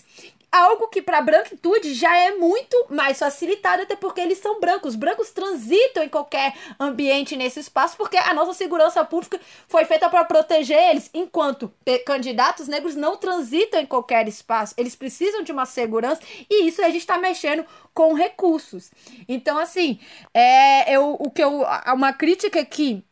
algo 0.52 0.88
que 0.88 1.02
para 1.02 1.20
a 1.20 1.22
branquitude 1.22 1.94
já 1.94 2.16
é 2.18 2.36
muito 2.36 2.88
mais 2.90 3.20
facilitado, 3.20 3.84
até 3.84 3.96
porque 3.96 4.22
eles 4.22 4.38
são 4.40 4.60
brancos. 4.60 4.96
Brancos 4.96 5.32
transitam 5.32 6.04
em 6.04 6.10
qualquer 6.10 6.54
ambiente 6.80 7.36
nesse 7.36 7.60
espaço, 7.60 7.96
porque 7.98 8.18
a 8.18 8.34
nossa 8.34 8.54
segurança 8.54 9.04
pública 9.06 9.40
foi 9.68 9.86
feita 9.86 10.10
para 10.10 10.26
proteger 10.26 10.78
eles, 10.78 11.10
enquanto 11.14 11.72
candidatos 12.06 12.68
negros 12.68 12.96
não 12.96 13.18
transitam 13.18 13.80
em 13.80 13.86
qualquer 13.86 14.28
espaço. 14.28 14.74
Eles 14.78 14.96
precisam 14.96 15.44
de 15.44 15.52
uma 15.52 15.66
segurança 15.66 16.22
e 16.50 16.68
isso 16.68 16.82
a 16.82 16.88
gente 16.88 16.98
está 16.98 17.18
mexendo 17.18 17.66
com 17.94 18.14
recursos. 18.14 18.92
Então, 19.28 19.58
assim, 19.58 20.00
é 20.34 20.96
eu, 20.96 21.16
o 21.20 21.30
que 21.30 21.44
eu. 21.44 21.66
Uma 21.94 22.14
crítica 22.14 22.64
que 22.64 23.04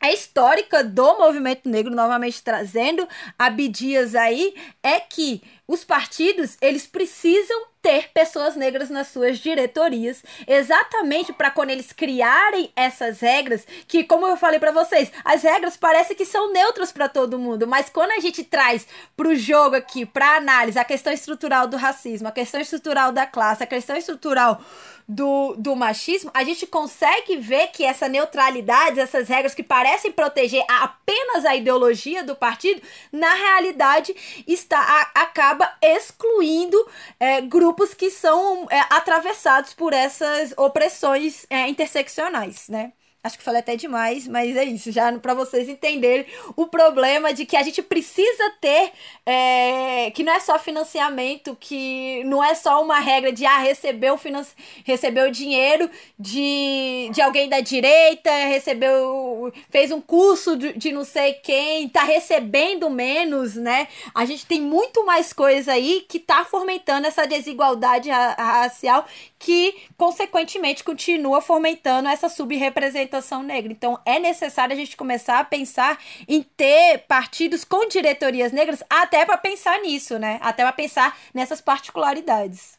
a 0.00 0.10
histórica 0.10 0.82
do 0.82 1.18
movimento 1.18 1.68
negro, 1.68 1.94
novamente 1.94 2.42
trazendo 2.42 3.06
Abdias 3.38 4.14
aí, 4.14 4.54
é 4.82 4.98
que 4.98 5.42
os 5.70 5.84
partidos, 5.84 6.56
eles 6.60 6.84
precisam 6.84 7.70
ter 7.80 8.10
pessoas 8.12 8.56
negras 8.56 8.90
nas 8.90 9.06
suas 9.06 9.38
diretorias, 9.38 10.20
exatamente 10.44 11.32
para 11.32 11.48
quando 11.48 11.70
eles 11.70 11.92
criarem 11.92 12.72
essas 12.74 13.20
regras, 13.20 13.64
que 13.86 14.02
como 14.02 14.26
eu 14.26 14.36
falei 14.36 14.58
para 14.58 14.72
vocês, 14.72 15.12
as 15.24 15.44
regras 15.44 15.76
parecem 15.76 16.16
que 16.16 16.26
são 16.26 16.52
neutras 16.52 16.90
para 16.90 17.08
todo 17.08 17.38
mundo, 17.38 17.68
mas 17.68 17.88
quando 17.88 18.10
a 18.10 18.18
gente 18.18 18.42
traz 18.42 18.84
para 19.16 19.28
o 19.28 19.36
jogo 19.36 19.76
aqui, 19.76 20.04
para 20.04 20.36
análise, 20.36 20.76
a 20.76 20.84
questão 20.84 21.12
estrutural 21.12 21.68
do 21.68 21.76
racismo, 21.76 22.26
a 22.26 22.32
questão 22.32 22.60
estrutural 22.60 23.12
da 23.12 23.24
classe, 23.24 23.62
a 23.62 23.66
questão 23.66 23.96
estrutural 23.96 24.60
do, 25.10 25.56
do 25.56 25.74
machismo, 25.74 26.30
a 26.32 26.44
gente 26.44 26.68
consegue 26.68 27.36
ver 27.36 27.68
que 27.72 27.84
essa 27.84 28.08
neutralidade, 28.08 29.00
essas 29.00 29.28
regras 29.28 29.52
que 29.52 29.62
parecem 29.62 30.12
proteger 30.12 30.64
apenas 30.68 31.44
a 31.44 31.56
ideologia 31.56 32.22
do 32.22 32.36
partido, 32.36 32.80
na 33.10 33.34
realidade 33.34 34.14
está 34.46 34.78
a, 34.78 35.22
acaba 35.22 35.68
excluindo 35.82 36.78
é, 37.18 37.40
grupos 37.40 37.92
que 37.92 38.08
são 38.08 38.68
é, 38.70 38.78
atravessados 38.88 39.74
por 39.74 39.92
essas 39.92 40.54
opressões 40.56 41.44
é, 41.50 41.66
interseccionais, 41.68 42.68
né? 42.68 42.92
Acho 43.22 43.36
que 43.36 43.44
falei 43.44 43.60
até 43.60 43.76
demais, 43.76 44.26
mas 44.26 44.56
é 44.56 44.64
isso, 44.64 44.90
já 44.90 45.12
para 45.18 45.34
vocês 45.34 45.68
entenderem 45.68 46.24
o 46.56 46.66
problema 46.66 47.34
de 47.34 47.44
que 47.44 47.54
a 47.54 47.62
gente 47.62 47.82
precisa 47.82 48.50
ter, 48.62 48.92
é, 49.26 50.10
que 50.12 50.22
não 50.22 50.32
é 50.32 50.40
só 50.40 50.58
financiamento, 50.58 51.54
que 51.60 52.24
não 52.24 52.42
é 52.42 52.54
só 52.54 52.82
uma 52.82 52.98
regra 52.98 53.30
de 53.30 53.44
ah, 53.44 53.58
recebeu, 53.58 54.16
financi 54.16 54.54
recebeu 54.84 55.30
dinheiro 55.30 55.90
de, 56.18 57.10
de 57.12 57.20
alguém 57.20 57.46
da 57.46 57.60
direita, 57.60 58.30
recebeu, 58.46 59.52
fez 59.68 59.90
um 59.90 60.00
curso 60.00 60.56
de, 60.56 60.72
de 60.72 60.90
não 60.90 61.04
sei 61.04 61.34
quem, 61.34 61.90
tá 61.90 62.04
recebendo 62.04 62.88
menos, 62.88 63.54
né? 63.54 63.86
A 64.14 64.24
gente 64.24 64.46
tem 64.46 64.62
muito 64.62 65.04
mais 65.04 65.30
coisa 65.30 65.72
aí 65.72 66.06
que 66.08 66.18
tá 66.18 66.46
fomentando 66.46 67.06
essa 67.06 67.26
desigualdade 67.26 68.08
racial 68.08 69.04
que, 69.38 69.74
consequentemente, 69.98 70.82
continua 70.82 71.42
fomentando 71.42 72.08
essa 72.08 72.28
subrepresentação 72.30 73.09
negra. 73.42 73.72
Então, 73.72 73.98
é 74.04 74.18
necessário 74.18 74.74
a 74.74 74.76
gente 74.76 74.96
começar 74.96 75.38
a 75.38 75.44
pensar 75.44 75.98
em 76.28 76.42
ter 76.42 76.98
partidos 77.08 77.64
com 77.64 77.88
diretorias 77.88 78.52
negras, 78.52 78.82
até 78.88 79.24
para 79.24 79.36
pensar 79.36 79.80
nisso, 79.80 80.18
né? 80.18 80.38
Até 80.42 80.62
para 80.62 80.72
pensar 80.72 81.18
nessas 81.34 81.60
particularidades. 81.60 82.78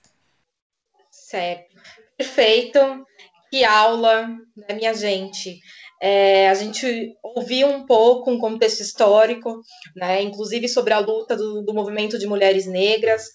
Certo. 1.11 1.75
Perfeito. 2.17 2.79
Que 3.49 3.65
aula, 3.65 4.27
né, 4.55 4.75
minha 4.75 4.93
gente? 4.93 5.59
É, 6.01 6.49
a 6.49 6.53
gente 6.55 7.15
ouviu 7.21 7.67
um 7.67 7.85
pouco 7.85 8.31
um 8.31 8.39
contexto 8.39 8.79
histórico, 8.79 9.61
né, 9.95 10.21
inclusive 10.21 10.67
sobre 10.67 10.93
a 10.93 10.99
luta 10.99 11.35
do, 11.35 11.61
do 11.61 11.73
movimento 11.73 12.17
de 12.17 12.25
mulheres 12.25 12.65
negras, 12.65 13.29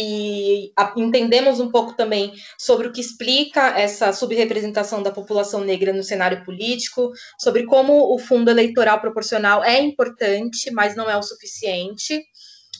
e 0.00 0.72
entendemos 0.96 1.58
um 1.58 1.72
pouco 1.72 1.96
também 1.96 2.32
sobre 2.56 2.86
o 2.86 2.92
que 2.92 3.00
explica 3.00 3.76
essa 3.76 4.12
subrepresentação 4.12 5.02
da 5.02 5.10
população 5.10 5.64
negra 5.64 5.92
no 5.92 6.04
cenário 6.04 6.44
político, 6.44 7.10
sobre 7.36 7.66
como 7.66 8.14
o 8.14 8.16
fundo 8.16 8.48
eleitoral 8.48 9.00
proporcional 9.00 9.64
é 9.64 9.80
importante, 9.80 10.70
mas 10.70 10.94
não 10.94 11.10
é 11.10 11.16
o 11.16 11.22
suficiente, 11.22 12.24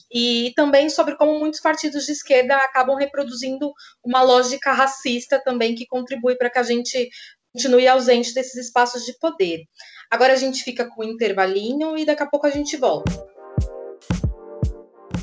e 0.09 0.53
também 0.55 0.89
sobre 0.89 1.17
como 1.17 1.37
muitos 1.37 1.59
partidos 1.59 2.05
de 2.05 2.13
esquerda 2.13 2.55
acabam 2.55 2.95
reproduzindo 2.95 3.71
uma 4.01 4.21
lógica 4.21 4.71
racista 4.71 5.41
também 5.43 5.75
que 5.75 5.85
contribui 5.85 6.35
para 6.35 6.49
que 6.49 6.57
a 6.57 6.63
gente 6.63 7.09
continue 7.53 7.87
ausente 7.87 8.33
desses 8.33 8.55
espaços 8.55 9.03
de 9.03 9.17
poder. 9.19 9.65
Agora 10.09 10.33
a 10.33 10.37
gente 10.37 10.63
fica 10.63 10.87
com 10.87 11.01
o 11.01 11.03
intervalinho 11.03 11.97
e 11.97 12.05
daqui 12.05 12.23
a 12.23 12.27
pouco 12.27 12.47
a 12.47 12.49
gente 12.49 12.77
volta. 12.77 13.11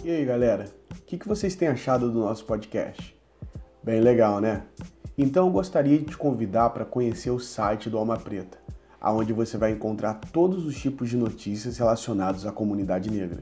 E 0.04 0.10
aí, 0.10 0.24
galera? 0.24 0.85
O 1.06 1.08
que, 1.08 1.18
que 1.18 1.28
vocês 1.28 1.54
têm 1.54 1.68
achado 1.68 2.10
do 2.10 2.18
nosso 2.18 2.44
podcast? 2.44 3.16
Bem 3.80 4.00
legal, 4.00 4.40
né? 4.40 4.64
Então 5.16 5.46
eu 5.46 5.52
gostaria 5.52 5.96
de 5.96 6.06
te 6.06 6.16
convidar 6.16 6.70
para 6.70 6.84
conhecer 6.84 7.30
o 7.30 7.38
site 7.38 7.88
do 7.88 7.96
Alma 7.96 8.16
Preta, 8.16 8.58
aonde 9.00 9.32
você 9.32 9.56
vai 9.56 9.70
encontrar 9.70 10.14
todos 10.32 10.66
os 10.66 10.76
tipos 10.76 11.08
de 11.08 11.16
notícias 11.16 11.78
relacionados 11.78 12.44
à 12.44 12.50
comunidade 12.50 13.08
negra. 13.08 13.40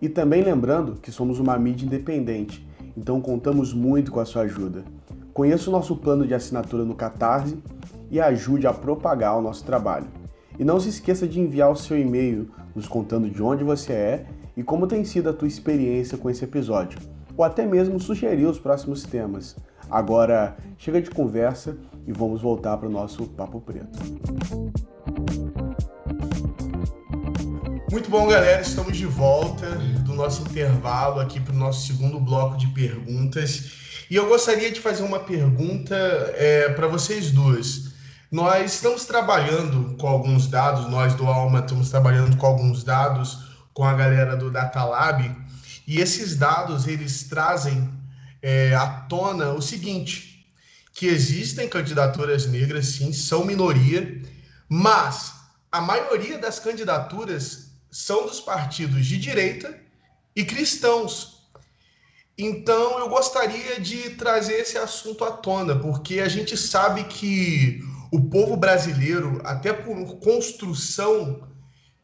E 0.00 0.08
também 0.08 0.42
lembrando 0.42 0.94
que 0.94 1.12
somos 1.12 1.38
uma 1.38 1.58
mídia 1.58 1.84
independente, 1.84 2.66
então 2.96 3.20
contamos 3.20 3.74
muito 3.74 4.10
com 4.10 4.18
a 4.18 4.24
sua 4.24 4.44
ajuda. 4.44 4.82
Conheça 5.34 5.68
o 5.68 5.72
nosso 5.72 5.94
plano 5.94 6.26
de 6.26 6.32
assinatura 6.32 6.82
no 6.82 6.94
Catarse 6.94 7.62
e 8.10 8.22
ajude 8.22 8.66
a 8.66 8.72
propagar 8.72 9.36
o 9.36 9.42
nosso 9.42 9.64
trabalho. 9.64 10.06
E 10.58 10.64
não 10.64 10.80
se 10.80 10.88
esqueça 10.88 11.28
de 11.28 11.38
enviar 11.38 11.70
o 11.70 11.76
seu 11.76 11.98
e-mail 11.98 12.48
nos 12.74 12.88
contando 12.88 13.28
de 13.28 13.42
onde 13.42 13.62
você 13.62 13.92
é 13.92 14.26
e 14.56 14.62
como 14.62 14.86
tem 14.86 15.04
sido 15.04 15.30
a 15.30 15.32
tua 15.32 15.48
experiência 15.48 16.18
com 16.18 16.28
esse 16.28 16.44
episódio, 16.44 16.98
ou 17.36 17.44
até 17.44 17.64
mesmo 17.64 17.98
sugerir 17.98 18.46
os 18.46 18.58
próximos 18.58 19.02
temas. 19.02 19.56
Agora, 19.90 20.56
chega 20.78 21.00
de 21.00 21.10
conversa 21.10 21.76
e 22.06 22.12
vamos 22.12 22.40
voltar 22.40 22.76
para 22.76 22.88
o 22.88 22.92
nosso 22.92 23.26
Papo 23.28 23.60
Preto. 23.60 23.98
Muito 27.90 28.10
bom, 28.10 28.26
galera. 28.26 28.62
Estamos 28.62 28.96
de 28.96 29.06
volta 29.06 29.68
do 30.04 30.14
nosso 30.14 30.42
intervalo 30.42 31.20
aqui 31.20 31.38
para 31.38 31.54
o 31.54 31.58
nosso 31.58 31.86
segundo 31.86 32.18
bloco 32.18 32.56
de 32.56 32.66
perguntas. 32.68 34.06
E 34.10 34.16
eu 34.16 34.28
gostaria 34.28 34.70
de 34.70 34.80
fazer 34.80 35.02
uma 35.02 35.20
pergunta 35.20 35.94
é, 36.36 36.70
para 36.70 36.86
vocês 36.86 37.30
duas. 37.30 37.92
Nós 38.30 38.74
estamos 38.74 39.04
trabalhando 39.04 39.94
com 39.98 40.06
alguns 40.08 40.48
dados, 40.48 40.90
nós 40.90 41.14
do 41.14 41.26
Alma 41.26 41.60
estamos 41.60 41.90
trabalhando 41.90 42.34
com 42.38 42.46
alguns 42.46 42.82
dados 42.82 43.51
com 43.72 43.84
a 43.84 43.94
galera 43.94 44.36
do 44.36 44.50
Data 44.50 44.84
Lab, 44.84 45.34
e 45.86 46.00
esses 46.00 46.36
dados 46.36 46.86
eles 46.86 47.24
trazem 47.24 47.90
é, 48.40 48.74
à 48.74 48.86
tona 48.86 49.52
o 49.52 49.62
seguinte: 49.62 50.46
que 50.92 51.06
existem 51.06 51.68
candidaturas 51.68 52.46
negras, 52.46 52.86
sim, 52.86 53.12
são 53.12 53.44
minoria, 53.44 54.20
mas 54.68 55.34
a 55.70 55.80
maioria 55.80 56.38
das 56.38 56.58
candidaturas 56.58 57.72
são 57.90 58.26
dos 58.26 58.40
partidos 58.40 59.06
de 59.06 59.18
direita 59.18 59.78
e 60.34 60.44
cristãos. 60.44 61.42
Então 62.36 62.98
eu 62.98 63.08
gostaria 63.08 63.78
de 63.78 64.10
trazer 64.10 64.54
esse 64.54 64.78
assunto 64.78 65.24
à 65.24 65.30
tona, 65.30 65.76
porque 65.76 66.20
a 66.20 66.28
gente 66.28 66.56
sabe 66.56 67.04
que 67.04 67.80
o 68.10 68.20
povo 68.20 68.56
brasileiro, 68.56 69.40
até 69.44 69.72
por 69.72 70.16
construção 70.18 71.48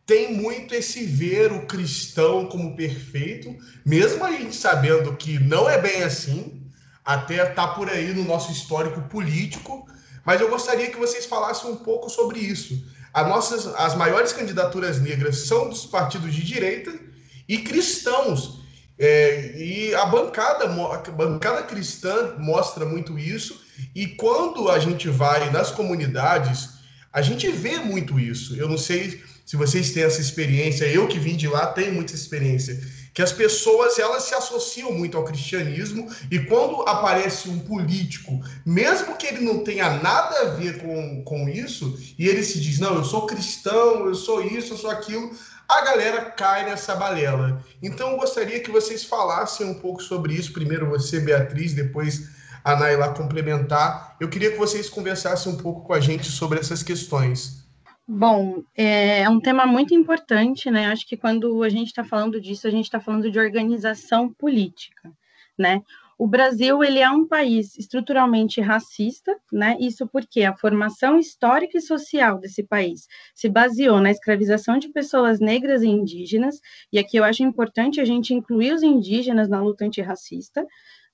tem 0.08 0.32
muito 0.32 0.74
esse 0.74 1.04
ver 1.04 1.52
o 1.52 1.66
cristão 1.66 2.46
como 2.46 2.74
perfeito, 2.74 3.54
mesmo 3.84 4.24
a 4.24 4.32
gente 4.32 4.56
sabendo 4.56 5.14
que 5.16 5.38
não 5.38 5.68
é 5.68 5.78
bem 5.78 6.02
assim, 6.02 6.62
até 7.04 7.44
tá 7.44 7.68
por 7.68 7.90
aí 7.90 8.14
no 8.14 8.24
nosso 8.24 8.50
histórico 8.50 9.02
político, 9.02 9.86
mas 10.24 10.40
eu 10.40 10.48
gostaria 10.48 10.90
que 10.90 10.96
vocês 10.96 11.26
falassem 11.26 11.70
um 11.70 11.76
pouco 11.76 12.08
sobre 12.08 12.38
isso. 12.40 12.82
As 13.12 13.28
nossas 13.28 13.66
as 13.76 13.94
maiores 13.94 14.32
candidaturas 14.32 14.98
negras 14.98 15.40
são 15.40 15.68
dos 15.68 15.84
partidos 15.84 16.34
de 16.34 16.42
direita 16.42 16.98
e 17.46 17.58
cristãos. 17.58 18.62
É, 18.98 19.56
e 19.58 19.94
a 19.94 20.06
bancada, 20.06 20.64
a 20.64 21.10
bancada 21.10 21.64
cristã 21.64 22.34
mostra 22.38 22.86
muito 22.86 23.18
isso. 23.18 23.60
E 23.94 24.06
quando 24.06 24.70
a 24.70 24.78
gente 24.78 25.10
vai 25.10 25.50
nas 25.50 25.70
comunidades, 25.70 26.78
a 27.12 27.20
gente 27.20 27.50
vê 27.50 27.78
muito 27.78 28.18
isso. 28.18 28.56
Eu 28.56 28.68
não 28.68 28.78
sei 28.78 29.22
se 29.48 29.56
vocês 29.56 29.92
têm 29.92 30.02
essa 30.02 30.20
experiência, 30.20 30.84
eu 30.84 31.08
que 31.08 31.18
vim 31.18 31.34
de 31.34 31.48
lá 31.48 31.68
tenho 31.68 31.94
muita 31.94 32.14
experiência, 32.14 32.78
que 33.14 33.22
as 33.22 33.32
pessoas 33.32 33.98
elas 33.98 34.24
se 34.24 34.34
associam 34.34 34.92
muito 34.92 35.16
ao 35.16 35.24
cristianismo 35.24 36.06
e 36.30 36.38
quando 36.38 36.82
aparece 36.82 37.48
um 37.48 37.58
político, 37.58 38.42
mesmo 38.66 39.16
que 39.16 39.26
ele 39.26 39.40
não 39.40 39.64
tenha 39.64 39.88
nada 40.02 40.38
a 40.40 40.44
ver 40.50 40.82
com, 40.82 41.24
com 41.24 41.48
isso, 41.48 41.98
e 42.18 42.28
ele 42.28 42.42
se 42.42 42.60
diz, 42.60 42.78
não, 42.78 42.96
eu 42.96 43.04
sou 43.04 43.24
cristão, 43.24 44.04
eu 44.04 44.14
sou 44.14 44.44
isso, 44.44 44.74
eu 44.74 44.76
sou 44.76 44.90
aquilo, 44.90 45.34
a 45.66 45.80
galera 45.80 46.26
cai 46.26 46.66
nessa 46.66 46.94
balela. 46.94 47.64
Então 47.82 48.10
eu 48.10 48.18
gostaria 48.18 48.60
que 48.60 48.70
vocês 48.70 49.02
falassem 49.02 49.66
um 49.66 49.80
pouco 49.80 50.02
sobre 50.02 50.34
isso, 50.34 50.52
primeiro 50.52 50.90
você, 50.90 51.20
Beatriz, 51.20 51.72
depois 51.72 52.28
a 52.62 52.76
Naila 52.76 53.14
complementar. 53.14 54.14
Eu 54.20 54.28
queria 54.28 54.50
que 54.50 54.58
vocês 54.58 54.90
conversassem 54.90 55.50
um 55.50 55.56
pouco 55.56 55.86
com 55.86 55.94
a 55.94 56.00
gente 56.00 56.30
sobre 56.30 56.60
essas 56.60 56.82
questões. 56.82 57.66
Bom, 58.10 58.62
é, 58.74 59.20
é 59.20 59.28
um 59.28 59.38
tema 59.38 59.66
muito 59.66 59.92
importante, 59.94 60.70
né? 60.70 60.86
Acho 60.86 61.06
que 61.06 61.14
quando 61.14 61.62
a 61.62 61.68
gente 61.68 61.88
está 61.88 62.02
falando 62.02 62.40
disso, 62.40 62.66
a 62.66 62.70
gente 62.70 62.86
está 62.86 62.98
falando 62.98 63.30
de 63.30 63.38
organização 63.38 64.32
política, 64.32 65.12
né? 65.58 65.82
O 66.18 66.26
Brasil 66.26 66.82
ele 66.82 67.00
é 67.00 67.10
um 67.10 67.26
país 67.28 67.76
estruturalmente 67.78 68.62
racista, 68.62 69.38
né? 69.52 69.76
Isso 69.78 70.06
porque 70.08 70.42
a 70.42 70.56
formação 70.56 71.18
histórica 71.18 71.76
e 71.76 71.82
social 71.82 72.38
desse 72.38 72.62
país 72.62 73.06
se 73.34 73.46
baseou 73.46 74.00
na 74.00 74.10
escravização 74.10 74.78
de 74.78 74.88
pessoas 74.88 75.38
negras 75.38 75.82
e 75.82 75.88
indígenas. 75.88 76.60
E 76.90 76.98
aqui 76.98 77.18
eu 77.18 77.24
acho 77.24 77.42
importante 77.42 78.00
a 78.00 78.06
gente 78.06 78.32
incluir 78.32 78.72
os 78.72 78.82
indígenas 78.82 79.50
na 79.50 79.60
luta 79.60 79.84
antirracista, 79.84 80.66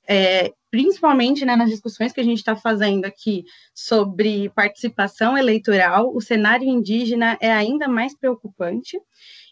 é, 0.09 0.53
principalmente 0.71 1.45
né, 1.45 1.55
nas 1.55 1.71
discussões 1.71 2.13
que 2.13 2.21
a 2.21 2.25
gente 2.25 2.39
está 2.39 2.57
fazendo 2.57 3.05
aqui 3.05 3.45
sobre 3.73 4.51
participação 4.51 5.39
eleitoral, 5.39 6.13
o 6.13 6.21
cenário 6.21 6.67
indígena 6.67 7.39
é 7.41 7.53
ainda 7.53 7.87
mais 7.87 8.17
preocupante. 8.17 8.99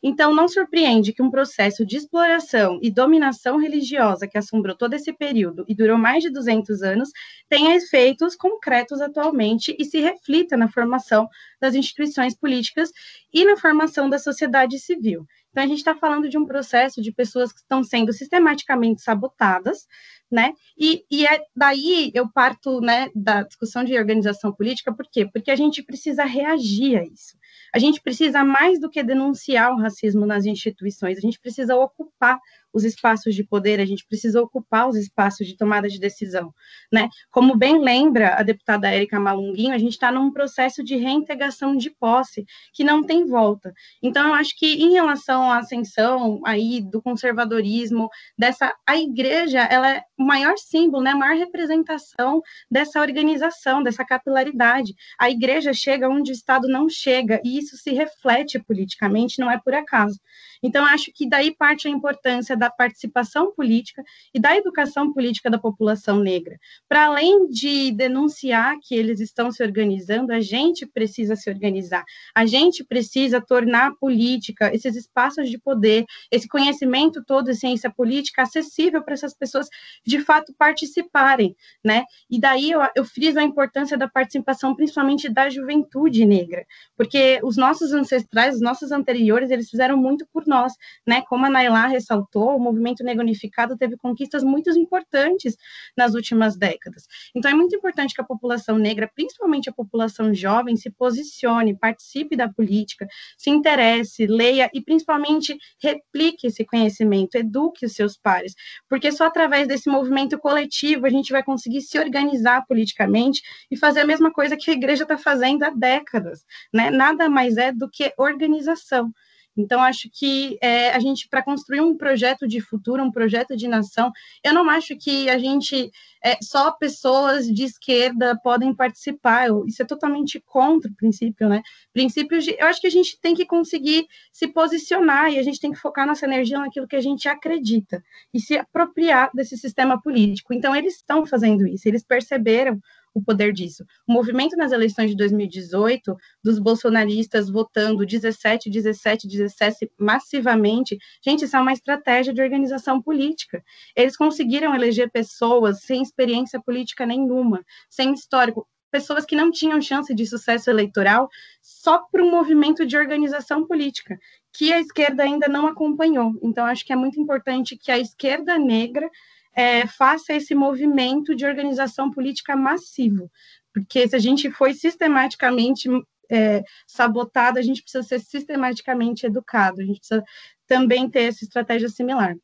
Então, 0.03 0.34
não 0.34 0.48
surpreende 0.48 1.12
que 1.12 1.22
um 1.22 1.30
processo 1.30 1.86
de 1.86 1.96
exploração 1.96 2.80
e 2.82 2.90
dominação 2.90 3.57
religiosa 3.57 4.26
que 4.26 4.36
assombrou 4.36 4.76
todo 4.76 4.94
esse 4.94 5.12
período 5.12 5.64
e 5.68 5.76
durou 5.76 5.96
mais 5.96 6.24
de 6.24 6.30
200 6.30 6.82
anos 6.82 7.11
tenha 7.48 7.76
efeitos 7.76 8.34
concretos 8.34 9.00
atualmente 9.00 9.76
e 9.78 9.84
se 9.84 10.00
reflita 10.00 10.57
na 10.57 10.68
formação 10.68 11.28
das 11.61 11.76
instituições 11.76 12.34
políticas 12.34 12.90
e 13.32 13.44
na 13.44 13.57
formação 13.57 14.11
da 14.11 14.18
sociedade 14.18 14.76
civil. 14.80 15.24
Então, 15.53 15.62
a 15.62 15.66
gente 15.66 15.78
está 15.78 15.94
falando 15.94 16.28
de 16.28 16.38
um 16.38 16.46
processo 16.46 17.00
de 17.00 17.12
pessoas 17.12 17.53
que 17.53 17.61
estão 17.61 17.84
sendo 17.84 18.12
sistematicamente 18.12 19.03
sabotadas, 19.03 19.86
né? 20.30 20.55
E, 20.78 21.05
e 21.11 21.26
é 21.26 21.42
daí 21.55 22.11
eu 22.14 22.26
parto 22.26 22.80
né, 22.80 23.11
da 23.14 23.42
discussão 23.42 23.84
de 23.84 23.96
organização 23.96 24.50
política, 24.50 24.92
por 24.92 25.07
quê? 25.11 25.28
Porque 25.30 25.50
a 25.50 25.57
gente 25.57 25.82
precisa 25.82 26.24
reagir 26.24 26.96
a 26.96 27.05
isso. 27.05 27.36
A 27.74 27.78
gente 27.78 28.00
precisa 28.00 28.42
mais 28.42 28.80
do 28.80 28.88
que 28.88 29.03
denunciar 29.03 29.72
o 29.72 29.78
racismo 29.78 30.24
nas 30.24 30.46
instituições, 30.46 31.18
a 31.18 31.20
gente 31.20 31.38
precisa 31.38 31.76
ocupar 31.76 32.40
os 32.73 32.85
espaços 32.85 33.35
de 33.35 33.45
poder, 33.45 33.81
a 33.81 33.85
gente 33.85 34.07
precisa 34.07 34.41
ocupar 34.41 34.89
os 34.89 34.97
espaços 34.97 35.47
de 35.47 35.57
tomada 35.57 35.89
de 35.89 35.99
decisão, 35.99 36.53
né? 36.91 37.09
Como 37.31 37.57
bem 37.57 37.81
lembra 37.81 38.35
a 38.37 38.43
deputada 38.43 38.91
Érica 38.91 39.20
Malunguinho, 39.20 39.75
a 39.75 39.79
gente 39.79 39.93
está 39.93 40.11
num 40.11 40.33
processo 40.33 40.83
de 40.83 40.97
reintegração 40.97 41.77
de 41.77 41.91
posse 41.91 42.45
que 42.73 42.85
não 42.85 43.03
tem 43.03 43.27
volta. 43.27 43.73
Então, 44.03 44.29
eu 44.29 44.35
acho 44.35 44.57
que 44.59 44.75
em 44.75 44.93
relação 44.93 45.51
à 45.51 45.59
ascensão 45.59 46.41
aí 46.45 46.81
do 46.81 47.03
conservadorismo, 47.03 48.09
dessa 48.39 48.75
a 48.87 48.97
igreja, 48.97 49.61
ela 49.61 49.97
é 49.97 50.03
o 50.18 50.25
maior 50.25 50.57
símbolo, 50.57 51.03
né? 51.03 51.11
A 51.11 51.16
maior 51.16 51.37
representação 51.37 52.43
dessa 52.70 53.01
organização, 53.01 53.83
dessa 53.83 54.05
capilaridade. 54.05 54.95
A 55.18 55.31
igreja 55.31 55.73
chega 55.73 56.09
onde 56.09 56.31
o 56.31 56.35
Estado 56.35 56.68
não 56.68 56.89
chega 56.89 57.41
e 57.45 57.59
isso 57.59 57.77
se 57.77 57.93
reflete 57.93 58.59
politicamente, 58.59 59.41
não 59.41 59.51
é 59.51 59.59
por 59.59 59.75
acaso. 59.75 60.18
Então, 60.62 60.85
acho 60.87 61.11
que 61.12 61.29
daí 61.29 61.55
parte 61.55 61.89
a 61.89 61.91
importância 61.91 62.57
da 62.63 62.71
participação 62.71 63.53
política 63.53 64.05
e 64.33 64.39
da 64.39 64.57
educação 64.57 65.13
política 65.13 65.51
da 65.51 65.59
população 65.59 66.21
negra. 66.21 66.57
Para 66.89 67.07
além 67.07 67.49
de 67.49 67.91
denunciar 67.91 68.77
que 68.81 68.95
eles 68.95 69.19
estão 69.19 69.51
se 69.51 69.65
organizando, 69.65 70.33
a 70.33 70.41
gente 70.41 70.87
precisa 70.87 71.35
se 71.35 71.51
organizar, 71.51 72.05
a 72.33 72.47
gente 72.47 72.85
precisa 72.85 73.41
tornar 73.41 73.89
a 73.89 73.95
política, 73.97 74.73
esses 74.73 74.95
espaços 74.95 75.51
de 75.51 75.59
poder, 75.59 76.05
esse 76.31 76.47
conhecimento 76.47 77.25
todo 77.27 77.47
de 77.47 77.57
ciência 77.57 77.91
política 77.91 78.43
acessível 78.43 79.03
para 79.03 79.15
essas 79.15 79.35
pessoas 79.35 79.69
de 80.07 80.21
fato 80.21 80.55
participarem, 80.57 81.57
né? 81.85 82.05
E 82.31 82.39
daí 82.39 82.71
eu, 82.71 82.81
eu 82.95 83.05
friso 83.05 83.41
a 83.41 83.43
importância 83.43 83.99
da 83.99 84.09
participação, 84.09 84.77
principalmente 84.77 85.29
da 85.29 85.51
juventude 85.51 86.25
negra, 86.25 86.65
porque 86.97 87.41
os 87.43 87.57
nossos 87.57 87.93
ancestrais, 87.93 88.55
os 88.55 88.61
nossos 88.61 88.93
anteriores, 88.93 89.51
eles 89.51 89.69
fizeram 89.69 89.97
muito 89.97 90.25
por 90.33 90.47
nós, 90.47 90.73
né? 91.05 91.23
Como 91.29 91.45
a 91.45 91.51
Nailá 91.51 91.89
ressaltou, 91.89 92.51
o 92.57 92.61
movimento 92.61 93.05
negro 93.05 93.22
unificado 93.22 93.76
teve 93.76 93.96
conquistas 93.96 94.42
muito 94.42 94.70
importantes 94.70 95.57
nas 95.96 96.14
últimas 96.14 96.57
décadas. 96.57 97.07
Então, 97.34 97.50
é 97.50 97.55
muito 97.55 97.74
importante 97.74 98.14
que 98.14 98.20
a 98.20 98.24
população 98.24 98.78
negra, 98.78 99.11
principalmente 99.14 99.68
a 99.68 99.72
população 99.72 100.34
jovem, 100.34 100.76
se 100.76 100.90
posicione, 100.90 101.76
participe 101.76 102.36
da 102.36 102.48
política, 102.48 103.07
se 103.36 103.50
interesse, 103.50 104.26
leia 104.26 104.70
e, 104.72 104.80
principalmente, 104.80 105.57
replique 105.80 106.46
esse 106.46 106.64
conhecimento, 106.64 107.36
eduque 107.36 107.86
os 107.86 107.92
seus 107.92 108.16
pares, 108.16 108.55
porque 108.88 109.11
só 109.12 109.26
através 109.26 109.68
desse 109.68 109.90
movimento 109.90 110.38
coletivo 110.38 111.07
a 111.07 111.11
gente 111.11 111.32
vai 111.32 111.42
conseguir 111.42 111.80
se 111.82 111.98
organizar 111.98 112.64
politicamente 112.66 113.42
e 113.70 113.76
fazer 113.76 114.00
a 114.00 114.07
mesma 114.07 114.32
coisa 114.32 114.57
que 114.57 114.70
a 114.70 114.74
igreja 114.74 115.05
está 115.05 115.18
fazendo 115.18 115.62
há 115.64 115.70
décadas, 115.70 116.44
né? 116.72 116.90
Nada 116.90 117.28
mais 117.28 117.57
é 117.57 117.72
do 117.72 117.88
que 117.88 118.12
organização. 118.16 119.12
Então, 119.57 119.82
acho 119.82 120.09
que 120.11 120.57
é, 120.62 120.90
a 120.90 120.98
gente, 120.98 121.28
para 121.28 121.42
construir 121.42 121.80
um 121.80 121.96
projeto 121.96 122.46
de 122.48 122.61
futuro, 122.61 123.03
um 123.03 123.11
projeto 123.11 123.57
de 123.57 123.68
nação, 123.68 124.11
eu 124.42 124.55
não 124.55 124.68
acho 124.68 124.96
que 124.96 125.28
a 125.28 125.38
gente, 125.38 125.90
é, 126.24 126.38
só 126.42 126.70
pessoas 126.70 127.46
de 127.46 127.64
esquerda 127.64 128.38
podem 128.42 128.74
participar, 128.74 129.48
eu, 129.48 129.66
isso 129.66 129.82
é 129.82 129.84
totalmente 129.84 130.40
contra 130.40 130.90
o 130.90 130.94
princípio, 130.94 131.48
né? 131.48 131.62
Princípios 131.92 132.44
de, 132.44 132.57
eu 132.59 132.66
acho 132.66 132.80
que 132.80 132.86
a 132.86 132.90
gente 132.90 133.18
tem 133.20 133.34
que 133.34 133.44
conseguir 133.44 134.07
se 134.32 134.48
posicionar 134.48 135.30
e 135.30 135.38
a 135.38 135.42
gente 135.42 135.61
tem 135.61 135.72
que 135.72 135.78
focar 135.78 136.07
nossa 136.07 136.24
energia 136.24 136.59
naquilo 136.59 136.88
que 136.88 136.96
a 136.96 137.00
gente 137.00 137.28
acredita 137.28 138.03
e 138.32 138.40
se 138.40 138.57
apropriar 138.57 139.30
desse 139.34 139.57
sistema 139.57 140.00
político. 140.00 140.55
Então, 140.55 140.74
eles 140.74 140.96
estão 140.96 141.26
fazendo 141.26 141.66
isso, 141.66 141.86
eles 141.88 142.03
perceberam 142.03 142.80
o 143.15 143.23
poder 143.23 143.53
disso. 143.53 143.85
O 144.07 144.13
movimento 144.13 144.57
nas 144.57 144.73
eleições 144.73 145.11
de 145.11 145.17
2018, 145.17 146.17
dos 146.43 146.59
bolsonaristas 146.59 147.51
votando 147.51 148.07
17, 148.07 148.71
17, 148.71 149.29
17 149.29 149.91
massivamente, 149.99 150.99
gente, 151.25 151.45
isso 151.45 151.57
é 151.57 151.61
uma 151.61 151.73
estratégia 151.73 152.33
de 152.33 152.43
organização 152.43 153.01
política. 153.01 153.63
Eles 153.97 154.17
conseguiram 154.17 154.75
eleger 154.75 155.11
pessoas 155.11 155.83
sem 155.83 156.03
experiência 156.03 156.61
política 156.61 157.05
nenhuma, 157.07 157.65
sem 157.89 158.13
histórico, 158.13 158.67
pessoas 158.93 159.25
que 159.25 159.35
não 159.35 159.51
tinham 159.51 159.81
chance 159.81 160.15
de 160.15 160.27
sucesso 160.27 160.69
eleitoral 160.69 161.29
só 161.63 162.01
por 162.11 162.21
um 162.21 162.31
movimento 162.31 162.85
de 162.85 162.97
organização 162.97 163.67
política, 163.67 164.19
que 164.53 164.71
a 164.71 164.79
esquerda 164.79 165.23
ainda 165.23 165.49
não 165.49 165.67
acompanhou. 165.67 166.33
Então, 166.43 166.67
acho 166.67 166.85
que 166.85 166.93
é 166.93 166.97
muito 166.97 167.19
importante 167.19 167.77
que 167.77 167.91
a 167.91 167.99
esquerda 167.99 168.59
negra 168.59 169.11
é, 169.55 169.86
faça 169.86 170.32
esse 170.32 170.55
movimento 170.55 171.34
de 171.34 171.44
organização 171.44 172.11
política 172.11 172.57
massivo, 172.57 173.30
porque 173.72 174.09
se 174.09 174.16
a 174.16 174.18
gente 174.18 174.50
foi 174.50 174.74
sistematicamente 174.74 175.88
é, 176.30 176.62
sabotado, 176.86 177.59
a 177.59 177.62
gente 177.62 177.82
precisa 177.82 178.03
ser 178.03 178.20
sistematicamente 178.20 179.26
educado, 179.26 179.80
a 179.80 179.84
gente 179.84 179.98
precisa 179.98 180.24
também 180.66 181.09
ter 181.09 181.24
essa 181.24 181.44
estratégia 181.44 181.88
similar. 181.88 182.34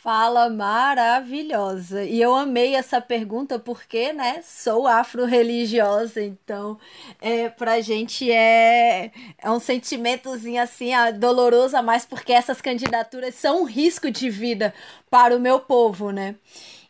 Fala 0.00 0.48
maravilhosa. 0.48 2.04
E 2.04 2.20
eu 2.22 2.32
amei 2.32 2.76
essa 2.76 3.00
pergunta 3.00 3.58
porque, 3.58 4.12
né, 4.12 4.40
sou 4.42 4.86
afro-religiosa, 4.86 6.22
então 6.22 6.78
é, 7.20 7.48
pra 7.48 7.80
gente 7.80 8.30
é, 8.30 9.10
é 9.38 9.50
um 9.50 9.58
sentimentozinho 9.58 10.62
assim, 10.62 10.90
doloroso 11.18 11.76
a 11.76 11.82
mais, 11.82 12.06
porque 12.06 12.32
essas 12.32 12.60
candidaturas 12.60 13.34
são 13.34 13.62
um 13.62 13.64
risco 13.64 14.08
de 14.08 14.30
vida 14.30 14.72
para 15.10 15.36
o 15.36 15.40
meu 15.40 15.58
povo, 15.58 16.12
né? 16.12 16.36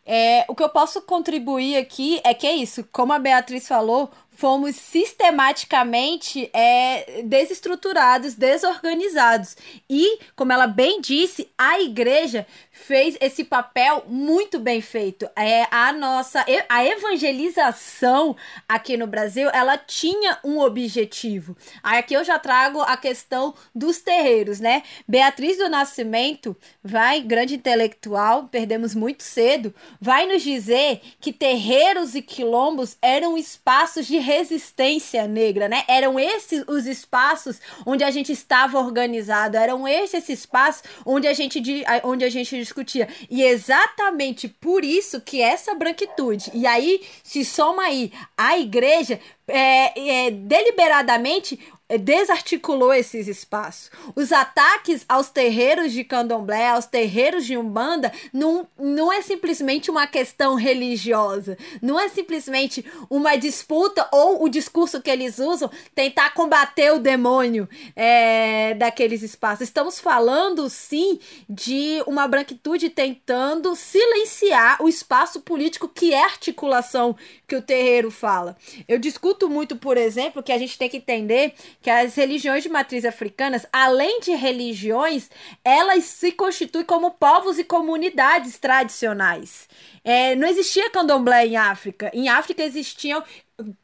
É, 0.05 0.45
o 0.47 0.55
que 0.55 0.63
eu 0.63 0.69
posso 0.69 1.01
contribuir 1.01 1.77
aqui 1.77 2.21
é 2.23 2.33
que 2.33 2.45
é 2.45 2.53
isso, 2.55 2.87
como 2.91 3.11
a 3.11 3.19
Beatriz 3.19 3.67
falou, 3.67 4.11
fomos 4.39 4.77
sistematicamente 4.77 6.49
é, 6.53 7.23
desestruturados, 7.23 8.35
desorganizados. 8.35 9.57
E, 9.89 10.17
como 10.33 10.53
ela 10.53 10.65
bem 10.65 11.01
disse, 11.01 11.49
a 11.57 11.81
igreja 11.81 12.47
fez 12.71 13.17
esse 13.19 13.43
papel 13.43 14.05
muito 14.07 14.57
bem 14.57 14.79
feito. 14.79 15.29
É 15.35 15.67
a 15.69 15.91
nossa 15.91 16.45
a 16.69 16.85
evangelização 16.85 18.33
aqui 18.65 18.95
no 18.95 19.07
Brasil, 19.07 19.49
ela 19.51 19.77
tinha 19.77 20.39
um 20.41 20.59
objetivo. 20.59 21.57
Aqui 21.83 22.13
eu 22.13 22.23
já 22.23 22.39
trago 22.39 22.79
a 22.81 22.95
questão 22.95 23.53
dos 23.75 23.99
terreiros, 23.99 24.61
né? 24.61 24.83
Beatriz 25.05 25.57
do 25.57 25.67
Nascimento 25.67 26.55
vai, 26.81 27.21
grande 27.21 27.55
intelectual, 27.55 28.47
perdemos 28.47 28.95
muito 28.95 29.21
cedo, 29.21 29.75
vai 29.99 30.25
nos 30.25 30.41
dizer 30.41 31.01
que 31.19 31.33
terreiros 31.33 32.15
e 32.15 32.21
quilombos 32.21 32.97
eram 33.01 33.37
espaços 33.37 34.07
de 34.07 34.28
resistência 34.29 35.27
negra, 35.27 35.67
né? 35.67 35.83
Eram 35.87 36.19
esses 36.19 36.63
os 36.67 36.85
espaços 36.85 37.59
onde 37.83 38.03
a 38.03 38.11
gente 38.11 38.31
estava 38.31 38.79
organizado, 38.79 39.57
eram 39.57 39.87
esses 39.87 40.29
espaços 40.29 40.83
onde 41.03 41.27
a 41.27 41.33
gente 41.33 41.59
onde 42.03 42.23
a 42.23 42.29
gente 42.29 42.55
discutia. 42.55 43.07
E 43.29 43.41
exatamente 43.41 44.47
por 44.47 44.85
isso 44.85 45.19
que 45.19 45.41
essa 45.41 45.73
branquitude, 45.73 46.51
e 46.53 46.67
aí 46.67 47.01
se 47.23 47.43
soma 47.43 47.83
aí 47.83 48.11
a 48.37 48.57
igreja, 48.59 49.19
é, 49.47 50.27
é, 50.27 50.31
deliberadamente 50.31 51.59
desarticulou 51.97 52.93
esses 52.93 53.27
espaços. 53.27 53.89
Os 54.15 54.31
ataques 54.31 55.03
aos 55.09 55.29
terreiros 55.29 55.91
de 55.91 56.03
candomblé, 56.03 56.69
aos 56.69 56.85
terreiros 56.85 57.45
de 57.45 57.57
umbanda, 57.57 58.11
não, 58.31 58.67
não 58.77 59.11
é 59.11 59.21
simplesmente 59.21 59.89
uma 59.89 60.05
questão 60.05 60.55
religiosa, 60.55 61.57
não 61.81 61.99
é 61.99 62.07
simplesmente 62.09 62.85
uma 63.09 63.35
disputa 63.35 64.07
ou 64.11 64.43
o 64.43 64.49
discurso 64.49 65.01
que 65.01 65.09
eles 65.09 65.39
usam 65.39 65.69
tentar 65.95 66.33
combater 66.33 66.91
o 66.91 66.99
demônio 66.99 67.67
é, 67.95 68.73
daqueles 68.75 69.23
espaços. 69.23 69.61
Estamos 69.61 69.99
falando, 69.99 70.69
sim, 70.69 71.19
de 71.49 72.03
uma 72.05 72.27
branquitude 72.27 72.89
tentando 72.89 73.75
silenciar 73.75 74.81
o 74.81 74.87
espaço 74.87 75.41
político 75.41 75.87
que 75.87 76.13
é 76.13 76.21
a 76.21 76.25
articulação 76.25 77.15
que 77.47 77.55
o 77.55 77.61
terreiro 77.61 78.11
fala. 78.11 78.55
Eu 78.87 78.99
discuto 78.99 79.49
muito, 79.49 79.75
por 79.75 79.97
exemplo, 79.97 80.43
que 80.43 80.51
a 80.51 80.57
gente 80.57 80.77
tem 80.77 80.89
que 80.89 80.97
entender 80.97 81.53
que 81.81 81.89
as 81.89 82.15
religiões 82.15 82.63
de 82.63 82.69
matriz 82.69 83.05
africanas, 83.05 83.65
além 83.71 84.19
de 84.19 84.31
religiões, 84.31 85.29
elas 85.63 86.03
se 86.03 86.31
constituem 86.31 86.85
como 86.85 87.11
povos 87.11 87.57
e 87.57 87.63
comunidades 87.63 88.57
tradicionais. 88.57 89.67
É, 90.03 90.35
não 90.35 90.47
existia 90.47 90.89
candomblé 90.89 91.45
em 91.45 91.57
África. 91.57 92.11
Em 92.13 92.27
África 92.27 92.63
existiam 92.63 93.23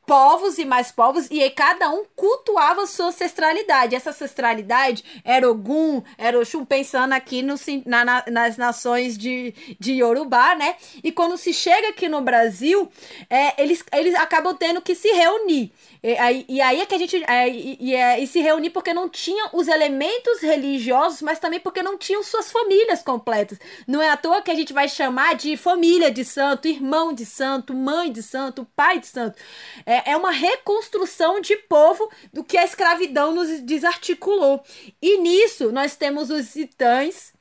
povos 0.06 0.58
e 0.58 0.66
mais 0.66 0.92
povos, 0.92 1.28
e 1.30 1.42
aí 1.42 1.50
cada 1.50 1.90
um 1.90 2.06
cultuava 2.16 2.86
sua 2.86 3.08
ancestralidade. 3.08 3.96
Essa 3.96 4.12
ancestralidade 4.12 5.04
era 5.24 5.50
Ogum, 5.50 6.02
era 6.18 6.40
Oxum, 6.40 6.64
pensando 6.66 7.14
aqui 7.14 7.42
no, 7.42 7.56
na, 7.86 8.06
na, 8.06 8.24
nas 8.30 8.58
nações 8.58 9.18
de, 9.18 9.54
de 9.80 9.94
Yorubá, 9.94 10.56
né? 10.56 10.76
E 11.04 11.12
quando 11.12 11.38
se 11.38 11.54
chega 11.54 11.90
aqui 11.90 12.08
no 12.08 12.22
Brasil, 12.22 12.90
é, 13.30 13.62
eles, 13.62 13.84
eles 13.94 14.16
acabam 14.16 14.56
tendo 14.56 14.82
que 14.82 14.96
se 14.96 15.10
reunir. 15.10 15.72
E 16.04 16.16
aí, 16.18 16.46
e 16.48 16.62
aí 16.62 16.82
é 16.82 16.86
que 16.86 16.94
a 16.94 16.98
gente. 17.00 17.24
É, 17.24 17.50
e, 17.50 17.78
e, 17.80 17.96
é, 17.96 18.20
e 18.20 18.28
se 18.28 18.40
reunir 18.40 18.70
porque 18.70 18.94
não 18.94 19.10
tinham 19.10 19.50
os 19.54 19.68
elementos 19.68 20.40
religiosos, 20.40 21.24
mas 21.24 21.40
também 21.40 21.60
porque 21.60 21.82
não 21.82 21.98
tinham 21.98 22.22
suas 22.22 22.52
famílias 22.52 23.02
completas. 23.02 23.58
Não 23.88 24.00
é 24.00 24.10
à 24.12 24.16
toa 24.18 24.44
que 24.44 24.52
a 24.52 24.56
gente 24.56 24.72
vai 24.72 24.88
chamar 24.88 25.34
de 25.34 25.58
família 25.58 26.12
de 26.12 26.24
santo, 26.24 26.68
irmão 26.68 27.12
de 27.12 27.26
santo, 27.26 27.74
mãe 27.74 28.12
de 28.12 28.22
santo, 28.22 28.68
pai 28.76 29.00
de 29.00 29.08
santo. 29.08 29.36
É, 29.84 29.95
é 30.06 30.16
uma 30.18 30.32
reconstrução 30.32 31.40
de 31.40 31.56
povo 31.56 32.10
do 32.34 32.44
que 32.44 32.58
a 32.58 32.64
escravidão 32.64 33.34
nos 33.34 33.62
desarticulou. 33.62 34.64
E 35.02 35.18
nisso 35.18 35.72
nós 35.72 35.96
temos 35.96 36.30
os 36.30 36.56
itãs, 36.56 37.34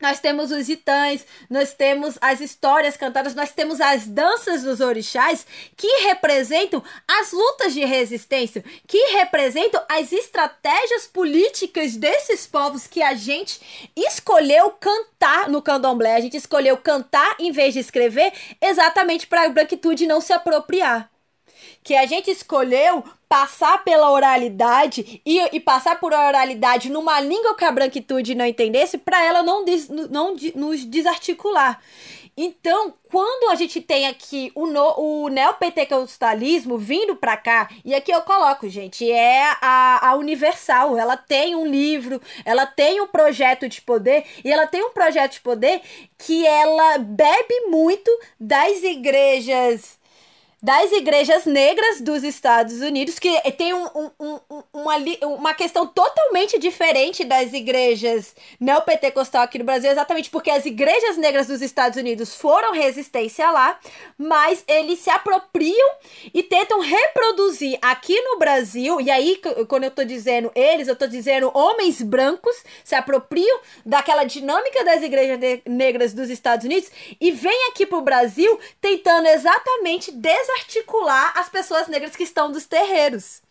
nós 0.00 0.18
temos 0.18 0.50
os 0.50 0.68
itãs, 0.68 1.26
nós 1.48 1.74
temos 1.74 2.16
as 2.22 2.40
histórias 2.40 2.96
cantadas, 2.96 3.34
nós 3.34 3.52
temos 3.52 3.80
as 3.80 4.06
danças 4.06 4.62
dos 4.62 4.80
orixás 4.80 5.46
que 5.76 5.86
representam 6.04 6.82
as 7.06 7.32
lutas 7.32 7.74
de 7.74 7.84
resistência, 7.84 8.64
que 8.86 8.98
representam 9.12 9.84
as 9.88 10.10
estratégias 10.10 11.06
políticas 11.06 11.96
desses 11.96 12.46
povos 12.46 12.86
que 12.86 13.02
a 13.02 13.14
gente 13.14 13.60
escolheu 13.94 14.70
cantar 14.70 15.50
no 15.50 15.60
candomblé. 15.60 16.16
A 16.16 16.20
gente 16.20 16.36
escolheu 16.36 16.78
cantar 16.78 17.36
em 17.38 17.52
vez 17.52 17.74
de 17.74 17.80
escrever, 17.80 18.32
exatamente 18.60 19.26
para 19.26 19.44
a 19.44 19.48
branquitude 19.50 20.06
não 20.06 20.20
se 20.20 20.32
apropriar 20.32 21.10
que 21.82 21.94
a 21.94 22.06
gente 22.06 22.30
escolheu 22.30 23.04
passar 23.28 23.84
pela 23.84 24.10
oralidade 24.10 25.22
e, 25.24 25.38
e 25.52 25.60
passar 25.60 26.00
por 26.00 26.12
oralidade 26.12 26.90
numa 26.90 27.20
língua 27.20 27.54
que 27.54 27.64
a 27.64 27.70
branquitude 27.70 28.34
não 28.34 28.44
entendesse 28.44 28.98
para 28.98 29.24
ela 29.24 29.42
não, 29.42 29.64
des, 29.64 29.88
não 29.88 30.34
nos 30.54 30.84
desarticular. 30.84 31.80
Então, 32.42 32.94
quando 33.10 33.50
a 33.50 33.54
gente 33.54 33.82
tem 33.82 34.06
aqui 34.06 34.50
o, 34.54 34.66
no, 34.66 34.94
o 34.98 35.28
neopentecostalismo 35.28 36.78
vindo 36.78 37.14
para 37.14 37.36
cá, 37.36 37.68
e 37.84 37.94
aqui 37.94 38.10
eu 38.10 38.22
coloco, 38.22 38.66
gente, 38.68 39.10
é 39.10 39.44
a, 39.60 40.08
a 40.08 40.16
Universal. 40.16 40.96
Ela 40.96 41.18
tem 41.18 41.54
um 41.54 41.66
livro, 41.66 42.18
ela 42.44 42.64
tem 42.64 43.00
um 43.00 43.06
projeto 43.06 43.68
de 43.68 43.82
poder, 43.82 44.24
e 44.42 44.50
ela 44.50 44.66
tem 44.66 44.82
um 44.82 44.90
projeto 44.90 45.32
de 45.32 45.40
poder 45.40 45.82
que 46.16 46.46
ela 46.46 46.98
bebe 46.98 47.66
muito 47.68 48.10
das 48.40 48.82
igrejas 48.82 49.99
das 50.62 50.92
igrejas 50.92 51.46
negras 51.46 52.00
dos 52.02 52.22
Estados 52.22 52.80
Unidos, 52.80 53.18
que 53.18 53.40
tem 53.52 53.72
um, 53.72 53.86
um, 53.94 54.10
um, 54.50 54.62
uma, 54.74 54.94
uma 55.22 55.54
questão 55.54 55.86
totalmente 55.86 56.58
diferente 56.58 57.24
das 57.24 57.52
igrejas 57.54 58.34
neopentecostal 58.58 59.42
aqui 59.42 59.58
no 59.58 59.64
Brasil, 59.64 59.90
exatamente 59.90 60.28
porque 60.28 60.50
as 60.50 60.66
igrejas 60.66 61.16
negras 61.16 61.46
dos 61.46 61.62
Estados 61.62 61.98
Unidos 61.98 62.34
foram 62.34 62.72
resistência 62.72 63.50
lá, 63.50 63.78
mas 64.18 64.62
eles 64.68 64.98
se 64.98 65.08
apropriam 65.08 65.90
e 66.34 66.42
tentam 66.42 66.80
reproduzir 66.80 67.78
aqui 67.80 68.20
no 68.20 68.38
Brasil, 68.38 69.00
e 69.00 69.10
aí, 69.10 69.40
quando 69.66 69.84
eu 69.84 69.90
tô 69.90 70.04
dizendo 70.04 70.52
eles, 70.54 70.88
eu 70.88 70.96
tô 70.96 71.06
dizendo 71.06 71.50
homens 71.54 72.02
brancos 72.02 72.62
se 72.84 72.94
apropriam 72.94 73.60
daquela 73.84 74.24
dinâmica 74.24 74.84
das 74.84 75.02
igrejas 75.02 75.38
negras 75.66 76.12
dos 76.12 76.28
Estados 76.28 76.66
Unidos 76.66 76.90
e 77.18 77.32
vem 77.32 77.68
aqui 77.68 77.86
pro 77.86 78.02
Brasil 78.02 78.58
tentando 78.80 79.26
exatamente 79.26 80.12
des 80.12 80.49
desarticular 80.50 81.32
as 81.36 81.48
pessoas 81.48 81.88
negras 81.88 82.16
que 82.16 82.22
estão 82.22 82.50
dos 82.50 82.66
terreiros. 82.66 83.42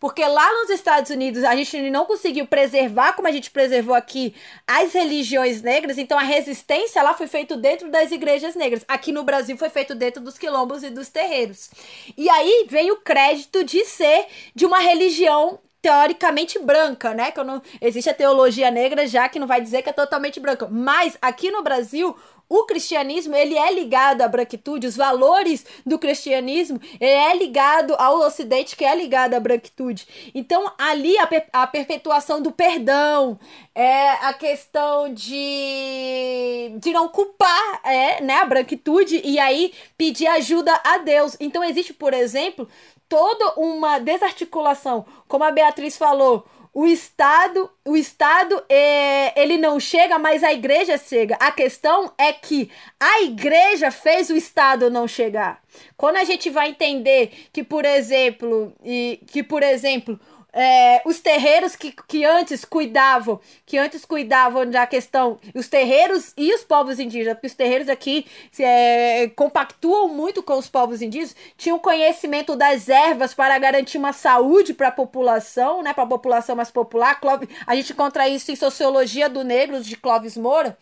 Porque 0.00 0.24
lá 0.24 0.50
nos 0.60 0.70
Estados 0.70 1.10
Unidos 1.10 1.42
a 1.44 1.54
gente 1.56 1.90
não 1.90 2.04
conseguiu 2.04 2.46
preservar 2.46 3.14
como 3.14 3.26
a 3.26 3.32
gente 3.32 3.50
preservou 3.50 3.94
aqui 3.94 4.34
as 4.66 4.92
religiões 4.92 5.60
negras, 5.60 5.98
então 5.98 6.18
a 6.18 6.22
resistência 6.22 7.02
lá 7.02 7.14
foi 7.14 7.26
feita 7.26 7.56
dentro 7.56 7.90
das 7.90 8.12
igrejas 8.12 8.54
negras. 8.54 8.84
Aqui 8.86 9.10
no 9.10 9.24
Brasil 9.24 9.56
foi 9.56 9.68
feito 9.68 9.94
dentro 9.94 10.22
dos 10.22 10.38
quilombos 10.38 10.82
e 10.82 10.90
dos 10.90 11.08
terreiros. 11.08 11.70
E 12.16 12.28
aí 12.30 12.66
vem 12.68 12.90
o 12.92 12.98
crédito 12.98 13.64
de 13.64 13.84
ser 13.84 14.26
de 14.54 14.64
uma 14.64 14.78
religião 14.78 15.58
teoricamente 15.82 16.58
branca, 16.58 17.14
né? 17.14 17.30
Que 17.30 17.42
não 17.42 17.62
existe 17.80 18.10
a 18.10 18.14
teologia 18.14 18.70
negra 18.70 19.06
já 19.06 19.28
que 19.28 19.38
não 19.38 19.46
vai 19.46 19.60
dizer 19.60 19.82
que 19.82 19.90
é 19.90 19.92
totalmente 19.92 20.40
branca, 20.40 20.68
mas 20.70 21.16
aqui 21.20 21.50
no 21.50 21.62
Brasil 21.62 22.16
o 22.48 22.64
cristianismo 22.64 23.36
ele 23.36 23.56
é 23.56 23.72
ligado 23.72 24.22
à 24.22 24.28
branquitude, 24.28 24.86
os 24.86 24.96
valores 24.96 25.66
do 25.84 25.98
cristianismo 25.98 26.80
é 26.98 27.36
ligado 27.36 27.94
ao 27.98 28.20
ocidente 28.20 28.74
que 28.74 28.84
é 28.84 28.94
ligado 28.94 29.34
à 29.34 29.40
branquitude. 29.40 30.06
Então 30.34 30.72
ali 30.78 31.18
a, 31.18 31.26
per 31.26 31.46
a 31.52 31.66
perpetuação 31.66 32.40
do 32.40 32.50
perdão, 32.50 33.38
é 33.74 34.10
a 34.10 34.32
questão 34.32 35.12
de, 35.12 36.72
de 36.78 36.92
não 36.92 37.08
culpar 37.08 37.80
é, 37.84 38.20
né, 38.22 38.34
a 38.34 38.44
branquitude 38.44 39.20
e 39.22 39.38
aí 39.38 39.72
pedir 39.96 40.26
ajuda 40.26 40.80
a 40.84 40.98
Deus. 40.98 41.36
Então 41.38 41.62
existe, 41.62 41.92
por 41.92 42.14
exemplo, 42.14 42.68
toda 43.08 43.54
uma 43.58 43.98
desarticulação, 43.98 45.04
como 45.26 45.44
a 45.44 45.50
Beatriz 45.50 45.96
falou, 45.96 46.46
o 46.72 46.86
Estado, 46.86 47.70
o 47.84 47.96
Estado 47.96 48.62
é, 48.68 49.40
ele 49.40 49.56
não 49.56 49.80
chega, 49.80 50.18
mas 50.18 50.44
a 50.44 50.52
igreja 50.52 50.96
chega. 50.98 51.36
A 51.36 51.50
questão 51.50 52.12
é 52.18 52.32
que 52.32 52.70
a 53.00 53.22
igreja 53.22 53.90
fez 53.90 54.30
o 54.30 54.36
Estado 54.36 54.90
não 54.90 55.08
chegar. 55.08 55.60
Quando 55.96 56.16
a 56.16 56.24
gente 56.24 56.50
vai 56.50 56.70
entender 56.70 57.48
que, 57.52 57.64
por 57.64 57.84
exemplo, 57.84 58.72
e 58.84 59.20
que 59.26 59.42
por 59.42 59.62
exemplo, 59.62 60.18
é, 60.52 61.02
os 61.04 61.20
terreiros 61.20 61.76
que, 61.76 61.94
que 62.06 62.24
antes 62.24 62.64
cuidavam, 62.64 63.38
que 63.66 63.76
antes 63.76 64.04
cuidavam 64.04 64.68
da 64.68 64.86
questão, 64.86 65.38
os 65.54 65.68
terreiros 65.68 66.32
e 66.36 66.52
os 66.54 66.64
povos 66.64 66.98
indígenas, 66.98 67.34
porque 67.34 67.48
os 67.48 67.54
terreiros 67.54 67.88
aqui 67.88 68.26
é, 68.58 69.30
compactuam 69.36 70.08
muito 70.08 70.42
com 70.42 70.54
os 70.54 70.68
povos 70.68 71.02
indígenas, 71.02 71.36
tinham 71.56 71.78
conhecimento 71.78 72.56
das 72.56 72.88
ervas 72.88 73.34
para 73.34 73.58
garantir 73.58 73.98
uma 73.98 74.12
saúde 74.12 74.72
para 74.72 74.88
a 74.88 74.92
população, 74.92 75.82
né, 75.82 75.92
para 75.92 76.04
a 76.04 76.08
população 76.08 76.56
mais 76.56 76.70
popular. 76.70 77.20
A 77.66 77.76
gente 77.76 77.92
encontra 77.92 78.28
isso 78.28 78.50
em 78.50 78.56
Sociologia 78.56 79.28
do 79.28 79.44
Negro, 79.44 79.80
de 79.80 79.96
Clóvis 79.96 80.36
Moura. 80.36 80.76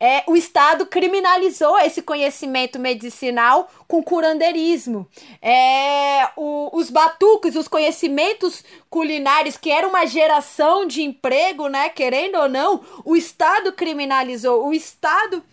É, 0.00 0.24
o 0.26 0.36
Estado 0.36 0.84
criminalizou 0.84 1.78
esse 1.78 2.02
conhecimento 2.02 2.78
medicinal 2.78 3.70
com 3.92 4.02
curandeirismo. 4.02 5.06
É, 5.42 6.30
o, 6.34 6.70
os 6.72 6.88
batuques, 6.88 7.54
os 7.56 7.68
conhecimentos 7.68 8.64
culinários, 8.88 9.58
que 9.58 9.70
era 9.70 9.86
uma 9.86 10.06
geração 10.06 10.86
de 10.86 11.02
emprego, 11.02 11.68
né? 11.68 11.90
Querendo 11.90 12.36
ou 12.38 12.48
não, 12.48 12.80
o 13.04 13.14
Estado 13.14 13.70
criminalizou, 13.70 14.66
o 14.66 14.72
Estado 14.72 15.44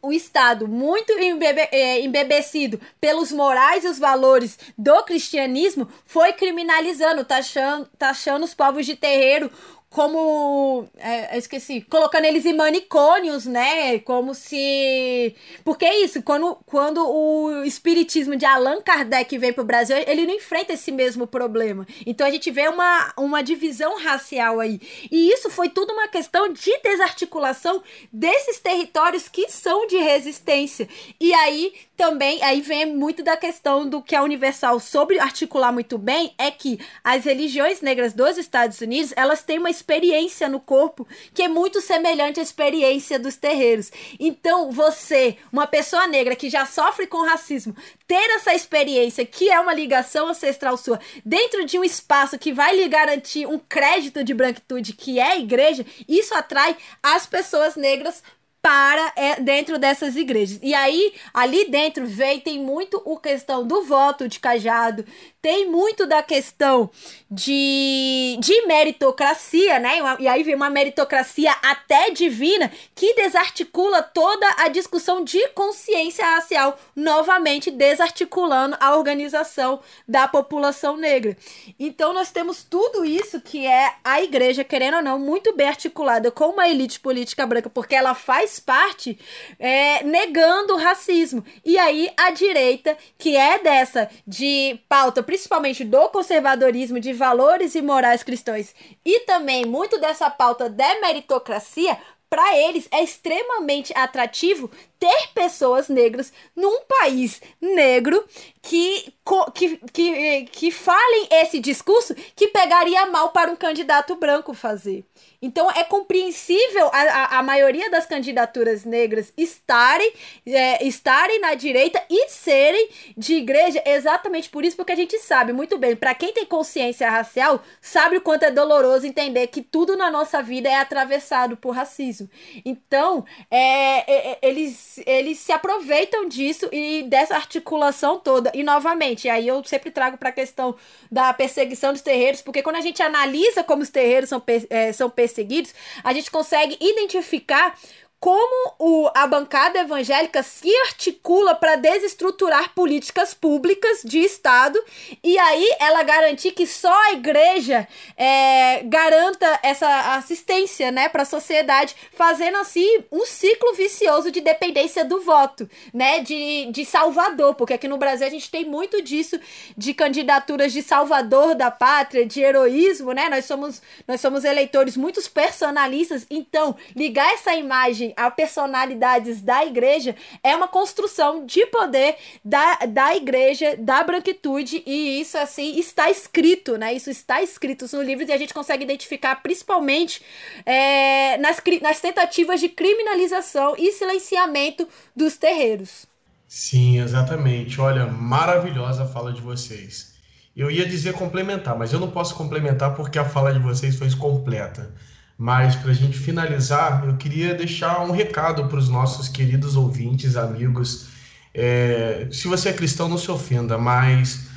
o 0.00 0.12
Estado 0.12 0.68
muito 0.68 1.12
embebe 1.12 1.68
é, 1.72 2.00
embebecido 2.00 2.78
pelos 3.00 3.32
morais 3.32 3.84
e 3.84 3.88
os 3.88 3.98
valores 3.98 4.58
do 4.76 5.02
cristianismo 5.02 5.88
foi 6.04 6.34
criminalizando, 6.34 7.24
taxando, 7.24 7.88
taxando 7.98 8.44
os 8.44 8.54
povos 8.54 8.84
de 8.84 8.96
terreiro 8.96 9.50
como. 9.94 10.88
É, 10.98 11.38
esqueci. 11.38 11.80
Colocando 11.82 12.24
eles 12.24 12.44
em 12.44 12.52
manicônios, 12.52 13.46
né? 13.46 14.00
Como 14.00 14.34
se. 14.34 15.36
Porque 15.64 15.84
é 15.84 16.02
isso, 16.02 16.20
quando, 16.20 16.56
quando 16.66 16.98
o 17.08 17.62
espiritismo 17.62 18.34
de 18.34 18.44
Allan 18.44 18.82
Kardec 18.82 19.38
vem 19.38 19.52
para 19.52 19.62
o 19.62 19.64
Brasil, 19.64 19.96
ele 20.04 20.26
não 20.26 20.34
enfrenta 20.34 20.72
esse 20.72 20.90
mesmo 20.90 21.28
problema. 21.28 21.86
Então 22.04 22.26
a 22.26 22.30
gente 22.30 22.50
vê 22.50 22.66
uma, 22.66 23.12
uma 23.16 23.40
divisão 23.40 23.96
racial 23.96 24.58
aí. 24.58 24.80
E 25.12 25.30
isso 25.30 25.48
foi 25.48 25.68
tudo 25.68 25.92
uma 25.92 26.08
questão 26.08 26.52
de 26.52 26.76
desarticulação 26.82 27.80
desses 28.12 28.58
territórios 28.58 29.28
que 29.28 29.48
são 29.48 29.86
de 29.86 29.96
resistência. 29.96 30.88
E 31.20 31.32
aí 31.32 31.72
também 31.96 32.42
aí 32.42 32.60
vem 32.60 32.86
muito 32.94 33.22
da 33.22 33.36
questão 33.36 33.88
do 33.88 34.02
que 34.02 34.16
a 34.16 34.22
Universal 34.22 34.80
soube 34.80 35.18
articular 35.18 35.72
muito 35.72 35.96
bem 35.96 36.34
é 36.36 36.50
que 36.50 36.78
as 37.02 37.24
religiões 37.24 37.80
negras 37.80 38.12
dos 38.12 38.36
Estados 38.36 38.80
Unidos 38.80 39.12
elas 39.16 39.42
têm 39.42 39.58
uma 39.58 39.70
experiência 39.70 40.48
no 40.48 40.58
corpo 40.58 41.06
que 41.32 41.42
é 41.42 41.48
muito 41.48 41.80
semelhante 41.80 42.40
à 42.40 42.42
experiência 42.42 43.18
dos 43.18 43.36
terreiros. 43.36 43.90
Então 44.18 44.70
você, 44.70 45.36
uma 45.52 45.66
pessoa 45.66 46.06
negra 46.06 46.34
que 46.34 46.50
já 46.50 46.66
sofre 46.66 47.06
com 47.06 47.24
racismo, 47.24 47.74
ter 48.06 48.30
essa 48.30 48.52
experiência 48.54 49.24
que 49.24 49.50
é 49.50 49.60
uma 49.60 49.72
ligação 49.72 50.28
ancestral 50.28 50.76
sua 50.76 50.98
dentro 51.24 51.64
de 51.64 51.78
um 51.78 51.84
espaço 51.84 52.38
que 52.38 52.52
vai 52.52 52.76
lhe 52.76 52.88
garantir 52.88 53.46
um 53.46 53.58
crédito 53.58 54.24
de 54.24 54.34
branquitude 54.34 54.92
que 54.94 55.18
é 55.18 55.32
a 55.32 55.38
igreja, 55.38 55.86
isso 56.08 56.34
atrai 56.34 56.76
as 57.02 57.26
pessoas 57.26 57.76
negras 57.76 58.22
para 58.64 59.12
é, 59.14 59.38
dentro 59.38 59.78
dessas 59.78 60.16
igrejas. 60.16 60.58
E 60.62 60.72
aí, 60.72 61.12
ali 61.34 61.70
dentro, 61.70 62.06
vem, 62.06 62.40
tem 62.40 62.58
muito 62.58 63.02
o 63.04 63.18
questão 63.18 63.66
do 63.66 63.82
voto 63.82 64.26
de 64.26 64.40
cajado, 64.40 65.04
tem 65.44 65.70
muito 65.70 66.06
da 66.06 66.22
questão 66.22 66.90
de, 67.30 68.38
de 68.40 68.66
meritocracia, 68.66 69.78
né? 69.78 69.98
E 70.18 70.26
aí 70.26 70.42
vem 70.42 70.54
uma 70.54 70.70
meritocracia 70.70 71.52
até 71.62 72.08
divina 72.08 72.72
que 72.94 73.12
desarticula 73.12 74.00
toda 74.02 74.46
a 74.56 74.68
discussão 74.68 75.22
de 75.22 75.46
consciência 75.48 76.24
racial, 76.24 76.78
novamente 76.96 77.70
desarticulando 77.70 78.74
a 78.80 78.96
organização 78.96 79.80
da 80.08 80.26
população 80.26 80.96
negra. 80.96 81.36
Então 81.78 82.14
nós 82.14 82.30
temos 82.30 82.64
tudo 82.64 83.04
isso 83.04 83.38
que 83.38 83.66
é 83.66 83.96
a 84.02 84.22
igreja, 84.22 84.64
querendo 84.64 84.96
ou 84.96 85.02
não, 85.02 85.18
muito 85.18 85.54
bem 85.54 85.68
articulada 85.68 86.30
com 86.30 86.46
uma 86.46 86.66
elite 86.68 87.00
política 87.00 87.46
branca, 87.46 87.68
porque 87.68 87.94
ela 87.94 88.14
faz 88.14 88.58
parte 88.58 89.18
é, 89.58 90.02
negando 90.04 90.72
o 90.72 90.78
racismo. 90.78 91.44
E 91.62 91.76
aí 91.78 92.10
a 92.16 92.30
direita, 92.30 92.96
que 93.18 93.36
é 93.36 93.58
dessa 93.58 94.08
de 94.26 94.80
pauta 94.88 95.22
principalmente 95.34 95.82
do 95.82 96.08
conservadorismo 96.10 97.00
de 97.00 97.12
valores 97.12 97.74
e 97.74 97.82
morais 97.82 98.22
cristãos, 98.22 98.72
e 99.04 99.20
também 99.20 99.64
muito 99.64 99.98
dessa 99.98 100.30
pauta 100.30 100.70
da 100.70 101.00
meritocracia, 101.00 101.98
para 102.30 102.56
eles 102.56 102.86
é 102.92 103.02
extremamente 103.02 103.92
atrativo 103.96 104.70
ter 104.96 105.28
pessoas 105.34 105.88
negras 105.88 106.32
num 106.54 106.82
país 106.82 107.42
negro 107.60 108.24
que, 108.64 109.12
que, 109.54 109.76
que, 109.92 110.44
que 110.46 110.70
falem 110.70 111.28
esse 111.30 111.60
discurso 111.60 112.14
que 112.34 112.48
pegaria 112.48 113.04
mal 113.06 113.28
para 113.28 113.50
um 113.50 113.56
candidato 113.56 114.16
branco 114.16 114.54
fazer. 114.54 115.04
Então 115.44 115.70
é 115.70 115.84
compreensível 115.84 116.88
a, 116.90 117.00
a, 117.00 117.38
a 117.38 117.42
maioria 117.42 117.90
das 117.90 118.06
candidaturas 118.06 118.84
negras 118.86 119.30
estarem, 119.36 120.10
é, 120.46 120.82
estarem 120.86 121.38
na 121.38 121.52
direita 121.54 122.02
e 122.08 122.30
serem 122.30 122.88
de 123.14 123.34
igreja 123.34 123.82
exatamente 123.84 124.48
por 124.48 124.64
isso, 124.64 124.74
porque 124.74 124.92
a 124.92 124.96
gente 124.96 125.18
sabe 125.18 125.52
muito 125.52 125.76
bem, 125.76 125.94
para 125.94 126.14
quem 126.14 126.32
tem 126.32 126.46
consciência 126.46 127.10
racial, 127.10 127.62
sabe 127.82 128.16
o 128.16 128.22
quanto 128.22 128.44
é 128.44 128.50
doloroso 128.50 129.06
entender 129.06 129.48
que 129.48 129.60
tudo 129.60 129.98
na 129.98 130.10
nossa 130.10 130.42
vida 130.42 130.70
é 130.70 130.76
atravessado 130.76 131.58
por 131.58 131.74
racismo. 131.74 132.30
Então, 132.64 133.26
é, 133.50 134.10
é, 134.10 134.30
é 134.30 134.38
eles, 134.40 134.98
eles 135.04 135.38
se 135.38 135.52
aproveitam 135.52 136.26
disso 136.26 136.70
e 136.72 137.02
dessa 137.02 137.34
articulação 137.34 138.18
toda. 138.18 138.50
E 138.54 138.62
novamente, 138.62 139.28
aí 139.28 139.46
eu 139.48 139.62
sempre 139.64 139.90
trago 139.90 140.16
para 140.16 140.28
a 140.28 140.32
questão 140.32 140.76
da 141.10 141.32
perseguição 141.32 141.92
dos 141.92 142.02
terreiros, 142.02 142.40
porque 142.40 142.62
quando 142.62 142.76
a 142.76 142.80
gente 142.80 143.02
analisa 143.02 143.64
como 143.64 143.82
os 143.82 143.90
terreiros 143.90 144.28
são, 144.28 144.42
é, 144.70 144.92
são 144.92 145.10
perseguidos, 145.10 145.74
a 146.02 146.12
gente 146.12 146.30
consegue 146.30 146.76
identificar 146.80 147.76
como 148.24 148.74
o, 148.78 149.10
a 149.14 149.26
bancada 149.26 149.80
evangélica 149.80 150.42
se 150.42 150.74
articula 150.86 151.54
para 151.54 151.76
desestruturar 151.76 152.72
políticas 152.74 153.34
públicas 153.34 154.00
de 154.02 154.18
Estado 154.18 154.82
e 155.22 155.38
aí 155.38 155.68
ela 155.78 156.02
garantir 156.02 156.52
que 156.52 156.66
só 156.66 156.90
a 157.02 157.12
igreja 157.12 157.86
é, 158.16 158.82
garanta 158.84 159.60
essa 159.62 160.14
assistência 160.14 160.90
né, 160.90 161.06
para 161.06 161.20
a 161.20 161.26
sociedade, 161.26 161.94
fazendo 162.14 162.56
assim 162.56 163.04
um 163.12 163.26
ciclo 163.26 163.74
vicioso 163.74 164.30
de 164.30 164.40
dependência 164.40 165.04
do 165.04 165.20
voto, 165.20 165.68
né, 165.92 166.20
de, 166.20 166.72
de 166.72 166.82
salvador, 166.86 167.54
porque 167.54 167.74
aqui 167.74 167.86
no 167.86 167.98
Brasil 167.98 168.26
a 168.26 168.30
gente 168.30 168.50
tem 168.50 168.64
muito 168.64 169.02
disso 169.02 169.38
de 169.76 169.92
candidaturas 169.92 170.72
de 170.72 170.80
salvador 170.80 171.54
da 171.54 171.70
pátria, 171.70 172.24
de 172.24 172.40
heroísmo, 172.40 173.12
né? 173.12 173.28
Nós 173.28 173.44
somos, 173.44 173.82
nós 174.08 174.18
somos 174.18 174.44
eleitores 174.44 174.96
muito 174.96 175.20
personalistas, 175.30 176.26
então 176.30 176.74
ligar 176.96 177.30
essa 177.34 177.54
imagem 177.54 178.13
a 178.16 178.30
personalidades 178.30 179.40
da 179.40 179.64
igreja 179.64 180.14
é 180.42 180.54
uma 180.54 180.68
construção 180.68 181.44
de 181.44 181.66
poder 181.66 182.16
da, 182.44 182.76
da 182.86 183.16
igreja, 183.16 183.76
da 183.76 184.02
branquitude, 184.02 184.82
e 184.86 185.20
isso, 185.20 185.38
assim, 185.38 185.78
está 185.78 186.10
escrito, 186.10 186.76
né? 186.76 186.94
Isso 186.94 187.10
está 187.10 187.42
escrito 187.42 187.86
no 187.94 188.02
livros 188.02 188.28
e 188.28 188.32
a 188.32 188.38
gente 188.38 188.54
consegue 188.54 188.84
identificar 188.84 189.36
principalmente 189.36 190.22
é, 190.64 191.36
nas, 191.38 191.62
nas 191.80 192.00
tentativas 192.00 192.60
de 192.60 192.68
criminalização 192.68 193.74
e 193.78 193.92
silenciamento 193.92 194.88
dos 195.14 195.36
terreiros. 195.36 196.06
Sim, 196.46 197.00
exatamente. 197.00 197.80
Olha, 197.80 198.06
maravilhosa 198.06 199.04
a 199.04 199.08
fala 199.08 199.32
de 199.32 199.40
vocês. 199.40 200.14
Eu 200.56 200.70
ia 200.70 200.86
dizer 200.86 201.14
complementar, 201.14 201.76
mas 201.76 201.92
eu 201.92 201.98
não 201.98 202.10
posso 202.10 202.34
complementar 202.36 202.94
porque 202.94 203.18
a 203.18 203.24
fala 203.24 203.52
de 203.52 203.58
vocês 203.58 203.96
foi 203.96 204.08
completa. 204.14 204.94
Mas 205.36 205.74
para 205.74 205.90
a 205.90 205.94
gente 205.94 206.16
finalizar, 206.16 207.04
eu 207.06 207.16
queria 207.16 207.54
deixar 207.54 208.00
um 208.02 208.12
recado 208.12 208.66
para 208.68 208.78
os 208.78 208.88
nossos 208.88 209.28
queridos 209.28 209.76
ouvintes, 209.76 210.36
amigos. 210.36 211.08
É, 211.52 212.28
se 212.30 212.46
você 212.46 212.68
é 212.68 212.72
cristão, 212.72 213.08
não 213.08 213.18
se 213.18 213.30
ofenda, 213.30 213.76
mas 213.76 214.48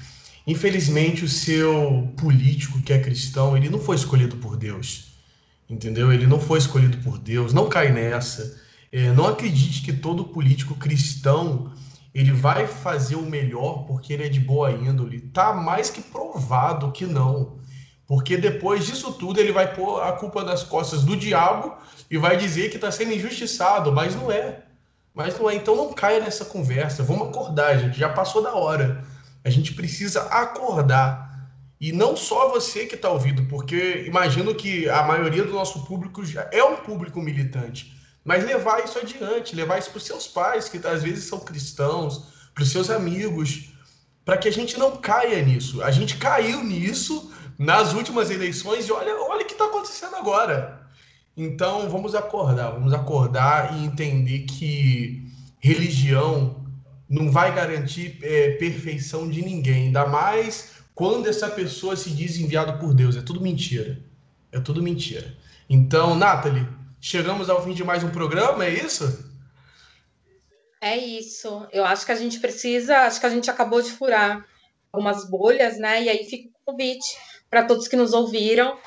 infelizmente 0.45 1.25
o 1.25 1.29
seu 1.29 2.13
político 2.17 2.81
que 2.81 2.93
é 2.93 2.99
cristão, 2.99 3.57
ele 3.57 3.69
não 3.69 3.79
foi 3.79 3.95
escolhido 3.95 4.37
por 4.37 4.55
Deus, 4.55 5.13
entendeu? 5.69 6.13
Ele 6.13 6.27
não 6.27 6.39
foi 6.39 6.59
escolhido 6.59 6.97
por 6.99 7.17
Deus. 7.17 7.53
Não 7.53 7.67
cai 7.67 7.91
nessa. 7.91 8.59
É, 8.91 9.11
não 9.11 9.25
acredite 9.27 9.81
que 9.81 9.93
todo 9.93 10.25
político 10.25 10.75
cristão 10.75 11.71
ele 12.13 12.31
vai 12.31 12.65
fazer 12.67 13.15
o 13.15 13.21
melhor 13.21 13.85
porque 13.85 14.13
ele 14.13 14.25
é 14.25 14.29
de 14.29 14.39
boa 14.39 14.71
índole. 14.71 15.21
Tá 15.21 15.53
mais 15.53 15.89
que 15.89 16.01
provado 16.01 16.91
que 16.91 17.05
não. 17.05 17.57
Porque 18.07 18.37
depois 18.37 18.85
disso 18.85 19.11
tudo 19.11 19.39
ele 19.39 19.51
vai 19.51 19.73
pôr 19.73 20.01
a 20.01 20.13
culpa 20.13 20.43
das 20.43 20.63
costas 20.63 21.03
do 21.03 21.17
diabo 21.17 21.75
e 22.09 22.17
vai 22.17 22.37
dizer 22.37 22.69
que 22.69 22.77
está 22.77 22.89
sendo 22.89 23.11
injustiçado, 23.11 23.91
mas 23.91 24.15
não 24.15 24.31
é. 24.31 24.63
Mas 25.13 25.37
não 25.37 25.49
é. 25.49 25.55
Então 25.55 25.75
não 25.75 25.91
caia 25.91 26.21
nessa 26.21 26.45
conversa. 26.45 27.03
Vamos 27.03 27.27
acordar, 27.27 27.77
gente. 27.77 27.99
Já 27.99 28.07
passou 28.07 28.41
da 28.41 28.53
hora. 28.53 29.03
A 29.43 29.49
gente 29.49 29.73
precisa 29.73 30.21
acordar. 30.23 31.27
E 31.81 31.91
não 31.91 32.15
só 32.15 32.49
você 32.49 32.85
que 32.85 32.95
está 32.95 33.09
ouvindo, 33.09 33.43
porque 33.45 34.05
imagino 34.07 34.55
que 34.55 34.89
a 34.89 35.03
maioria 35.03 35.43
do 35.43 35.53
nosso 35.53 35.85
público 35.85 36.25
já 36.25 36.49
é 36.51 36.63
um 36.63 36.77
público 36.77 37.21
militante. 37.21 37.93
Mas 38.23 38.43
levar 38.45 38.83
isso 38.83 38.97
adiante, 38.97 39.55
levar 39.55 39.77
isso 39.77 39.89
para 39.89 39.97
os 39.97 40.05
seus 40.05 40.27
pais, 40.27 40.69
que 40.69 40.85
às 40.87 41.03
vezes 41.03 41.25
são 41.25 41.39
cristãos, 41.39 42.33
para 42.53 42.63
os 42.63 42.71
seus 42.71 42.89
amigos, 42.89 43.69
para 44.27 44.35
que 44.35 44.49
a 44.49 44.51
gente 44.51 44.77
não 44.77 44.97
caia 44.97 45.41
nisso. 45.41 45.81
A 45.81 45.89
gente 45.89 46.17
caiu 46.17 46.61
nisso 46.61 47.31
nas 47.57 47.93
últimas 47.93 48.29
eleições 48.29 48.85
e 48.85 48.91
olha, 48.91 49.15
olha 49.21 49.45
o 49.45 49.47
que 49.47 49.53
está 49.53 49.63
acontecendo 49.63 50.17
agora. 50.17 50.81
Então 51.37 51.89
vamos 51.89 52.13
acordar, 52.13 52.71
vamos 52.71 52.91
acordar 52.91 53.73
e 53.77 53.85
entender 53.85 54.39
que 54.39 55.31
religião 55.59 56.61
não 57.09 57.31
vai 57.31 57.55
garantir 57.55 58.19
é, 58.21 58.49
perfeição 58.57 59.29
de 59.29 59.41
ninguém, 59.41 59.85
ainda 59.85 60.05
mais 60.05 60.73
quando 60.93 61.27
essa 61.27 61.47
pessoa 61.47 61.95
se 61.95 62.09
diz 62.09 62.37
enviado 62.37 62.77
por 62.79 62.93
Deus. 62.93 63.15
É 63.15 63.21
tudo 63.21 63.39
mentira. 63.39 63.97
É 64.51 64.59
tudo 64.59 64.83
mentira. 64.83 65.37
Então, 65.69 66.15
Nathalie, 66.15 66.67
chegamos 66.99 67.49
ao 67.49 67.63
fim 67.63 67.73
de 67.73 67.83
mais 67.85 68.03
um 68.03 68.09
programa, 68.09 68.65
é 68.65 68.73
isso? 68.73 69.26
É 70.87 70.97
isso. 70.97 71.67
Eu 71.71 71.83
acho 71.83 72.05
que 72.05 72.11
a 72.11 72.15
gente 72.15 72.39
precisa, 72.39 72.99
acho 72.99 73.19
que 73.19 73.25
a 73.25 73.29
gente 73.29 73.49
acabou 73.49 73.81
de 73.81 73.91
furar 73.91 74.45
algumas 74.91 75.29
bolhas, 75.29 75.77
né? 75.77 76.03
E 76.03 76.09
aí 76.09 76.25
fica 76.25 76.49
o 76.49 76.71
convite 76.71 77.17
para 77.49 77.65
todos 77.65 77.87
que 77.87 77.95
nos 77.95 78.13
ouviram. 78.13 78.77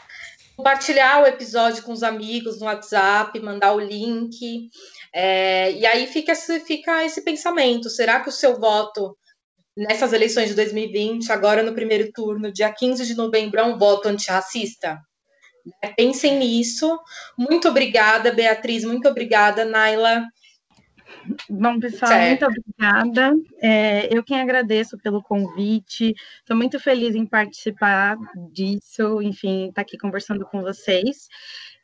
Compartilhar 0.57 1.22
o 1.22 1.26
episódio 1.26 1.82
com 1.82 1.92
os 1.92 2.03
amigos 2.03 2.59
no 2.59 2.66
WhatsApp, 2.66 3.38
mandar 3.40 3.74
o 3.74 3.80
link. 3.80 4.68
É, 5.12 5.72
e 5.72 5.84
aí 5.86 6.07
fica 6.07 6.32
esse, 6.32 6.61
fica 6.61 7.05
esse 7.05 7.22
pensamento: 7.22 7.90
será 7.90 8.20
que 8.20 8.28
o 8.28 8.32
seu 8.32 8.59
voto 8.59 9.16
nessas 9.76 10.12
eleições 10.12 10.48
de 10.48 10.55
2020, 10.55 11.30
agora 11.30 11.62
no 11.62 11.74
primeiro 11.74 12.11
turno, 12.12 12.53
dia 12.53 12.72
15 12.72 13.07
de 13.07 13.14
novembro, 13.14 13.61
é 13.61 13.64
um 13.64 13.78
voto 13.78 14.09
antirracista? 14.09 14.98
É, 15.82 15.88
pensem 15.88 16.38
nisso. 16.38 16.98
Muito 17.38 17.68
obrigada, 17.68 18.32
Beatriz. 18.32 18.84
Muito 18.84 19.09
obrigada, 19.09 19.64
Naila. 19.64 20.24
Bom, 21.49 21.79
pessoal, 21.79 22.11
certo. 22.11 22.47
muito 22.47 22.61
obrigada. 22.61 23.33
É, 23.61 24.14
eu 24.14 24.23
quem 24.23 24.41
agradeço 24.41 24.97
pelo 24.99 25.23
convite. 25.23 26.14
Estou 26.39 26.57
muito 26.57 26.79
feliz 26.81 27.14
em 27.14 27.27
participar 27.27 28.16
disso, 28.53 29.21
enfim, 29.23 29.68
estar 29.68 29.75
tá 29.75 29.81
aqui 29.83 29.99
conversando 29.99 30.45
com 30.47 30.61
vocês. 30.62 31.29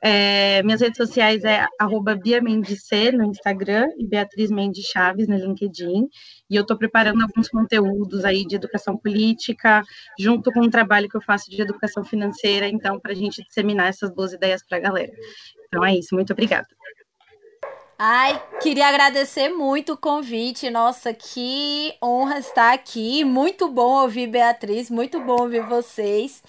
É, 0.02 0.62
minhas 0.62 0.80
redes 0.80 0.98
sociais 0.98 1.42
é 1.44 1.66
arroba 1.78 2.14
Bia 2.14 2.40
no 2.40 3.24
Instagram 3.24 3.88
e 3.98 4.06
Beatriz 4.06 4.50
Mendes 4.50 4.84
Chaves 4.84 5.26
no 5.26 5.36
LinkedIn. 5.36 6.08
E 6.48 6.56
eu 6.56 6.62
estou 6.62 6.76
preparando 6.76 7.22
alguns 7.22 7.48
conteúdos 7.48 8.24
aí 8.24 8.46
de 8.46 8.56
educação 8.56 8.96
política, 8.96 9.82
junto 10.18 10.52
com 10.52 10.60
o 10.60 10.70
trabalho 10.70 11.08
que 11.08 11.16
eu 11.16 11.22
faço 11.22 11.50
de 11.50 11.60
educação 11.60 12.04
financeira, 12.04 12.68
então, 12.68 13.00
para 13.00 13.12
a 13.12 13.16
gente 13.16 13.42
disseminar 13.42 13.88
essas 13.88 14.10
boas 14.10 14.32
ideias 14.32 14.62
para 14.66 14.78
a 14.78 14.80
galera. 14.80 15.12
Então 15.66 15.84
é 15.84 15.96
isso, 15.96 16.14
muito 16.14 16.32
obrigada. 16.32 16.68
Ai, 17.98 18.42
queria 18.60 18.88
agradecer 18.88 19.48
muito 19.48 19.94
o 19.94 19.96
convite. 19.96 20.68
Nossa, 20.68 21.14
que 21.14 21.94
honra 22.02 22.38
estar 22.38 22.74
aqui. 22.74 23.24
Muito 23.24 23.68
bom 23.68 24.02
ouvir 24.02 24.26
Beatriz, 24.26 24.90
muito 24.90 25.18
bom 25.20 25.40
ouvir 25.40 25.66
vocês. 25.66 26.42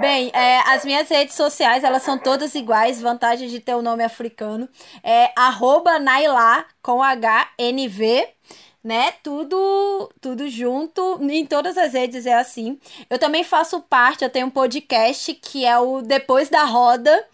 Bem, 0.00 0.30
é, 0.32 0.60
as 0.60 0.86
minhas 0.86 1.06
redes 1.10 1.34
sociais, 1.34 1.84
elas 1.84 2.02
são 2.02 2.16
todas 2.16 2.54
iguais, 2.54 3.00
vantagem 3.00 3.48
de 3.48 3.60
ter 3.60 3.74
o 3.74 3.80
um 3.80 3.82
nome 3.82 4.02
africano. 4.02 4.66
É 5.04 5.30
arroba 5.36 5.98
Nailá, 5.98 6.64
com 6.80 7.02
H-N-V 7.02 8.34
né? 8.86 9.12
Tudo, 9.20 10.08
tudo 10.20 10.48
junto. 10.48 11.18
Em 11.20 11.44
todas 11.44 11.76
as 11.76 11.92
redes 11.92 12.24
é 12.24 12.34
assim. 12.34 12.78
Eu 13.10 13.18
também 13.18 13.42
faço 13.42 13.80
parte, 13.82 14.22
eu 14.22 14.30
tenho 14.30 14.46
um 14.46 14.50
podcast 14.50 15.34
que 15.34 15.64
é 15.64 15.76
o 15.76 16.02
Depois 16.02 16.48
da 16.48 16.62
Roda, 16.62 17.26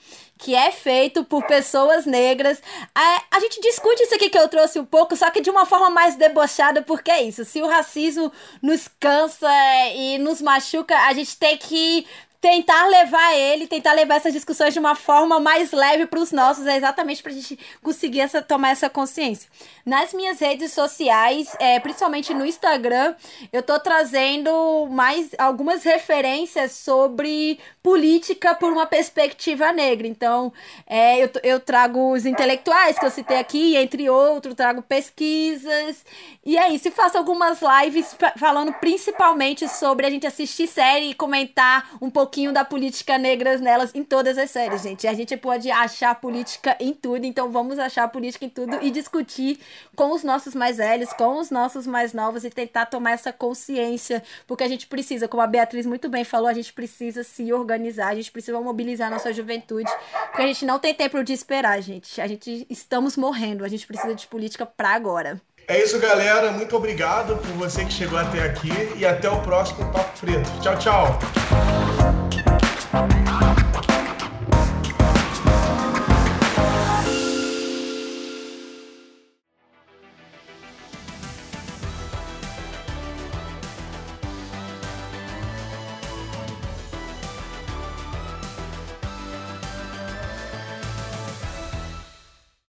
que 0.43 0.57
é 0.57 0.73
feito 0.73 1.23
por 1.23 1.45
pessoas 1.45 2.05
negras. 2.05 2.61
A, 2.93 3.23
a 3.31 3.39
gente 3.39 3.61
discute 3.61 4.03
isso 4.03 4.17
aqui 4.17 4.29
que 4.29 4.37
eu 4.37 4.49
trouxe 4.49 4.81
um 4.81 4.85
pouco, 4.85 5.15
só 5.15 5.31
que 5.31 5.41
de 5.41 5.49
uma 5.49 5.65
forma 5.65 5.89
mais 5.89 6.17
debochada, 6.17 6.83
porque 6.83 7.13
é 7.13 7.23
isso. 7.23 7.45
Se 7.45 7.63
o 7.63 7.69
racismo 7.69 8.33
nos 8.61 8.89
cansa 8.99 9.49
e 9.95 10.19
nos 10.19 10.43
machuca, 10.43 10.99
a 10.99 11.13
gente 11.13 11.37
tem 11.37 11.57
que 11.57 12.05
tentar 12.43 12.89
levar 12.89 13.37
ele, 13.37 13.69
tentar 13.69 13.93
levar 13.93 14.17
essas 14.17 14.33
discussões 14.33 14.75
de 14.75 14.81
uma 14.81 14.97
forma 14.97 15.39
mais 15.39 15.71
leve 15.71 16.07
para 16.07 16.19
os 16.19 16.33
nossos, 16.33 16.67
é 16.67 16.77
exatamente 16.77 17.23
para 17.23 17.31
a 17.31 17.35
gente 17.37 17.57
conseguir 17.81 18.19
essa, 18.19 18.43
tomar 18.43 18.71
essa 18.71 18.91
consciência. 18.91 19.49
Nas 19.87 20.13
minhas 20.13 20.41
redes 20.41 20.73
sociais, 20.73 21.55
é, 21.61 21.79
principalmente 21.79 22.35
no 22.35 22.45
Instagram, 22.45 23.15
eu 23.53 23.63
tô 23.63 23.79
trazendo 23.79 24.89
mais 24.91 25.31
algumas 25.39 25.85
referências 25.85 26.73
sobre 26.73 27.61
política 27.83 28.55
por 28.55 28.73
uma 28.73 28.87
perspectiva 28.87 29.73
negra. 29.73 30.07
Então, 30.07 30.53
é, 30.87 31.25
eu, 31.25 31.31
eu 31.43 31.61
trago 31.61 32.13
os 32.13 32.25
intelectuais 32.25 32.99
que 32.99 33.05
eu 33.05 33.11
citei 33.11 33.39
aqui, 33.39 33.77
entre 33.77 34.09
outros, 34.09 34.55
trago 34.55 34.83
pesquisas. 34.83 36.05
E 36.45 36.57
é 36.57 36.71
isso. 36.71 36.89
E 36.89 36.91
faço 36.93 37.19
algumas 37.19 37.59
lives 37.61 38.17
falando 38.37 38.73
principalmente 38.75 39.69
sobre 39.69 40.07
a 40.07 40.11
gente 40.11 40.27
assistir 40.27 40.69
série 40.69 41.11
e 41.11 41.15
comentar 41.15 41.91
um 42.01 42.09
pouquinho 42.09 42.53
da 42.53 42.65
política 42.65 43.19
negra 43.19 43.59
nelas 43.59 43.93
em 43.95 44.05
todas 44.05 44.39
as 44.39 44.51
séries, 44.51 44.83
gente. 44.83 45.09
A 45.09 45.15
gente 45.15 45.37
pode 45.37 45.71
achar 45.71 46.15
política 46.15 46.77
em 46.79 46.93
tudo, 46.93 47.25
então 47.25 47.51
vamos 47.51 47.79
achar 47.79 48.07
política 48.09 48.45
em 48.45 48.49
tudo 48.49 48.79
e 48.81 48.91
discutir 48.91 49.59
com 49.97 50.13
os 50.13 50.23
nossos 50.23 50.55
mais 50.55 50.77
velhos, 50.77 51.13
com 51.13 51.39
os 51.39 51.51
nossos 51.51 51.87
mais 51.87 52.13
novos 52.13 52.45
e 52.45 52.51
tentar 52.51 52.87
tomar 52.87 53.13
essa 53.13 53.33
consciência, 53.33 54.23
porque 54.47 54.63
a 54.63 54.69
gente 54.69 54.87
precisa, 54.87 55.27
como 55.27 55.43
a 55.43 55.47
Beatriz 55.47 55.85
muito 55.85 56.09
bem 56.09 56.25
falou, 56.25 56.49
a 56.49 56.55
gente 56.55 56.73
precisa 56.73 57.25
se 57.25 57.53
organizar 57.53 57.72
organizar, 57.73 58.09
a 58.09 58.15
gente 58.15 58.31
precisa 58.31 58.61
mobilizar 58.61 59.09
a 59.09 59.11
nossa 59.11 59.33
juventude, 59.33 59.91
porque 60.27 60.43
a 60.43 60.47
gente 60.47 60.65
não 60.65 60.79
tem 60.79 60.95
tempo 60.95 61.23
de 61.25 61.33
esperar, 61.33 61.81
gente. 61.81 62.21
A 62.21 62.27
gente 62.27 62.67
estamos 62.69 63.17
morrendo, 63.17 63.65
a 63.65 63.69
gente 63.69 63.87
precisa 63.87 64.15
de 64.15 64.27
política 64.27 64.67
para 64.67 64.91
agora. 64.91 65.41
É 65.69 65.83
isso, 65.83 65.99
galera. 65.99 66.51
Muito 66.51 66.77
obrigado 66.77 67.37
por 67.37 67.53
você 67.53 67.85
que 67.85 67.93
chegou 67.93 68.19
até 68.19 68.43
aqui 68.43 68.73
e 68.97 69.07
até 69.07 69.29
o 69.29 69.41
próximo 69.43 69.91
Papo 69.93 70.21
Preto. 70.21 70.51
Tchau, 70.61 70.79
tchau. 70.79 71.19